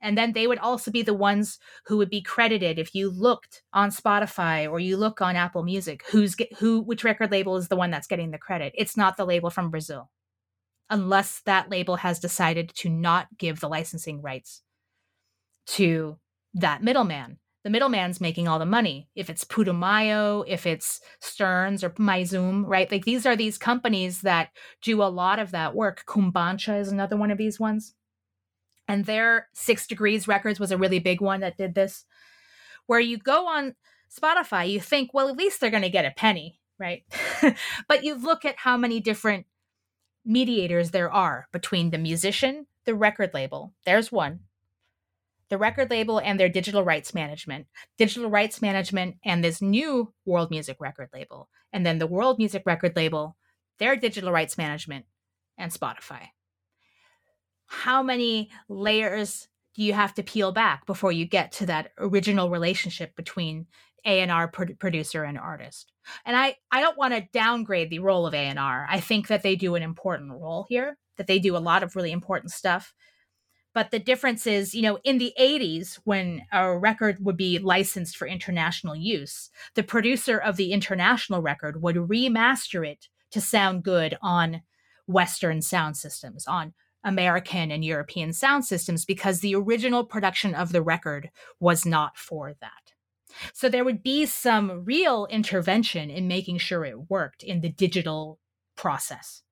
and 0.00 0.18
then 0.18 0.32
they 0.32 0.46
would 0.46 0.58
also 0.58 0.90
be 0.90 1.02
the 1.02 1.14
ones 1.14 1.58
who 1.86 1.96
would 1.96 2.10
be 2.10 2.22
credited 2.22 2.78
if 2.78 2.94
you 2.94 3.10
looked 3.10 3.62
on 3.72 3.90
Spotify 3.90 4.70
or 4.70 4.78
you 4.78 4.96
look 4.96 5.20
on 5.20 5.34
Apple 5.34 5.64
Music 5.64 6.04
who's 6.10 6.34
get, 6.34 6.52
who 6.58 6.80
which 6.80 7.04
record 7.04 7.32
label 7.32 7.56
is 7.56 7.68
the 7.68 7.76
one 7.76 7.90
that's 7.90 8.06
getting 8.06 8.30
the 8.30 8.38
credit. 8.38 8.72
It's 8.76 8.96
not 8.96 9.16
the 9.16 9.24
label 9.24 9.50
from 9.50 9.70
Brazil 9.70 10.10
unless 10.90 11.40
that 11.46 11.70
label 11.70 11.96
has 11.96 12.18
decided 12.18 12.70
to 12.76 12.88
not 12.88 13.28
give 13.38 13.60
the 13.60 13.68
licensing 13.68 14.22
rights 14.22 14.62
to 15.66 16.18
that 16.54 16.82
middleman. 16.82 17.38
The 17.64 17.70
middleman's 17.70 18.20
making 18.20 18.46
all 18.46 18.58
the 18.58 18.66
money. 18.66 19.08
If 19.14 19.30
it's 19.30 19.44
Putumayo, 19.44 20.44
if 20.46 20.66
it's 20.66 21.00
Sterns 21.20 21.82
or 21.82 21.90
Maizum, 21.90 22.64
right? 22.66 22.90
Like 22.92 23.06
these 23.06 23.24
are 23.24 23.36
these 23.36 23.56
companies 23.56 24.20
that 24.20 24.50
do 24.82 25.02
a 25.02 25.04
lot 25.04 25.38
of 25.38 25.50
that 25.52 25.74
work. 25.74 26.04
Cumbancha 26.06 26.78
is 26.78 26.92
another 26.92 27.16
one 27.16 27.30
of 27.30 27.38
these 27.38 27.58
ones. 27.58 27.94
And 28.86 29.06
their 29.06 29.48
Six 29.54 29.86
Degrees 29.86 30.28
Records 30.28 30.60
was 30.60 30.70
a 30.70 30.76
really 30.76 30.98
big 30.98 31.22
one 31.22 31.40
that 31.40 31.56
did 31.56 31.74
this, 31.74 32.04
where 32.86 33.00
you 33.00 33.16
go 33.16 33.46
on 33.46 33.74
Spotify, 34.14 34.68
you 34.70 34.78
think, 34.78 35.14
well, 35.14 35.28
at 35.28 35.36
least 35.36 35.60
they're 35.60 35.70
going 35.70 35.82
to 35.82 35.88
get 35.88 36.04
a 36.04 36.12
penny, 36.14 36.60
right? 36.78 37.02
but 37.88 38.04
you 38.04 38.14
look 38.14 38.44
at 38.44 38.58
how 38.58 38.76
many 38.76 39.00
different 39.00 39.46
mediators 40.24 40.90
there 40.90 41.12
are 41.12 41.48
between 41.52 41.90
the 41.90 41.98
musician, 41.98 42.66
the 42.84 42.94
record 42.94 43.32
label. 43.34 43.72
There's 43.84 44.10
one. 44.12 44.40
The 45.50 45.58
record 45.58 45.90
label 45.90 46.18
and 46.18 46.40
their 46.40 46.48
digital 46.48 46.82
rights 46.82 47.14
management, 47.14 47.66
digital 47.98 48.30
rights 48.30 48.62
management, 48.62 49.16
and 49.24 49.44
this 49.44 49.60
new 49.60 50.12
world 50.24 50.50
music 50.50 50.78
record 50.80 51.10
label, 51.12 51.48
and 51.72 51.84
then 51.84 51.98
the 51.98 52.06
world 52.06 52.38
music 52.38 52.62
record 52.64 52.96
label, 52.96 53.36
their 53.78 53.94
digital 53.94 54.32
rights 54.32 54.56
management, 54.56 55.04
and 55.58 55.70
Spotify. 55.70 56.28
How 57.66 58.02
many 58.02 58.50
layers 58.68 59.48
do 59.74 59.82
you 59.82 59.92
have 59.92 60.14
to 60.14 60.22
peel 60.22 60.52
back 60.52 60.86
before 60.86 61.12
you 61.12 61.26
get 61.26 61.52
to 61.52 61.66
that 61.66 61.92
original 61.98 62.48
relationship 62.48 63.14
between 63.16 63.66
A&R 64.04 64.48
producer 64.48 65.24
and 65.24 65.38
artist? 65.38 65.92
And 66.24 66.36
I, 66.36 66.56
I 66.70 66.80
don't 66.80 66.98
want 66.98 67.14
to 67.14 67.28
downgrade 67.32 67.90
the 67.90 68.00
role 68.00 68.26
of 68.26 68.34
A&R. 68.34 68.86
I 68.88 69.00
think 69.00 69.28
that 69.28 69.42
they 69.42 69.56
do 69.56 69.74
an 69.74 69.82
important 69.82 70.32
role 70.32 70.66
here, 70.68 70.98
that 71.16 71.26
they 71.26 71.38
do 71.38 71.56
a 71.56 71.58
lot 71.58 71.82
of 71.82 71.96
really 71.96 72.12
important 72.12 72.52
stuff. 72.52 72.92
But 73.74 73.90
the 73.90 73.98
difference 73.98 74.46
is, 74.46 74.72
you 74.72 74.82
know, 74.82 74.98
in 75.02 75.18
the 75.18 75.34
80s, 75.38 75.98
when 76.04 76.42
a 76.52 76.78
record 76.78 77.18
would 77.20 77.36
be 77.36 77.58
licensed 77.58 78.16
for 78.16 78.26
international 78.26 78.94
use, 78.94 79.50
the 79.74 79.82
producer 79.82 80.38
of 80.38 80.56
the 80.56 80.72
international 80.72 81.42
record 81.42 81.82
would 81.82 81.96
remaster 81.96 82.86
it 82.86 83.08
to 83.32 83.40
sound 83.40 83.82
good 83.82 84.16
on 84.22 84.62
Western 85.08 85.60
sound 85.60 85.96
systems, 85.96 86.46
on 86.46 86.72
American 87.02 87.72
and 87.72 87.84
European 87.84 88.32
sound 88.32 88.64
systems, 88.64 89.04
because 89.04 89.40
the 89.40 89.56
original 89.56 90.04
production 90.04 90.54
of 90.54 90.70
the 90.70 90.82
record 90.82 91.30
was 91.58 91.84
not 91.84 92.16
for 92.16 92.54
that. 92.60 92.83
So 93.52 93.68
there 93.68 93.84
would 93.84 94.02
be 94.02 94.26
some 94.26 94.84
real 94.84 95.26
intervention 95.30 96.10
in 96.10 96.28
making 96.28 96.58
sure 96.58 96.84
it 96.84 97.10
worked 97.10 97.42
in 97.42 97.60
the 97.60 97.68
digital 97.68 98.40
process. 98.76 99.42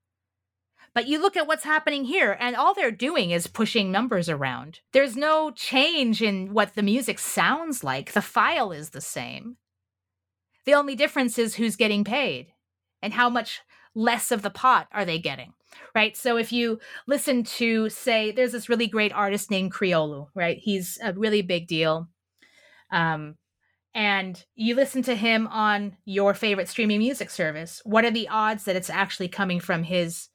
But 0.95 1.09
you 1.09 1.21
look 1.21 1.37
at 1.37 1.47
what's 1.47 1.65
happening 1.65 2.05
here, 2.05 2.37
and 2.39 2.55
all 2.55 2.75
they're 2.75 2.91
doing 2.91 3.31
is 3.31 3.47
pushing 3.47 3.91
numbers 3.91 4.29
around. 4.29 4.81
There's 4.93 5.17
no 5.17 5.51
change 5.51 6.21
in 6.21 6.53
what 6.53 6.75
the 6.75 6.83
music 6.83 7.19
sounds 7.19 7.83
like. 7.83 8.13
The 8.13 8.21
file 8.21 8.73
is 8.73 8.91
the 8.91 9.01
same. 9.01 9.57
The 10.67 10.75
only 10.75 10.95
difference 10.95 11.39
is 11.39 11.55
who's 11.55 11.77
getting 11.77 12.05
paid 12.05 12.49
and 13.01 13.15
how 13.15 13.31
much 13.31 13.63
less 13.95 14.31
of 14.31 14.43
the 14.43 14.51
pot 14.51 14.87
are 14.93 15.05
they 15.05 15.19
getting, 15.19 15.55
right? 15.95 16.17
So 16.17 16.37
if 16.37 16.53
you 16.53 16.79
listen 17.07 17.43
to, 17.45 17.89
say, 17.89 18.31
there's 18.31 18.53
this 18.53 18.69
really 18.69 18.87
great 18.87 19.13
artist 19.13 19.51
named 19.51 19.73
Criolo, 19.73 20.29
right? 20.35 20.59
He's 20.59 20.99
a 21.03 21.13
really 21.13 21.43
big 21.43 21.67
deal. 21.67 22.09
Um, 22.91 23.37
and 23.95 24.43
you 24.55 24.75
listen 24.75 25.03
to 25.03 25.15
him 25.15 25.47
on 25.49 25.97
your 26.05 26.35
favorite 26.35 26.69
streaming 26.69 26.99
music 26.99 27.31
service, 27.31 27.83
what 27.85 28.05
are 28.05 28.11
the 28.11 28.29
odds 28.29 28.65
that 28.65 28.77
it's 28.77 28.91
actually 28.91 29.29
coming 29.29 29.61
from 29.61 29.83
his 29.83 30.29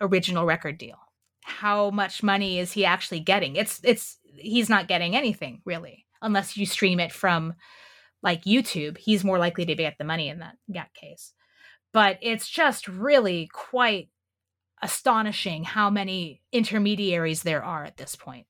original 0.00 0.46
record 0.46 0.78
deal? 0.78 0.98
How 1.42 1.90
much 1.90 2.22
money 2.22 2.58
is 2.58 2.72
he 2.72 2.84
actually 2.84 3.20
getting? 3.20 3.56
It's 3.56 3.80
it's 3.82 4.18
he's 4.22 4.68
not 4.68 4.88
getting 4.88 5.16
anything 5.16 5.62
really 5.64 6.06
unless 6.22 6.56
you 6.56 6.64
stream 6.66 7.00
it 7.00 7.12
from 7.12 7.54
like 8.22 8.44
YouTube. 8.44 8.98
He's 8.98 9.24
more 9.24 9.38
likely 9.38 9.64
to 9.66 9.74
get 9.74 9.96
the 9.98 10.04
money 10.04 10.28
in 10.28 10.38
that 10.38 10.56
that 10.68 10.94
case. 10.94 11.32
But 11.92 12.18
it's 12.22 12.48
just 12.48 12.86
really 12.86 13.48
quite 13.52 14.10
astonishing 14.80 15.64
how 15.64 15.90
many 15.90 16.40
intermediaries 16.52 17.42
there 17.42 17.64
are 17.64 17.84
at 17.84 17.96
this 17.96 18.14
point. 18.14 18.46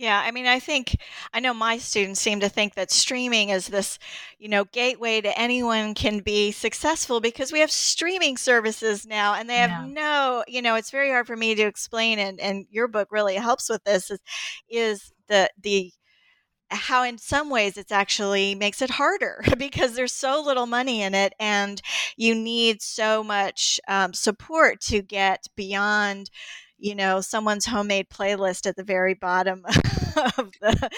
Yeah, 0.00 0.18
I 0.24 0.30
mean, 0.30 0.46
I 0.46 0.60
think 0.60 0.96
I 1.34 1.40
know 1.40 1.52
my 1.52 1.76
students 1.76 2.20
seem 2.22 2.40
to 2.40 2.48
think 2.48 2.74
that 2.74 2.90
streaming 2.90 3.50
is 3.50 3.66
this, 3.68 3.98
you 4.38 4.48
know, 4.48 4.64
gateway 4.64 5.20
to 5.20 5.38
anyone 5.38 5.92
can 5.94 6.20
be 6.20 6.52
successful 6.52 7.20
because 7.20 7.52
we 7.52 7.60
have 7.60 7.70
streaming 7.70 8.38
services 8.38 9.06
now 9.06 9.34
and 9.34 9.48
they 9.50 9.58
have 9.58 9.72
Yeah. 9.72 9.84
no, 9.84 10.44
you 10.48 10.62
know, 10.62 10.74
it's 10.76 10.90
very 10.90 11.10
hard 11.10 11.26
for 11.26 11.36
me 11.36 11.54
to 11.54 11.62
explain 11.64 12.18
and 12.18 12.40
and 12.40 12.66
your 12.70 12.88
book 12.88 13.08
really 13.12 13.34
helps 13.36 13.68
with 13.68 13.84
this 13.84 14.10
is 14.10 14.20
is 14.70 15.12
the 15.28 15.50
the 15.62 15.92
how 16.72 17.02
in 17.02 17.18
some 17.18 17.50
ways 17.50 17.76
it's 17.76 17.90
actually 17.92 18.54
makes 18.54 18.80
it 18.80 18.90
harder 18.90 19.42
because 19.58 19.94
there's 19.94 20.12
so 20.12 20.40
little 20.42 20.66
money 20.66 21.02
in 21.02 21.14
it 21.14 21.32
and 21.40 21.82
you 22.16 22.34
need 22.34 22.80
so 22.80 23.24
much 23.24 23.80
um, 23.88 24.14
support 24.14 24.80
to 24.80 25.02
get 25.02 25.46
beyond 25.56 26.30
you 26.80 26.94
know 26.94 27.20
someone's 27.20 27.66
homemade 27.66 28.08
playlist 28.08 28.66
at 28.66 28.76
the 28.76 28.82
very 28.82 29.14
bottom 29.14 29.62
of 29.66 30.50
the 30.60 30.90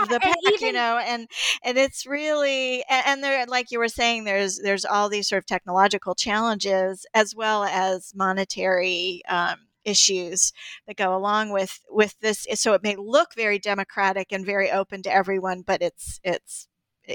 of 0.00 0.08
the 0.08 0.20
pack 0.20 0.36
you 0.60 0.72
know 0.72 0.98
and 0.98 1.28
and 1.64 1.78
it's 1.78 2.06
really 2.06 2.84
and, 2.90 3.06
and 3.06 3.24
there 3.24 3.46
like 3.46 3.70
you 3.70 3.78
were 3.78 3.88
saying 3.88 4.24
there's 4.24 4.58
there's 4.62 4.84
all 4.84 5.08
these 5.08 5.28
sort 5.28 5.38
of 5.42 5.46
technological 5.46 6.14
challenges 6.14 7.06
as 7.14 7.34
well 7.34 7.64
as 7.64 8.12
monetary 8.14 9.22
um, 9.28 9.56
issues 9.84 10.52
that 10.86 10.96
go 10.96 11.16
along 11.16 11.50
with 11.50 11.80
with 11.88 12.14
this. 12.20 12.46
So 12.54 12.74
it 12.74 12.82
may 12.82 12.96
look 12.96 13.34
very 13.34 13.58
democratic 13.58 14.32
and 14.32 14.44
very 14.44 14.70
open 14.70 15.02
to 15.02 15.12
everyone 15.12 15.62
but 15.62 15.80
it's 15.82 16.20
it's 16.22 16.68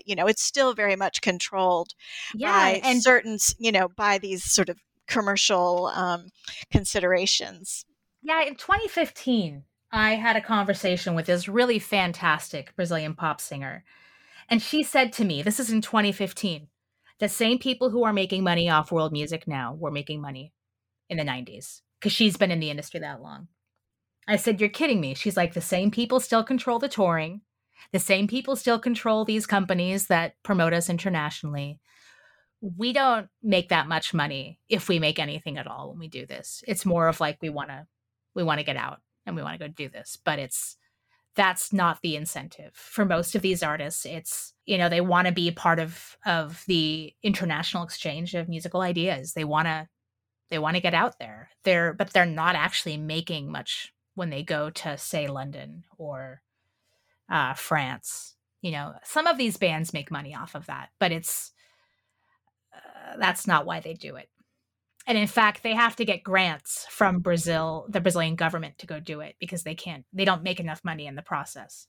you 0.05 0.15
know 0.15 0.28
it's 0.28 0.41
still 0.43 0.74
very 0.74 0.95
much 0.95 1.21
controlled 1.21 1.93
Yeah, 2.34 2.51
by 2.51 2.82
and 2.84 3.01
certain 3.01 3.38
you 3.59 3.71
know 3.71 3.89
by 3.89 4.17
these 4.17 4.43
sort 4.43 4.69
of 4.69 4.80
commercial 5.07 5.88
um, 5.88 6.30
considerations 6.71 7.86
Yeah, 8.26 8.41
in 8.43 8.55
2015, 8.55 9.63
I 9.91 10.15
had 10.15 10.38
a 10.38 10.41
conversation 10.41 11.13
with 11.13 11.26
this 11.26 11.49
really 11.49 11.78
fantastic 11.78 12.74
Brazilian 12.78 13.15
pop 13.15 13.41
singer. 13.41 13.84
And 14.49 14.61
she 14.61 14.82
said 14.82 15.11
to 15.13 15.26
me, 15.26 15.41
this 15.41 15.59
is 15.59 15.69
in 15.69 15.82
2015, 15.82 16.67
the 17.19 17.28
same 17.28 17.59
people 17.59 17.89
who 17.89 18.05
are 18.05 18.13
making 18.13 18.43
money 18.43 18.69
off 18.69 18.93
world 18.93 19.11
music 19.11 19.45
now 19.45 19.74
were 19.74 19.91
making 19.91 20.21
money 20.21 20.53
in 21.09 21.17
the 21.17 21.24
90s 21.24 21.82
because 21.99 22.13
she's 22.13 22.38
been 22.38 22.49
in 22.49 22.61
the 22.61 22.69
industry 22.69 23.01
that 23.01 23.21
long. 23.21 23.49
I 24.26 24.38
said, 24.38 24.61
You're 24.61 24.69
kidding 24.69 25.01
me. 25.01 25.15
She's 25.15 25.36
like, 25.36 25.53
The 25.53 25.61
same 25.61 25.91
people 25.91 26.21
still 26.21 26.43
control 26.43 26.80
the 26.80 26.88
touring. 26.88 27.41
The 27.91 27.99
same 27.99 28.28
people 28.28 28.55
still 28.55 28.80
control 28.80 29.26
these 29.26 29.45
companies 29.45 30.07
that 30.07 30.36
promote 30.43 30.71
us 30.71 30.89
internationally. 30.89 31.82
We 32.61 32.93
don't 32.93 33.28
make 33.41 33.69
that 33.69 33.89
much 33.89 34.13
money 34.13 34.59
if 34.69 34.88
we 34.88 34.97
make 34.97 35.19
anything 35.19 35.57
at 35.57 35.67
all 35.67 35.89
when 35.89 35.99
we 35.99 36.07
do 36.07 36.26
this. 36.26 36.63
It's 36.65 36.86
more 36.86 37.09
of 37.09 37.19
like 37.19 37.38
we 37.41 37.49
want 37.49 37.69
to 37.69 37.86
we 38.36 38.43
want 38.43 38.59
to 38.59 38.65
get 38.65 38.77
out 38.77 38.99
and 39.25 39.36
we 39.36 39.41
want 39.41 39.59
to 39.59 39.67
go 39.67 39.71
do 39.71 39.89
this 39.89 40.17
but 40.23 40.39
it's 40.39 40.77
that's 41.36 41.73
not 41.73 41.99
the 42.01 42.15
incentive. 42.15 42.71
For 42.75 43.05
most 43.05 43.36
of 43.36 43.41
these 43.41 43.63
artists 43.63 44.05
it's 44.05 44.53
you 44.65 44.77
know 44.77 44.89
they 44.89 45.01
want 45.01 45.27
to 45.27 45.34
be 45.34 45.51
part 45.51 45.79
of 45.79 46.17
of 46.25 46.63
the 46.67 47.13
international 47.23 47.84
exchange 47.84 48.36
of 48.36 48.49
musical 48.49 48.81
ideas. 48.81 49.34
They 49.34 49.43
want 49.43 49.67
to 49.67 49.88
they 50.49 50.59
want 50.59 50.75
to 50.75 50.81
get 50.81 50.93
out 50.93 51.19
there. 51.19 51.49
They're 51.63 51.93
but 51.93 52.11
they're 52.11 52.25
not 52.25 52.55
actually 52.55 52.97
making 52.97 53.51
much 53.51 53.93
when 54.15 54.29
they 54.29 54.43
go 54.43 54.69
to 54.69 54.97
say 54.97 55.27
london 55.27 55.86
or 55.97 56.41
uh 57.29 57.53
france. 57.53 58.36
You 58.61 58.71
know 58.71 58.93
some 59.03 59.27
of 59.27 59.38
these 59.38 59.57
bands 59.57 59.93
make 59.93 60.11
money 60.11 60.36
off 60.36 60.55
of 60.55 60.67
that 60.67 60.89
but 60.99 61.11
it's 61.11 61.51
uh, 62.73 63.17
that's 63.17 63.47
not 63.47 63.65
why 63.65 63.79
they 63.79 63.93
do 63.93 64.15
it 64.15 64.29
and 65.06 65.18
in 65.18 65.28
fact 65.28 65.64
they 65.64 65.74
have 65.74 65.95
to 65.95 66.06
get 66.06 66.24
grants 66.24 66.86
from 66.89 67.20
brazil 67.20 67.86
the 67.89 68.01
brazilian 68.01 68.36
government 68.36 68.78
to 68.78 68.88
go 68.88 68.99
do 68.99 69.20
it 69.20 69.36
because 69.39 69.64
they 69.64 69.76
can't 69.76 70.06
they 70.14 70.26
don't 70.26 70.43
make 70.43 70.60
enough 70.60 70.84
money 70.84 71.06
in 71.06 71.16
the 71.16 71.22
process 71.22 71.88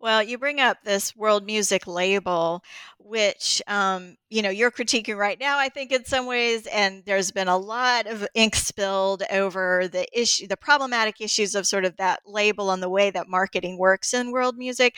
Well, 0.00 0.22
you 0.22 0.38
bring 0.38 0.60
up 0.60 0.78
this 0.84 1.16
world 1.16 1.44
music 1.46 1.86
label, 1.86 2.62
which 2.98 3.62
um, 3.66 4.16
you 4.28 4.42
know 4.42 4.50
you're 4.50 4.70
critiquing 4.70 5.16
right 5.16 5.38
now. 5.38 5.58
I 5.58 5.68
think 5.68 5.92
in 5.92 6.04
some 6.04 6.26
ways, 6.26 6.66
and 6.66 7.04
there's 7.04 7.30
been 7.30 7.48
a 7.48 7.56
lot 7.56 8.06
of 8.06 8.26
ink 8.34 8.56
spilled 8.56 9.22
over 9.30 9.88
the 9.88 10.06
issue, 10.18 10.46
the 10.46 10.56
problematic 10.56 11.20
issues 11.20 11.54
of 11.54 11.66
sort 11.66 11.84
of 11.84 11.96
that 11.96 12.20
label 12.26 12.70
and 12.70 12.82
the 12.82 12.88
way 12.88 13.10
that 13.10 13.28
marketing 13.28 13.78
works 13.78 14.12
in 14.12 14.32
world 14.32 14.56
music. 14.56 14.96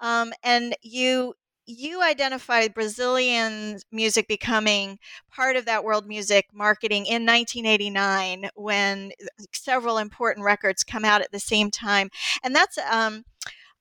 Um, 0.00 0.32
and 0.42 0.74
you 0.82 1.34
you 1.72 2.02
identify 2.02 2.68
Brazilian 2.68 3.78
music 3.90 4.28
becoming 4.28 4.98
part 5.30 5.56
of 5.56 5.64
that 5.66 5.84
world 5.84 6.06
music 6.06 6.46
marketing 6.52 7.06
in 7.06 7.26
1989 7.26 8.50
when 8.54 9.12
several 9.52 9.98
important 9.98 10.44
records 10.44 10.84
come 10.84 11.04
out 11.04 11.22
at 11.22 11.32
the 11.32 11.40
same 11.40 11.70
time, 11.70 12.10
and 12.42 12.54
that's 12.54 12.78
um, 12.90 13.24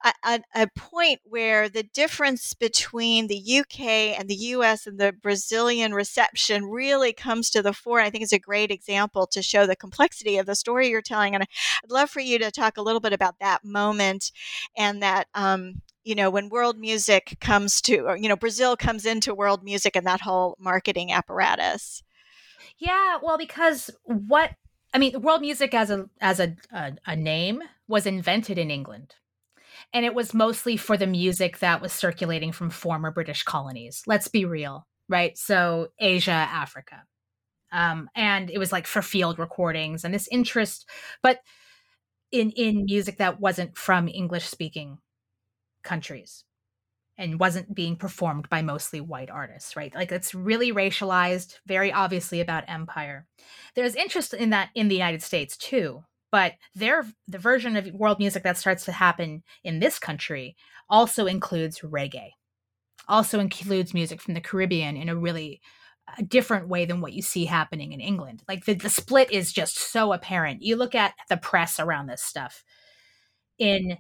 a, 0.04 0.14
a, 0.24 0.42
a 0.56 0.68
point 0.76 1.20
where 1.26 1.70
the 1.70 1.84
difference 1.84 2.54
between 2.54 3.28
the 3.28 3.60
UK 3.60 3.80
and 4.20 4.30
the 4.30 4.36
US 4.36 4.88
and 4.88 5.00
the 5.00 5.14
Brazilian 5.14 5.94
reception 5.94 6.66
really 6.66 7.14
comes 7.14 7.50
to 7.52 7.62
the 7.62 7.74
fore. 7.74 8.00
I 8.00 8.10
think 8.10 8.24
it's 8.24 8.34
a 8.34 8.40
great 8.40 8.72
example 8.72 9.28
to 9.28 9.42
show 9.42 9.66
the 9.66 9.76
complexity 9.76 10.38
of 10.38 10.46
the 10.46 10.56
story 10.56 10.90
you're 10.90 11.02
telling. 11.02 11.36
And 11.36 11.44
I'd 11.44 11.92
love 11.92 12.10
for 12.10 12.20
you 12.20 12.40
to 12.40 12.52
talk 12.52 12.78
a 12.78 12.82
little 12.82 13.00
bit 13.00 13.14
about 13.14 13.40
that 13.40 13.64
moment 13.64 14.32
and 14.76 15.02
that. 15.02 15.28
Um, 15.34 15.82
you 16.04 16.16
know, 16.16 16.30
when 16.30 16.50
world 16.50 16.78
music 16.80 17.38
comes 17.42 17.82
to, 17.82 18.00
or, 18.08 18.18
you 18.18 18.28
know, 18.30 18.36
Brazil 18.36 18.76
comes 18.76 19.06
into 19.06 19.34
world 19.36 19.64
music 19.64 19.96
and 19.96 20.06
that 20.08 20.22
whole 20.22 20.56
marketing 20.60 21.12
apparatus. 21.12 22.04
yeah 22.80 23.18
well 23.22 23.38
because 23.38 23.90
what 24.04 24.52
i 24.94 24.98
mean 24.98 25.22
world 25.22 25.42
music 25.42 25.74
as 25.74 25.90
a 25.90 26.10
as 26.20 26.40
a, 26.40 26.56
a, 26.74 26.94
a 27.06 27.16
name 27.16 27.62
was 27.88 28.06
invented 28.06 28.58
in 28.58 28.72
england 28.72 29.16
and 29.94 30.06
it 30.06 30.14
was 30.14 30.34
mostly 30.34 30.78
for 30.78 30.98
the 30.98 31.08
music 31.08 31.60
that 31.60 31.82
was 31.82 31.94
circulating 31.94 32.52
from 32.52 32.70
former 32.70 33.12
british 33.12 33.44
colonies 33.44 34.04
let's 34.08 34.28
be 34.28 34.46
real 34.46 34.88
right 35.10 35.38
so 35.38 35.88
asia 36.00 36.32
africa 36.32 37.04
um, 37.74 38.10
and 38.16 38.50
it 38.50 38.58
was 38.58 38.74
like 38.74 38.86
for 38.86 39.02
field 39.02 39.40
recordings 39.40 40.04
and 40.04 40.14
this 40.14 40.28
interest 40.32 40.90
but 41.24 41.40
in 42.32 42.52
in 42.52 42.86
music 42.86 43.18
that 43.18 43.40
wasn't 43.40 43.78
from 43.78 44.08
english 44.08 44.46
speaking 44.46 44.98
countries 45.84 46.44
and 47.18 47.40
wasn't 47.40 47.76
being 47.76 47.96
performed 47.96 48.50
by 48.50 48.62
mostly 48.62 49.02
white 49.02 49.30
artists 49.30 49.76
right? 49.76 49.94
Like 49.94 50.12
it's 50.12 50.34
really 50.34 50.72
racialized 50.72 51.60
very 51.66 51.92
obviously 51.92 52.42
about 52.42 52.64
empire. 52.68 53.28
There's 53.76 53.96
interest 53.96 54.34
in 54.34 54.52
that 54.52 54.70
in 54.76 54.88
the 54.88 54.96
united 54.96 55.22
states 55.22 55.58
too 55.58 56.04
but 56.32 56.54
their 56.74 57.06
the 57.28 57.38
version 57.38 57.76
of 57.76 57.94
world 57.94 58.20
music 58.20 58.44
that 58.44 58.58
starts 58.58 58.86
to 58.86 58.92
happen 58.92 59.44
in 59.64 59.80
this 59.80 60.00
country 60.00 60.56
also 60.90 61.26
includes 61.26 61.82
reggae 61.82 62.32
also 63.08 63.40
includes 63.40 63.94
music 63.94 64.22
from 64.22 64.34
the 64.34 64.42
caribbean 64.42 64.96
in 64.96 65.10
a 65.10 65.16
really 65.16 65.62
uh, 66.08 66.24
different 66.28 66.68
way 66.68 66.86
than 66.86 67.02
what 67.02 67.14
you 67.14 67.22
see 67.22 67.46
happening 67.46 67.92
in 67.92 68.00
england. 68.00 68.44
Like 68.48 68.66
the, 68.66 68.74
the 68.74 68.90
split 68.90 69.32
is 69.32 69.54
just 69.54 69.78
so 69.78 70.14
apparent. 70.14 70.62
You 70.62 70.76
look 70.76 70.96
at 70.96 71.14
the 71.30 71.38
press 71.38 71.80
around 71.80 72.08
this 72.08 72.24
stuff. 72.24 72.64
In 73.60 73.98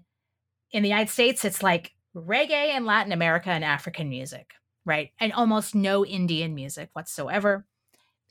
in 0.72 0.84
the 0.84 0.90
united 0.90 1.12
states 1.12 1.46
it's 1.46 1.64
like 1.64 1.94
reggae 2.16 2.70
and 2.70 2.86
latin 2.86 3.12
america 3.12 3.50
and 3.50 3.64
african 3.64 4.10
music 4.10 4.54
right 4.86 5.12
and 5.20 5.34
almost 5.34 5.76
no 5.76 6.06
indian 6.06 6.54
music 6.54 6.90
whatsoever 6.94 7.66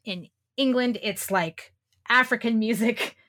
in 0.05 0.29
england 0.57 0.99
it's 1.03 1.31
like 1.31 1.73
african 2.09 2.59
music 2.59 3.17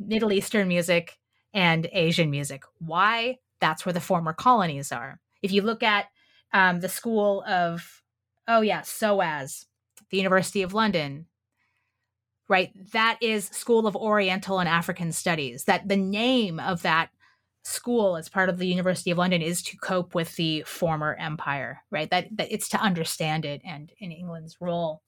Middle 0.00 0.32
Eastern 0.32 0.66
music 0.66 1.18
and 1.52 1.88
Asian 1.92 2.30
music. 2.30 2.64
Why? 2.78 3.38
That's 3.60 3.84
where 3.84 3.92
the 3.92 4.00
former 4.00 4.32
colonies 4.32 4.90
are. 4.90 5.20
If 5.42 5.52
you 5.52 5.62
look 5.62 5.82
at 5.82 6.06
um, 6.52 6.80
the 6.80 6.88
school 6.88 7.44
of, 7.46 8.02
oh 8.48 8.62
yeah, 8.62 8.82
SOAS, 8.82 9.66
the 10.10 10.16
University 10.16 10.62
of 10.62 10.74
London, 10.74 11.26
right? 12.48 12.72
That 12.92 13.18
is 13.20 13.46
School 13.46 13.86
of 13.86 13.94
Oriental 13.94 14.58
and 14.58 14.68
African 14.68 15.12
Studies. 15.12 15.64
That 15.64 15.86
the 15.86 15.96
name 15.96 16.58
of 16.58 16.82
that 16.82 17.10
school 17.62 18.16
as 18.16 18.28
part 18.28 18.48
of 18.48 18.58
the 18.58 18.66
University 18.66 19.10
of 19.10 19.18
London 19.18 19.42
is 19.42 19.62
to 19.62 19.76
cope 19.76 20.14
with 20.14 20.34
the 20.36 20.62
former 20.62 21.14
empire, 21.14 21.82
right? 21.90 22.10
That, 22.10 22.28
that 22.36 22.50
it's 22.50 22.68
to 22.70 22.80
understand 22.80 23.44
it 23.44 23.60
and 23.64 23.92
in 23.98 24.12
England's 24.12 24.56
role. 24.60 25.02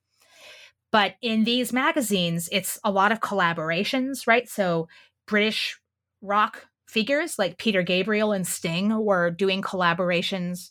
But 0.90 1.14
in 1.22 1.44
these 1.44 1.72
magazines, 1.72 2.48
it's 2.53 2.78
a 2.84 2.90
lot 2.90 3.12
of 3.12 3.20
collaborations, 3.20 4.26
right? 4.26 4.48
So 4.48 4.88
British 5.26 5.80
rock 6.20 6.66
figures 6.86 7.38
like 7.38 7.57
Peter 7.57 7.82
Gabriel 7.82 8.32
and 8.32 8.46
Sting 8.46 8.94
were 9.03 9.30
doing 9.30 9.62
collaborations 9.62 10.70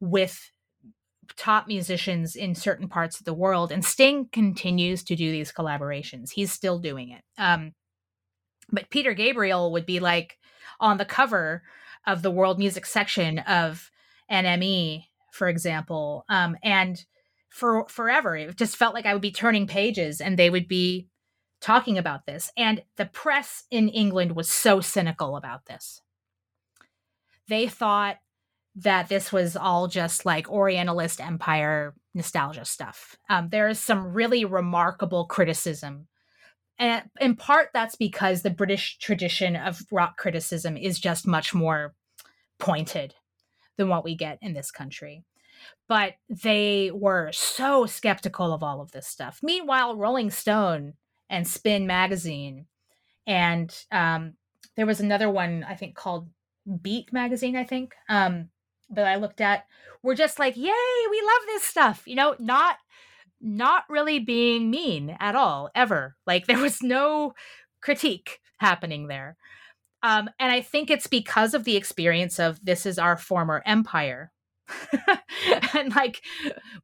with 0.00 0.52
top 1.36 1.66
musicians 1.66 2.36
in 2.36 2.54
certain 2.54 2.88
parts 2.88 3.18
of 3.18 3.24
the 3.24 3.34
world. 3.34 3.72
And 3.72 3.84
Sting 3.84 4.28
continues 4.30 5.02
to 5.04 5.16
do 5.16 5.30
these 5.32 5.52
collaborations. 5.52 6.30
He's 6.30 6.52
still 6.52 6.78
doing 6.78 7.10
it. 7.10 7.22
Um, 7.36 7.72
but 8.70 8.90
Peter 8.90 9.14
Gabriel 9.14 9.72
would 9.72 9.86
be 9.86 9.98
like 9.98 10.38
on 10.80 10.98
the 10.98 11.04
cover 11.04 11.62
of 12.06 12.22
the 12.22 12.30
world 12.30 12.58
music 12.58 12.86
section 12.86 13.38
of 13.40 13.90
NME, 14.30 15.04
for 15.32 15.48
example. 15.48 16.24
Um, 16.28 16.56
and 16.62 17.04
for 17.48 17.86
forever. 17.88 18.36
It 18.36 18.56
just 18.56 18.76
felt 18.76 18.94
like 18.94 19.06
I 19.06 19.12
would 19.12 19.22
be 19.22 19.32
turning 19.32 19.66
pages 19.66 20.20
and 20.20 20.38
they 20.38 20.50
would 20.50 20.68
be 20.68 21.08
talking 21.60 21.98
about 21.98 22.26
this. 22.26 22.52
And 22.56 22.82
the 22.96 23.06
press 23.06 23.64
in 23.70 23.88
England 23.88 24.36
was 24.36 24.48
so 24.48 24.80
cynical 24.80 25.36
about 25.36 25.66
this. 25.66 26.02
they 27.48 27.66
thought 27.66 28.18
that 28.76 29.08
this 29.08 29.32
was 29.32 29.56
all 29.56 29.88
just 29.88 30.26
like 30.26 30.48
Orientalist 30.50 31.20
empire 31.20 31.94
nostalgia 32.14 32.64
stuff. 32.64 33.16
Um, 33.28 33.48
there 33.48 33.68
is 33.68 33.80
some 33.80 34.12
really 34.12 34.44
remarkable 34.44 35.24
criticism. 35.26 36.06
And 36.78 37.04
in 37.20 37.34
part, 37.34 37.70
that's 37.74 37.96
because 37.96 38.42
the 38.42 38.50
British 38.50 38.98
tradition 38.98 39.56
of 39.56 39.84
rock 39.90 40.16
criticism 40.16 40.76
is 40.76 41.00
just 41.00 41.26
much 41.26 41.52
more 41.52 41.94
pointed 42.58 43.14
than 43.76 43.88
what 43.88 44.04
we 44.04 44.14
get 44.14 44.38
in 44.40 44.52
this 44.52 44.70
country. 44.70 45.24
But 45.88 46.14
they 46.28 46.90
were 46.92 47.32
so 47.32 47.86
skeptical 47.86 48.52
of 48.52 48.62
all 48.62 48.80
of 48.80 48.92
this 48.92 49.06
stuff. 49.06 49.40
Meanwhile, 49.42 49.96
Rolling 49.96 50.30
Stone 50.30 50.94
and 51.28 51.46
Spin 51.48 51.86
Magazine, 51.86 52.66
and 53.26 53.74
um, 53.90 54.34
there 54.76 54.86
was 54.86 55.00
another 55.00 55.28
one 55.28 55.64
I 55.68 55.74
think 55.74 55.94
called 55.94 56.28
Beat 56.82 57.12
Magazine, 57.12 57.56
I 57.56 57.64
think. 57.64 57.94
Um, 58.08 58.50
that 58.90 59.06
I 59.06 59.16
looked 59.16 59.40
at 59.40 59.66
were 60.02 60.14
just 60.14 60.38
like, 60.38 60.56
"Yay, 60.56 60.72
we 61.10 61.22
love 61.22 61.46
this 61.46 61.64
stuff." 61.64 62.02
You 62.06 62.14
know, 62.14 62.36
not 62.38 62.76
not 63.40 63.84
really 63.88 64.18
being 64.18 64.70
mean 64.70 65.16
at 65.20 65.34
all 65.34 65.70
ever. 65.74 66.16
Like 66.26 66.46
there 66.46 66.58
was 66.58 66.82
no 66.82 67.34
critique 67.80 68.40
happening 68.58 69.08
there. 69.08 69.36
Um, 70.02 70.28
and 70.38 70.52
I 70.52 70.60
think 70.60 70.90
it's 70.90 71.06
because 71.06 71.54
of 71.54 71.64
the 71.64 71.76
experience 71.76 72.38
of 72.38 72.64
this 72.64 72.86
is 72.86 72.98
our 72.98 73.16
former 73.16 73.62
empire. 73.66 74.30
and 75.74 75.94
like 75.96 76.22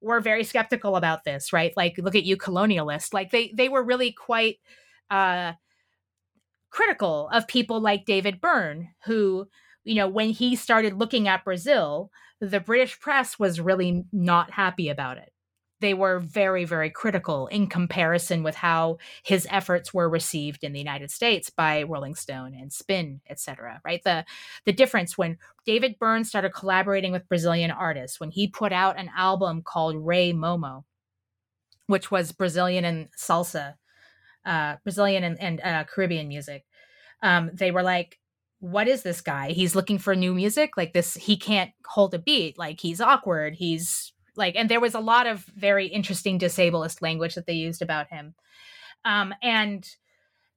we're 0.00 0.20
very 0.20 0.42
skeptical 0.42 0.96
about 0.96 1.24
this, 1.24 1.52
right? 1.52 1.72
Like 1.76 1.98
look 1.98 2.14
at 2.14 2.24
you 2.24 2.36
colonialists. 2.36 3.12
Like 3.12 3.30
they 3.30 3.52
they 3.54 3.68
were 3.68 3.84
really 3.84 4.12
quite 4.12 4.56
uh 5.10 5.52
critical 6.70 7.28
of 7.32 7.46
people 7.46 7.80
like 7.80 8.04
David 8.04 8.40
Byrne 8.40 8.88
who 9.04 9.46
you 9.84 9.96
know, 9.96 10.08
when 10.08 10.30
he 10.30 10.56
started 10.56 10.94
looking 10.94 11.28
at 11.28 11.44
Brazil, 11.44 12.10
the 12.40 12.58
British 12.58 12.98
press 13.00 13.38
was 13.38 13.60
really 13.60 14.04
not 14.12 14.50
happy 14.50 14.88
about 14.88 15.18
it. 15.18 15.33
They 15.80 15.94
were 15.94 16.18
very, 16.20 16.64
very 16.64 16.88
critical 16.88 17.46
in 17.48 17.66
comparison 17.66 18.42
with 18.42 18.54
how 18.54 18.98
his 19.22 19.46
efforts 19.50 19.92
were 19.92 20.08
received 20.08 20.64
in 20.64 20.72
the 20.72 20.78
United 20.78 21.10
States 21.10 21.50
by 21.50 21.82
Rolling 21.82 22.14
Stone 22.14 22.54
and 22.54 22.72
Spin, 22.72 23.20
etc. 23.28 23.80
Right? 23.84 24.02
The 24.02 24.24
the 24.64 24.72
difference 24.72 25.18
when 25.18 25.38
David 25.66 25.98
Byrne 25.98 26.24
started 26.24 26.54
collaborating 26.54 27.12
with 27.12 27.28
Brazilian 27.28 27.70
artists, 27.70 28.20
when 28.20 28.30
he 28.30 28.48
put 28.48 28.72
out 28.72 28.98
an 28.98 29.10
album 29.16 29.62
called 29.62 29.96
Rei 29.96 30.32
Momo, 30.32 30.84
which 31.86 32.10
was 32.10 32.32
Brazilian 32.32 32.84
and 32.84 33.08
salsa, 33.18 33.74
uh, 34.44 34.76
Brazilian 34.84 35.24
and, 35.24 35.40
and 35.40 35.60
uh, 35.60 35.84
Caribbean 35.84 36.28
music. 36.28 36.64
Um, 37.22 37.50
they 37.52 37.70
were 37.70 37.82
like, 37.82 38.18
what 38.60 38.88
is 38.88 39.02
this 39.02 39.20
guy? 39.20 39.50
He's 39.50 39.74
looking 39.74 39.98
for 39.98 40.16
new 40.16 40.32
music. 40.32 40.76
Like 40.76 40.94
this, 40.94 41.14
he 41.14 41.36
can't 41.36 41.72
hold 41.86 42.14
a 42.14 42.18
beat. 42.18 42.58
Like 42.58 42.80
he's 42.80 43.00
awkward. 43.00 43.54
He's 43.54 44.13
like, 44.36 44.56
and 44.56 44.68
there 44.68 44.80
was 44.80 44.94
a 44.94 45.00
lot 45.00 45.26
of 45.26 45.44
very 45.56 45.86
interesting 45.86 46.38
disableist 46.38 47.02
language 47.02 47.34
that 47.34 47.46
they 47.46 47.52
used 47.52 47.82
about 47.82 48.08
him. 48.08 48.34
Um, 49.04 49.34
and 49.42 49.88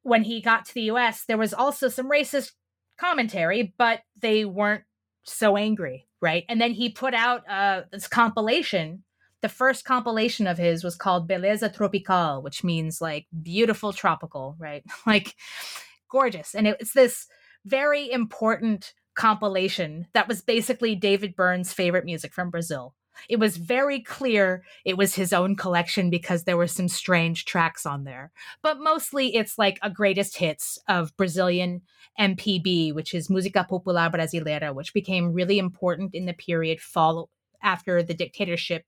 when 0.03 0.23
he 0.23 0.41
got 0.41 0.65
to 0.65 0.73
the 0.73 0.89
US, 0.91 1.25
there 1.25 1.37
was 1.37 1.53
also 1.53 1.89
some 1.89 2.09
racist 2.09 2.51
commentary, 2.97 3.73
but 3.77 4.01
they 4.19 4.45
weren't 4.45 4.83
so 5.23 5.57
angry, 5.57 6.07
right? 6.21 6.45
And 6.49 6.59
then 6.59 6.71
he 6.71 6.89
put 6.89 7.13
out 7.13 7.47
uh, 7.49 7.83
this 7.91 8.07
compilation. 8.07 9.03
The 9.41 9.49
first 9.49 9.85
compilation 9.85 10.47
of 10.47 10.57
his 10.57 10.83
was 10.83 10.95
called 10.95 11.29
Beleza 11.29 11.73
Tropical, 11.73 12.41
which 12.41 12.63
means 12.63 13.01
like 13.01 13.27
beautiful 13.43 13.93
tropical, 13.93 14.55
right? 14.57 14.83
like 15.05 15.35
gorgeous. 16.09 16.55
And 16.55 16.67
it's 16.67 16.93
this 16.93 17.27
very 17.65 18.09
important 18.09 18.93
compilation 19.15 20.07
that 20.13 20.27
was 20.27 20.41
basically 20.41 20.95
David 20.95 21.35
Byrne's 21.35 21.73
favorite 21.73 22.05
music 22.05 22.33
from 22.33 22.49
Brazil. 22.49 22.95
It 23.29 23.39
was 23.39 23.57
very 23.57 23.99
clear 23.99 24.63
it 24.85 24.97
was 24.97 25.15
his 25.15 25.33
own 25.33 25.55
collection 25.55 26.09
because 26.09 26.43
there 26.43 26.57
were 26.57 26.67
some 26.67 26.87
strange 26.87 27.45
tracks 27.45 27.85
on 27.85 28.03
there. 28.03 28.31
But 28.61 28.79
mostly 28.79 29.35
it's 29.35 29.57
like 29.57 29.79
a 29.81 29.89
greatest 29.89 30.37
hits 30.37 30.79
of 30.87 31.15
Brazilian 31.17 31.81
MPB, 32.19 32.93
which 32.93 33.13
is 33.13 33.27
Música 33.27 33.67
Popular 33.67 34.09
Brasileira, 34.09 34.73
which 34.73 34.93
became 34.93 35.33
really 35.33 35.59
important 35.59 36.13
in 36.13 36.25
the 36.25 36.33
period 36.33 36.79
follow 36.81 37.29
after 37.61 38.03
the 38.03 38.13
dictatorship 38.13 38.85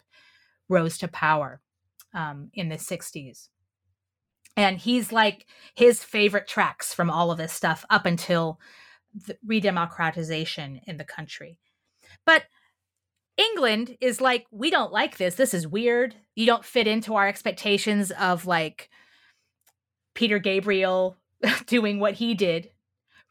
rose 0.67 0.97
to 0.99 1.07
power 1.07 1.59
um, 2.13 2.49
in 2.53 2.69
the 2.69 2.75
60s 2.75 3.49
and 4.59 4.77
he's 4.77 5.11
like 5.11 5.45
his 5.73 6.03
favorite 6.03 6.47
tracks 6.47 6.93
from 6.93 7.09
all 7.09 7.31
of 7.31 7.37
this 7.37 7.53
stuff 7.53 7.85
up 7.89 8.05
until 8.05 8.59
the 9.13 9.37
redemocratization 9.47 10.81
in 10.85 10.97
the 10.97 11.03
country 11.03 11.57
but 12.25 12.43
england 13.39 13.97
is 14.01 14.21
like 14.21 14.45
we 14.51 14.69
don't 14.69 14.91
like 14.91 15.17
this. 15.17 15.35
This 15.35 15.53
is 15.53 15.67
weird. 15.67 16.15
You 16.35 16.45
don't 16.45 16.65
fit 16.65 16.87
into 16.87 17.15
our 17.15 17.27
expectations 17.27 18.11
of 18.11 18.45
like 18.45 18.89
peter 20.13 20.39
gabriel 20.39 21.17
doing 21.65 21.99
what 21.99 22.15
he 22.15 22.33
did 22.33 22.69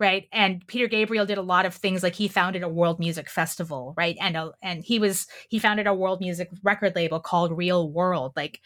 right? 0.01 0.29
And 0.33 0.65
peter 0.67 0.87
gabriel 0.87 1.27
did 1.27 1.39
a 1.39 1.43
lot 1.43 1.67
of 1.67 1.75
things 1.75 2.03
like 2.03 2.15
he 2.15 2.29
founded 2.29 2.63
a 2.63 2.69
world 2.69 2.99
music 2.99 3.29
festival 3.29 3.95
right? 3.97 4.17
And 4.21 4.37
a, 4.37 4.53
and 4.63 4.83
he 4.83 4.99
was 4.99 5.27
he 5.49 5.59
founded 5.59 5.87
a 5.87 5.95
world 5.95 6.21
music 6.21 6.49
record 6.63 6.95
label 6.97 7.21
called 7.21 7.57
real 7.57 7.91
world. 7.91 8.33
Like 8.37 8.61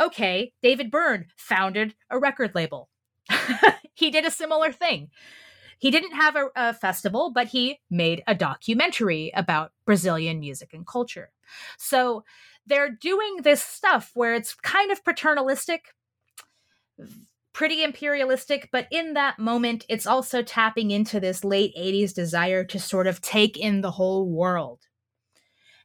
okay, 0.00 0.52
David 0.62 0.90
Byrne 0.90 1.26
founded 1.36 1.94
a 2.10 2.18
record 2.18 2.54
label. 2.54 2.88
he 3.94 4.10
did 4.10 4.24
a 4.24 4.30
similar 4.30 4.72
thing. 4.72 5.10
He 5.82 5.90
didn't 5.90 6.12
have 6.12 6.36
a, 6.36 6.46
a, 6.54 6.72
festival, 6.72 7.32
but 7.34 7.48
he 7.48 7.80
made 7.90 8.22
a 8.28 8.36
documentary 8.36 9.32
about 9.34 9.72
Brazilian 9.84 10.38
music 10.38 10.72
and 10.72 10.86
culture. 10.86 11.32
So 11.76 12.22
they're 12.64 12.88
doing 12.88 13.38
this 13.42 13.64
stuff 13.64 14.12
where 14.14 14.32
it's 14.32 14.54
kind 14.54 14.92
of 14.92 15.04
paternalistic, 15.04 15.86
pretty 17.52 17.82
imperialistic, 17.82 18.68
but 18.70 18.86
in 18.92 19.14
that 19.14 19.40
moment, 19.40 19.84
it's 19.88 20.06
also 20.06 20.40
tapping 20.40 20.92
into 20.92 21.18
this 21.18 21.42
late 21.42 21.74
80s 21.76 22.14
desire 22.14 22.62
to 22.62 22.78
sort 22.78 23.08
of 23.08 23.20
take 23.20 23.56
in 23.56 23.80
the 23.80 23.90
whole 23.90 24.30
world 24.30 24.82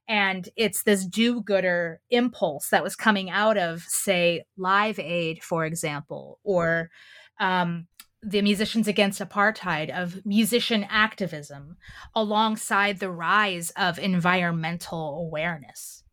and 0.07 0.47
it's 0.55 0.83
this 0.83 1.05
do-gooder 1.07 1.99
impulse 2.11 2.69
that 2.69 2.83
was 2.83 2.95
coming 2.95 3.31
out 3.31 3.57
of 3.57 3.81
say 3.87 4.45
live 4.57 4.99
aid 4.99 5.43
for 5.43 5.65
example 5.65 6.39
or 6.43 6.89
um, 7.39 7.87
the 8.27 8.41
musicians 8.41 8.89
against 8.89 9.21
apartheid 9.21 9.89
of 9.89 10.25
musician 10.25 10.85
activism 10.89 11.77
alongside 12.13 12.99
the 12.99 13.09
rise 13.09 13.69
of 13.71 13.97
environmental 13.97 15.17
awareness 15.19 16.03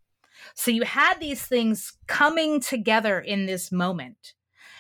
so 0.55 0.71
you 0.71 0.85
had 0.85 1.19
these 1.19 1.45
things 1.45 1.97
coming 2.07 2.61
together 2.61 3.19
in 3.19 3.47
this 3.47 3.73
moment 3.73 4.35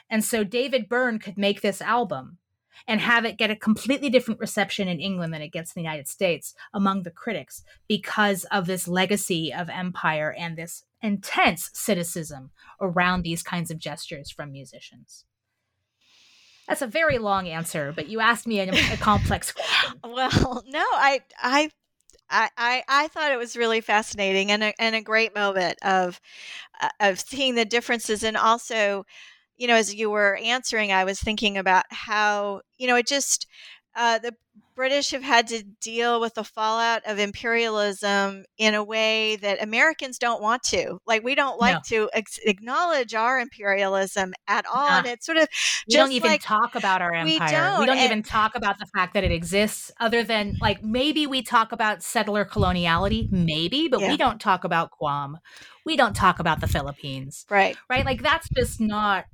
and 0.08 0.24
so 0.24 0.44
david 0.44 0.88
byrne 0.88 1.18
could 1.18 1.36
make 1.36 1.60
this 1.60 1.82
album 1.82 2.38
and 2.86 3.00
have 3.00 3.24
it 3.24 3.38
get 3.38 3.50
a 3.50 3.56
completely 3.56 4.10
different 4.10 4.40
reception 4.40 4.88
in 4.88 5.00
England 5.00 5.32
than 5.32 5.40
it 5.40 5.52
gets 5.52 5.70
in 5.70 5.80
the 5.80 5.88
United 5.88 6.08
States 6.08 6.54
among 6.72 7.02
the 7.02 7.10
critics 7.10 7.62
because 7.88 8.44
of 8.50 8.66
this 8.66 8.88
legacy 8.88 9.52
of 9.52 9.68
empire 9.68 10.34
and 10.36 10.56
this 10.56 10.84
intense 11.00 11.70
cynicism 11.72 12.50
around 12.80 13.22
these 13.22 13.42
kinds 13.42 13.70
of 13.70 13.78
gestures 13.78 14.30
from 14.30 14.52
musicians. 14.52 15.24
That's 16.68 16.82
a 16.82 16.86
very 16.86 17.18
long 17.18 17.48
answer, 17.48 17.92
but 17.94 18.08
you 18.08 18.20
asked 18.20 18.46
me 18.46 18.60
a, 18.60 18.70
a 18.70 18.96
complex 18.96 19.52
question. 19.52 20.00
well, 20.04 20.64
no, 20.66 20.84
I, 20.92 21.20
I 21.38 21.70
I, 22.30 22.82
I, 22.88 23.08
thought 23.08 23.32
it 23.32 23.38
was 23.38 23.56
really 23.56 23.82
fascinating 23.82 24.50
and 24.50 24.64
a, 24.64 24.74
and 24.80 24.96
a 24.96 25.02
great 25.02 25.34
moment 25.34 25.78
of 25.82 26.20
uh, 26.80 26.88
of 26.98 27.20
seeing 27.20 27.54
the 27.54 27.66
differences 27.66 28.24
and 28.24 28.36
also 28.36 29.04
you 29.56 29.68
know, 29.68 29.74
as 29.76 29.94
you 29.94 30.10
were 30.10 30.36
answering, 30.42 30.92
I 30.92 31.04
was 31.04 31.20
thinking 31.20 31.56
about 31.56 31.84
how, 31.90 32.62
you 32.78 32.86
know, 32.86 32.96
it 32.96 33.06
just, 33.06 33.46
uh, 33.96 34.18
the 34.18 34.34
British 34.74 35.12
have 35.12 35.22
had 35.22 35.46
to 35.46 35.62
deal 35.80 36.20
with 36.20 36.34
the 36.34 36.42
fallout 36.42 37.02
of 37.06 37.18
imperialism 37.18 38.44
in 38.58 38.74
a 38.74 38.82
way 38.82 39.36
that 39.36 39.62
Americans 39.62 40.18
don't 40.18 40.42
want 40.42 40.64
to. 40.64 40.98
Like 41.06 41.22
we 41.22 41.36
don't 41.36 41.60
like 41.60 41.76
no. 41.76 41.80
to 41.86 42.10
ex- 42.12 42.40
acknowledge 42.44 43.14
our 43.14 43.38
imperialism 43.38 44.34
at 44.48 44.66
all. 44.66 44.88
Nah. 44.88 44.98
And 44.98 45.06
it's 45.06 45.26
sort 45.26 45.38
of 45.38 45.48
we 45.88 45.94
don't 45.94 46.12
even 46.12 46.30
like, 46.30 46.42
talk 46.42 46.74
about 46.74 47.02
our 47.02 47.14
empire. 47.14 47.46
We 47.46 47.50
don't, 47.52 47.80
we 47.80 47.86
don't 47.86 47.98
and, 47.98 48.04
even 48.04 48.22
talk 48.24 48.56
about 48.56 48.78
the 48.80 48.86
fact 48.86 49.14
that 49.14 49.22
it 49.22 49.30
exists, 49.30 49.92
other 50.00 50.24
than 50.24 50.56
like 50.60 50.82
maybe 50.82 51.26
we 51.26 51.42
talk 51.42 51.70
about 51.70 52.02
settler 52.02 52.44
coloniality, 52.44 53.30
maybe, 53.30 53.86
but 53.88 54.00
yeah. 54.00 54.08
we 54.08 54.16
don't 54.16 54.40
talk 54.40 54.64
about 54.64 54.90
Guam. 54.98 55.38
We 55.86 55.96
don't 55.96 56.16
talk 56.16 56.40
about 56.40 56.60
the 56.60 56.66
Philippines. 56.66 57.46
Right. 57.48 57.76
Right. 57.88 58.04
Like 58.04 58.22
that's 58.22 58.48
just 58.48 58.80
not 58.80 59.26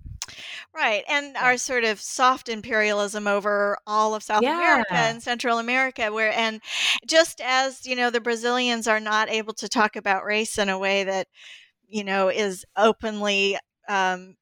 Right. 0.74 1.04
And 1.08 1.36
our 1.36 1.56
sort 1.56 1.84
of 1.84 2.00
soft 2.00 2.48
imperialism 2.48 3.26
over 3.26 3.76
all 3.86 4.14
of 4.14 4.22
South 4.22 4.42
America 4.42 4.94
and 4.94 5.22
Central 5.22 5.58
America 5.58 6.12
where 6.12 6.32
and 6.32 6.60
just 7.06 7.40
as, 7.44 7.86
you 7.86 7.96
know, 7.96 8.10
the 8.10 8.20
Brazilians 8.20 8.86
are 8.86 9.00
not 9.00 9.30
able 9.30 9.54
to 9.54 9.68
talk 9.68 9.96
about 9.96 10.24
race 10.24 10.58
in 10.58 10.68
a 10.68 10.78
way 10.78 11.04
that, 11.04 11.26
you 11.88 12.04
know, 12.04 12.28
is 12.28 12.64
openly 12.76 13.58
um 13.88 14.36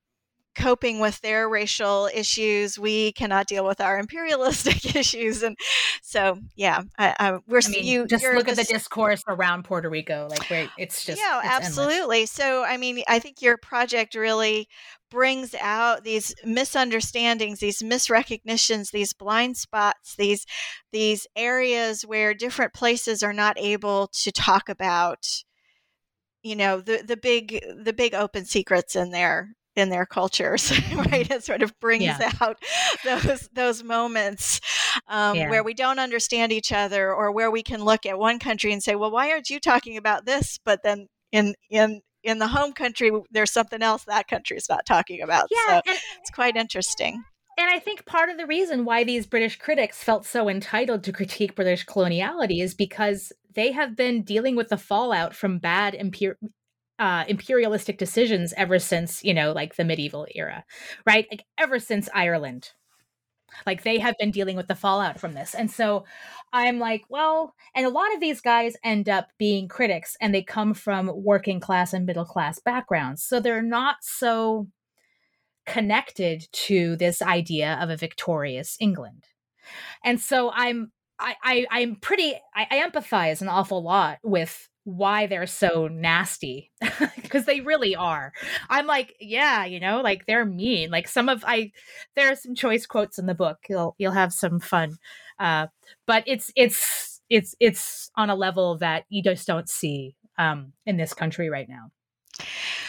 coping 0.59 0.99
with 0.99 1.20
their 1.20 1.49
racial 1.49 2.11
issues, 2.12 2.78
we 2.78 3.12
cannot 3.12 3.47
deal 3.47 3.64
with 3.64 3.80
our 3.80 3.99
imperialistic 4.05 4.95
issues, 4.97 5.43
and 5.43 5.57
so 6.03 6.39
yeah, 6.57 6.82
I, 6.99 7.14
I, 7.18 7.39
we're 7.47 7.61
I 7.64 7.68
mean, 7.68 7.84
you 7.84 8.07
just 8.07 8.24
look 8.24 8.49
at 8.49 8.57
the 8.57 8.64
discourse 8.64 9.22
around 9.28 9.64
Puerto 9.64 9.89
Rico. 9.89 10.26
Like, 10.30 10.51
where 10.51 10.68
it's 10.76 11.05
just 11.05 11.20
yeah, 11.20 11.39
it's 11.39 11.47
endless. 11.47 11.68
absolutely. 11.68 12.26
So, 12.26 12.64
I 12.64 12.76
mean, 12.76 13.03
I 13.09 13.18
think 13.18 13.41
your 13.41 13.57
project 13.57 14.14
really 14.14 14.68
brings 15.11 15.55
out 15.61 16.05
these 16.05 16.35
misunderstandings, 16.45 17.61
these 17.61 17.83
misrecognitions, 17.83 18.91
these 18.91 19.13
blind 19.13 19.57
spots, 19.57 20.15
these 20.17 20.47
these 20.93 21.27
areas 21.37 22.03
where 22.07 22.35
different 22.35 22.73
places 22.75 23.23
are 23.23 23.33
not 23.33 23.57
able 23.59 24.09
to 24.09 24.33
talk 24.33 24.69
about, 24.69 25.27
you 26.43 26.57
know, 26.57 26.81
the 26.81 27.03
the 27.07 27.17
big 27.17 27.61
the 27.83 27.93
big 27.93 28.15
open 28.15 28.45
secrets 28.45 28.97
in 28.97 29.11
their 29.11 29.51
in 29.77 29.91
their 29.91 30.07
cultures, 30.07 30.71
right? 30.95 31.31
It 31.31 31.45
sort 31.45 31.63
of 31.63 31.73
brings 31.81 32.05
Yeah. 32.05 32.31
out 32.41 32.59
those 33.05 33.49
those 33.53 33.83
moments 33.83 34.61
um, 35.09 35.37
Yeah. 35.37 35.49
where 35.49 35.65
we 35.65 35.75
don't 35.75 35.99
understand 35.99 36.53
each 36.53 36.73
other, 36.73 37.13
or 37.13 37.33
where 37.33 37.51
we 37.51 37.63
can 37.63 37.85
look 37.85 38.07
at 38.07 38.19
one 38.19 38.39
country 38.39 38.73
and 38.73 38.83
say, 38.83 38.95
"Well, 38.95 39.11
why 39.11 39.31
aren't 39.31 39.51
you 39.51 39.61
talking 39.61 39.97
about 39.97 40.27
this?" 40.27 40.59
But 40.65 40.81
then 40.85 41.07
in 41.33 41.55
in 41.71 42.01
in 42.29 42.39
the 42.39 42.49
home 42.49 42.72
country, 42.72 43.11
there's 43.31 43.53
something 43.53 43.83
else 43.83 44.05
that 44.05 44.29
country 44.29 44.57
is 44.57 44.68
not 44.68 44.87
talking 44.87 45.22
about. 45.22 45.49
Yeah, 45.51 45.81
so 45.81 45.91
and 45.91 45.99
it's 46.20 46.31
quite 46.31 46.57
interesting. 46.57 47.24
And 47.59 47.68
I 47.68 47.81
think 47.81 48.07
part 48.07 48.31
of 48.31 48.37
the 48.37 48.47
reason 48.47 48.85
why 48.85 49.03
these 49.03 49.26
British 49.26 49.59
critics 49.59 50.03
felt 50.03 50.24
so 50.24 50.49
entitled 50.49 51.03
to 51.05 51.12
critique 51.12 51.57
British 51.57 51.85
coloniality 51.87 52.62
is 52.62 52.72
because 52.72 53.33
they 53.55 53.72
have 53.72 53.97
been 53.97 54.22
dealing 54.22 54.55
with 54.55 54.68
the 54.68 54.76
fallout 54.76 55.35
from 55.35 55.59
bad 55.59 55.95
imper- 55.95 56.37
uh, 57.01 57.24
imperialistic 57.26 57.99
decisions 57.99 58.55
ever 58.57 58.79
since, 58.79 59.24
you 59.24 59.35
know, 59.35 59.53
like 59.53 59.74
the 59.74 59.85
medieval 59.85 60.26
era, 60.35 60.64
right? 61.05 61.26
Like 61.31 61.45
ever 61.59 61.81
since 61.81 62.09
Ireland. 62.14 62.70
Like 63.66 63.82
they 63.82 63.99
have 63.99 64.16
been 64.18 64.30
dealing 64.30 64.57
with 64.57 64.68
the 64.68 64.74
fallout 64.74 65.18
from 65.18 65.34
this. 65.34 65.55
And 65.55 65.70
so 65.70 66.05
I'm 66.53 66.78
like, 66.78 67.05
well, 67.09 67.55
and 67.74 67.86
a 67.86 67.90
lot 67.90 68.12
of 68.14 68.20
these 68.20 68.40
guys 68.40 68.76
end 68.84 69.09
up 69.09 69.28
being 69.38 69.68
critics 69.68 70.16
and 70.20 70.34
they 70.34 70.42
come 70.42 70.74
from 70.74 71.11
working 71.14 71.61
class 71.61 71.92
and 71.92 72.07
middle 72.07 72.24
class 72.24 72.59
backgrounds. 72.59 73.22
So 73.22 73.40
they're 73.40 73.62
not 73.62 73.96
so 74.01 74.68
connected 75.66 76.49
to 76.53 76.96
this 76.96 77.20
idea 77.20 77.78
of 77.80 77.90
a 77.90 77.96
victorious 77.96 78.76
England. 78.80 79.24
And 80.05 80.20
so 80.20 80.51
I'm 80.55 80.92
I, 81.18 81.34
I 81.42 81.66
I'm 81.70 81.96
pretty 81.96 82.34
I, 82.55 82.66
I 82.70 82.88
empathize 82.88 83.42
an 83.42 83.49
awful 83.49 83.82
lot 83.82 84.18
with 84.22 84.68
why 84.89 85.26
they're 85.26 85.47
so 85.47 85.86
nasty 85.86 86.72
because 87.22 87.45
they 87.45 87.61
really 87.61 87.95
are. 87.95 88.32
I'm 88.70 88.86
like, 88.86 89.14
yeah, 89.20 89.66
you 89.66 89.80
know, 89.80 90.01
like 90.01 90.24
they're 90.24 90.47
mean. 90.47 90.91
Like 90.91 91.07
some 91.09 91.28
of 91.28 91.45
I 91.47 91.72
there 92.16 92.32
are 92.32 92.36
some 92.36 92.55
choice 92.55 92.86
quotes 92.86 93.18
in 93.18 93.26
the 93.26 93.34
book. 93.34 93.59
You'll 93.68 93.95
you'll 93.99 94.12
have 94.12 94.32
some 94.32 94.61
fun. 94.61 94.97
Uh 95.39 95.66
but 96.07 96.24
it's 96.26 96.51
it's 96.57 97.20
it's 97.28 97.55
it's 97.61 98.11
on 98.16 98.30
a 98.30 98.34
level 98.34 98.78
that 98.78 99.05
you 99.11 99.22
just 99.22 99.47
don't 99.47 99.68
see 99.68 100.16
um 100.39 100.72
in 100.86 100.97
this 100.97 101.12
country 101.12 101.51
right 101.51 101.68
now. 101.68 101.91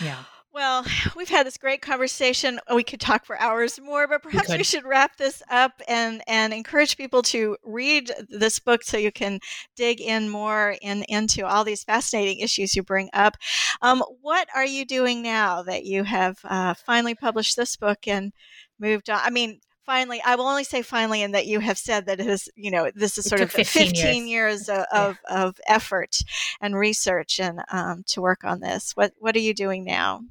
Yeah. 0.01 0.23
Well, 0.53 0.85
we've 1.15 1.29
had 1.29 1.45
this 1.45 1.57
great 1.57 1.81
conversation. 1.81 2.59
We 2.73 2.83
could 2.83 2.99
talk 2.99 3.25
for 3.25 3.39
hours 3.39 3.79
more, 3.79 4.07
but 4.07 4.23
perhaps 4.23 4.49
we, 4.49 4.57
could. 4.57 4.65
should 4.65 4.85
wrap 4.85 5.17
this 5.17 5.43
up 5.49 5.81
and 5.87 6.21
and 6.27 6.53
encourage 6.53 6.97
people 6.97 7.21
to 7.23 7.57
read 7.63 8.11
this 8.27 8.59
book 8.59 8.83
so 8.83 8.97
you 8.97 9.11
can 9.11 9.39
dig 9.75 10.01
in 10.01 10.29
more 10.29 10.75
in 10.81 11.03
into 11.03 11.45
all 11.45 11.63
these 11.63 11.83
fascinating 11.83 12.39
issues 12.39 12.75
you 12.75 12.83
bring 12.83 13.09
up. 13.13 13.35
Um, 13.81 14.03
what 14.21 14.47
are 14.55 14.65
you 14.65 14.85
doing 14.85 15.21
now 15.21 15.63
that 15.63 15.85
you 15.85 16.03
have 16.03 16.37
uh, 16.43 16.73
finally 16.73 17.15
published 17.15 17.55
this 17.55 17.75
book 17.75 18.07
and 18.07 18.33
moved 18.79 19.09
on? 19.09 19.19
I 19.23 19.29
mean. 19.29 19.59
Finally, 19.85 20.21
I 20.23 20.35
will 20.35 20.45
only 20.45 20.65
say 20.65 20.83
finally, 20.83 21.23
in 21.23 21.31
that 21.31 21.47
you 21.47 21.59
have 21.61 21.79
said 21.79 22.05
that 22.05 22.19
it 22.19 22.27
is, 22.27 22.47
you 22.55 22.69
know, 22.69 22.91
this 22.93 23.17
is 23.17 23.25
sort 23.25 23.41
of 23.41 23.49
15 23.49 23.87
15 23.87 24.27
years, 24.27 24.69
of, 24.69 24.85
of, 24.93 25.17
of 25.27 25.59
effort 25.67 26.15
and 26.61 26.75
research 26.75 27.39
and 27.39 27.61
um, 27.71 28.03
to 28.05 28.21
work 28.21 28.43
on 28.43 28.59
this. 28.59 28.91
What 28.93 29.13
what 29.17 29.35
are 29.35 29.39
you 29.39 29.55
doing 29.55 29.83
now? 29.83 30.21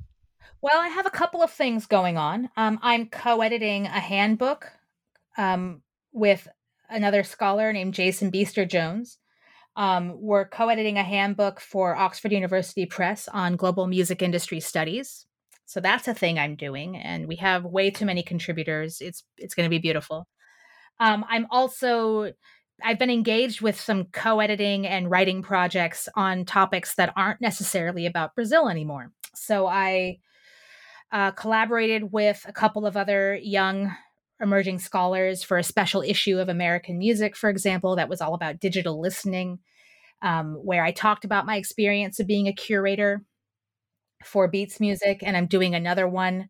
Well, 0.60 0.80
I 0.80 0.88
have 0.88 1.06
a 1.06 1.10
couple 1.10 1.42
of 1.42 1.50
things 1.50 1.86
going 1.86 2.18
on. 2.18 2.50
Um, 2.56 2.78
I'm 2.82 3.06
co-editing 3.08 3.86
a 3.86 4.00
handbook 4.00 4.70
um, 5.36 5.82
with 6.12 6.48
another 6.90 7.22
scholar 7.22 7.72
named 7.72 7.94
Jason 7.94 8.32
Beaster-Jones. 8.32 9.18
Um, 9.76 10.14
we're 10.20 10.48
co-editing 10.48 10.98
a 10.98 11.04
handbook 11.04 11.60
for 11.60 11.94
Oxford 11.94 12.32
University 12.32 12.86
Press 12.86 13.28
on 13.28 13.54
global 13.54 13.86
music 13.86 14.20
industry 14.20 14.58
studies. 14.58 15.26
So 15.66 15.80
that's 15.80 16.08
a 16.08 16.14
thing 16.14 16.38
I'm 16.38 16.56
doing, 16.56 16.96
and 16.96 17.28
we 17.28 17.36
have 17.36 17.64
way 17.64 17.90
too 17.90 18.06
many 18.06 18.22
contributors. 18.22 19.00
It's 19.00 19.22
it's 19.36 19.54
going 19.54 19.66
to 19.66 19.70
be 19.70 19.78
beautiful. 19.78 20.26
Um, 20.98 21.24
I'm 21.28 21.46
also 21.50 22.32
I've 22.82 22.98
been 22.98 23.10
engaged 23.10 23.60
with 23.60 23.78
some 23.78 24.04
co-editing 24.06 24.86
and 24.86 25.10
writing 25.10 25.42
projects 25.42 26.08
on 26.14 26.44
topics 26.44 26.94
that 26.94 27.12
aren't 27.16 27.40
necessarily 27.40 28.06
about 28.06 28.34
Brazil 28.34 28.68
anymore. 28.68 29.12
So 29.34 29.66
I 29.66 30.18
uh, 31.12 31.30
collaborated 31.32 32.12
with 32.12 32.44
a 32.46 32.52
couple 32.52 32.86
of 32.86 32.96
other 32.96 33.38
young 33.42 33.94
emerging 34.40 34.78
scholars 34.78 35.42
for 35.42 35.58
a 35.58 35.64
special 35.64 36.02
issue 36.02 36.38
of 36.38 36.48
American 36.48 36.98
Music, 36.98 37.36
for 37.36 37.50
example, 37.50 37.96
that 37.96 38.08
was 38.08 38.20
all 38.20 38.34
about 38.34 38.60
digital 38.60 39.00
listening, 39.00 39.58
um, 40.22 40.54
where 40.54 40.84
I 40.84 40.92
talked 40.92 41.24
about 41.24 41.46
my 41.46 41.56
experience 41.56 42.20
of 42.20 42.26
being 42.26 42.46
a 42.46 42.52
curator 42.52 43.22
for 44.24 44.48
Beats 44.48 44.80
Music. 44.80 45.22
And 45.22 45.36
I'm 45.36 45.46
doing 45.46 45.74
another 45.74 46.06
one 46.06 46.48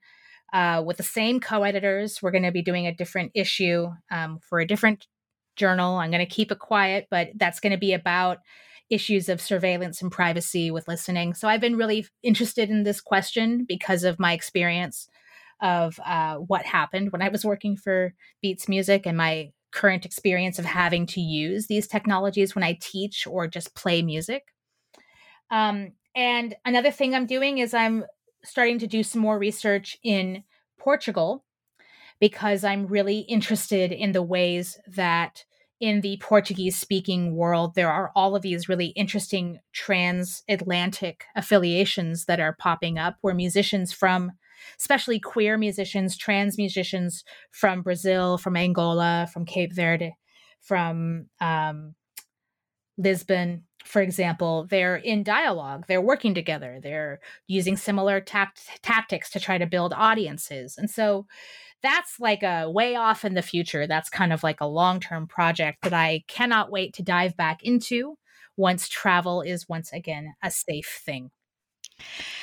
uh, 0.52 0.82
with 0.84 0.96
the 0.96 1.02
same 1.02 1.40
co 1.40 1.62
editors. 1.62 2.20
We're 2.22 2.30
going 2.30 2.44
to 2.44 2.52
be 2.52 2.62
doing 2.62 2.86
a 2.86 2.94
different 2.94 3.32
issue 3.34 3.88
um, 4.10 4.38
for 4.40 4.60
a 4.60 4.66
different 4.66 5.06
journal. 5.56 5.96
I'm 5.96 6.10
going 6.10 6.26
to 6.26 6.34
keep 6.34 6.52
it 6.52 6.58
quiet, 6.58 7.06
but 7.10 7.28
that's 7.36 7.60
going 7.60 7.72
to 7.72 7.78
be 7.78 7.92
about 7.92 8.38
issues 8.90 9.28
of 9.28 9.40
surveillance 9.40 10.00
and 10.00 10.10
privacy 10.10 10.70
with 10.70 10.88
listening. 10.88 11.34
So 11.34 11.48
I've 11.48 11.60
been 11.60 11.76
really 11.76 12.06
interested 12.22 12.70
in 12.70 12.84
this 12.84 13.00
question 13.00 13.64
because 13.68 14.04
of 14.04 14.18
my 14.18 14.32
experience 14.32 15.08
of 15.60 15.98
uh, 16.04 16.36
what 16.36 16.64
happened 16.64 17.12
when 17.12 17.22
I 17.22 17.28
was 17.28 17.44
working 17.44 17.76
for 17.76 18.14
Beats 18.40 18.68
Music 18.68 19.06
and 19.06 19.16
my 19.16 19.50
current 19.70 20.06
experience 20.06 20.58
of 20.58 20.64
having 20.64 21.06
to 21.06 21.20
use 21.20 21.66
these 21.66 21.86
technologies 21.86 22.54
when 22.54 22.64
I 22.64 22.78
teach 22.80 23.26
or 23.26 23.46
just 23.46 23.74
play 23.74 24.02
music. 24.02 24.44
Um, 25.50 25.92
and 26.14 26.54
another 26.64 26.90
thing 26.90 27.14
I'm 27.14 27.26
doing 27.26 27.58
is 27.58 27.74
I'm 27.74 28.04
starting 28.44 28.78
to 28.78 28.86
do 28.86 29.02
some 29.02 29.20
more 29.20 29.38
research 29.38 29.98
in 30.02 30.44
Portugal 30.78 31.44
because 32.20 32.64
I'm 32.64 32.86
really 32.86 33.20
interested 33.20 33.92
in 33.92 34.12
the 34.12 34.22
ways 34.22 34.78
that 34.88 35.44
in 35.80 36.00
the 36.00 36.18
Portuguese 36.20 36.76
speaking 36.76 37.36
world, 37.36 37.74
there 37.74 37.90
are 37.90 38.10
all 38.16 38.34
of 38.34 38.42
these 38.42 38.68
really 38.68 38.88
interesting 38.88 39.60
transatlantic 39.72 41.24
affiliations 41.36 42.24
that 42.24 42.40
are 42.40 42.56
popping 42.58 42.98
up 42.98 43.16
where 43.20 43.34
musicians 43.34 43.92
from, 43.92 44.32
especially 44.78 45.20
queer 45.20 45.56
musicians, 45.56 46.16
trans 46.16 46.58
musicians 46.58 47.24
from 47.52 47.82
Brazil, 47.82 48.38
from 48.38 48.56
Angola, 48.56 49.28
from 49.32 49.44
Cape 49.44 49.72
Verde, 49.72 50.16
from 50.60 51.26
um, 51.40 51.94
Lisbon, 52.96 53.64
for 53.84 54.02
example, 54.02 54.66
they're 54.68 54.96
in 54.96 55.22
dialogue, 55.22 55.84
they're 55.86 56.00
working 56.02 56.34
together, 56.34 56.78
they're 56.82 57.20
using 57.46 57.76
similar 57.76 58.20
tact- 58.20 58.82
tactics 58.82 59.30
to 59.30 59.40
try 59.40 59.56
to 59.56 59.66
build 59.66 59.94
audiences. 59.96 60.76
And 60.76 60.90
so 60.90 61.26
that's 61.82 62.18
like 62.20 62.42
a 62.42 62.70
way 62.70 62.96
off 62.96 63.24
in 63.24 63.34
the 63.34 63.42
future. 63.42 63.86
That's 63.86 64.10
kind 64.10 64.32
of 64.32 64.42
like 64.42 64.60
a 64.60 64.66
long 64.66 65.00
term 65.00 65.26
project 65.26 65.82
that 65.82 65.92
I 65.92 66.24
cannot 66.28 66.70
wait 66.70 66.94
to 66.94 67.02
dive 67.02 67.36
back 67.36 67.62
into 67.62 68.16
once 68.56 68.88
travel 68.88 69.42
is 69.42 69.68
once 69.68 69.92
again 69.92 70.34
a 70.42 70.50
safe 70.50 71.00
thing. 71.04 71.30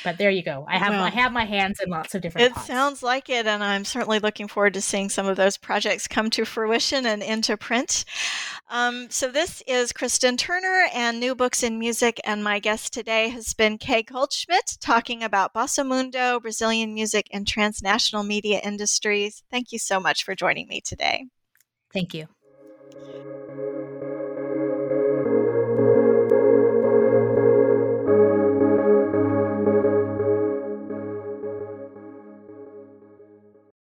But 0.04 0.18
there 0.18 0.30
you 0.30 0.44
go. 0.44 0.66
I 0.68 0.78
have 0.78 0.92
Well, 0.92 1.04
I 1.04 1.10
have 1.10 1.32
my 1.32 1.46
hands 1.46 1.80
in 1.84 1.90
lots 1.90 2.14
of 2.16 2.22
different. 2.22 2.48
It 2.48 2.54
pots. 2.54 2.68
sounds 2.68 3.04
like 3.04 3.30
it, 3.30 3.48
and 3.48 3.64
I'm 3.64 3.86
certainly 3.86 4.20
looking 4.20 4.48
forward 4.48 4.74
to 4.76 4.82
seeing 4.82 5.10
some 5.10 5.28
of 5.28 5.38
those 5.38 5.58
projects 5.58 6.08
come 6.08 6.30
to 6.32 6.46
fruition 6.46 7.06
and 7.06 7.24
into 7.24 7.58
print. 7.58 8.06
Um, 8.70 9.10
so, 9.10 9.30
this 9.30 9.64
is 9.68 9.92
Kristen 9.92 10.38
Turner 10.38 10.88
and 10.94 11.20
New 11.20 11.36
Books 11.36 11.64
in 11.64 11.80
Music, 11.80 12.20
and 12.24 12.44
my 12.44 12.60
guest 12.60 12.94
today 12.94 13.30
has 13.30 13.54
been 13.54 13.78
Kay 13.78 14.04
Goldschmitt 14.04 14.78
talking 14.80 15.24
about 15.24 15.54
Bossa 15.54 15.86
Mundo, 15.86 16.40
Brazilian 16.40 16.94
music, 16.94 17.28
and 17.32 17.48
transnational 17.48 18.24
media 18.24 18.60
industries. 18.64 19.44
Thank 19.52 19.72
you 19.72 19.80
so 19.80 20.00
much 20.00 20.24
for 20.24 20.36
joining 20.36 20.68
me 20.68 20.82
today. 20.82 21.26
Thank 21.94 22.14
you. 22.14 22.28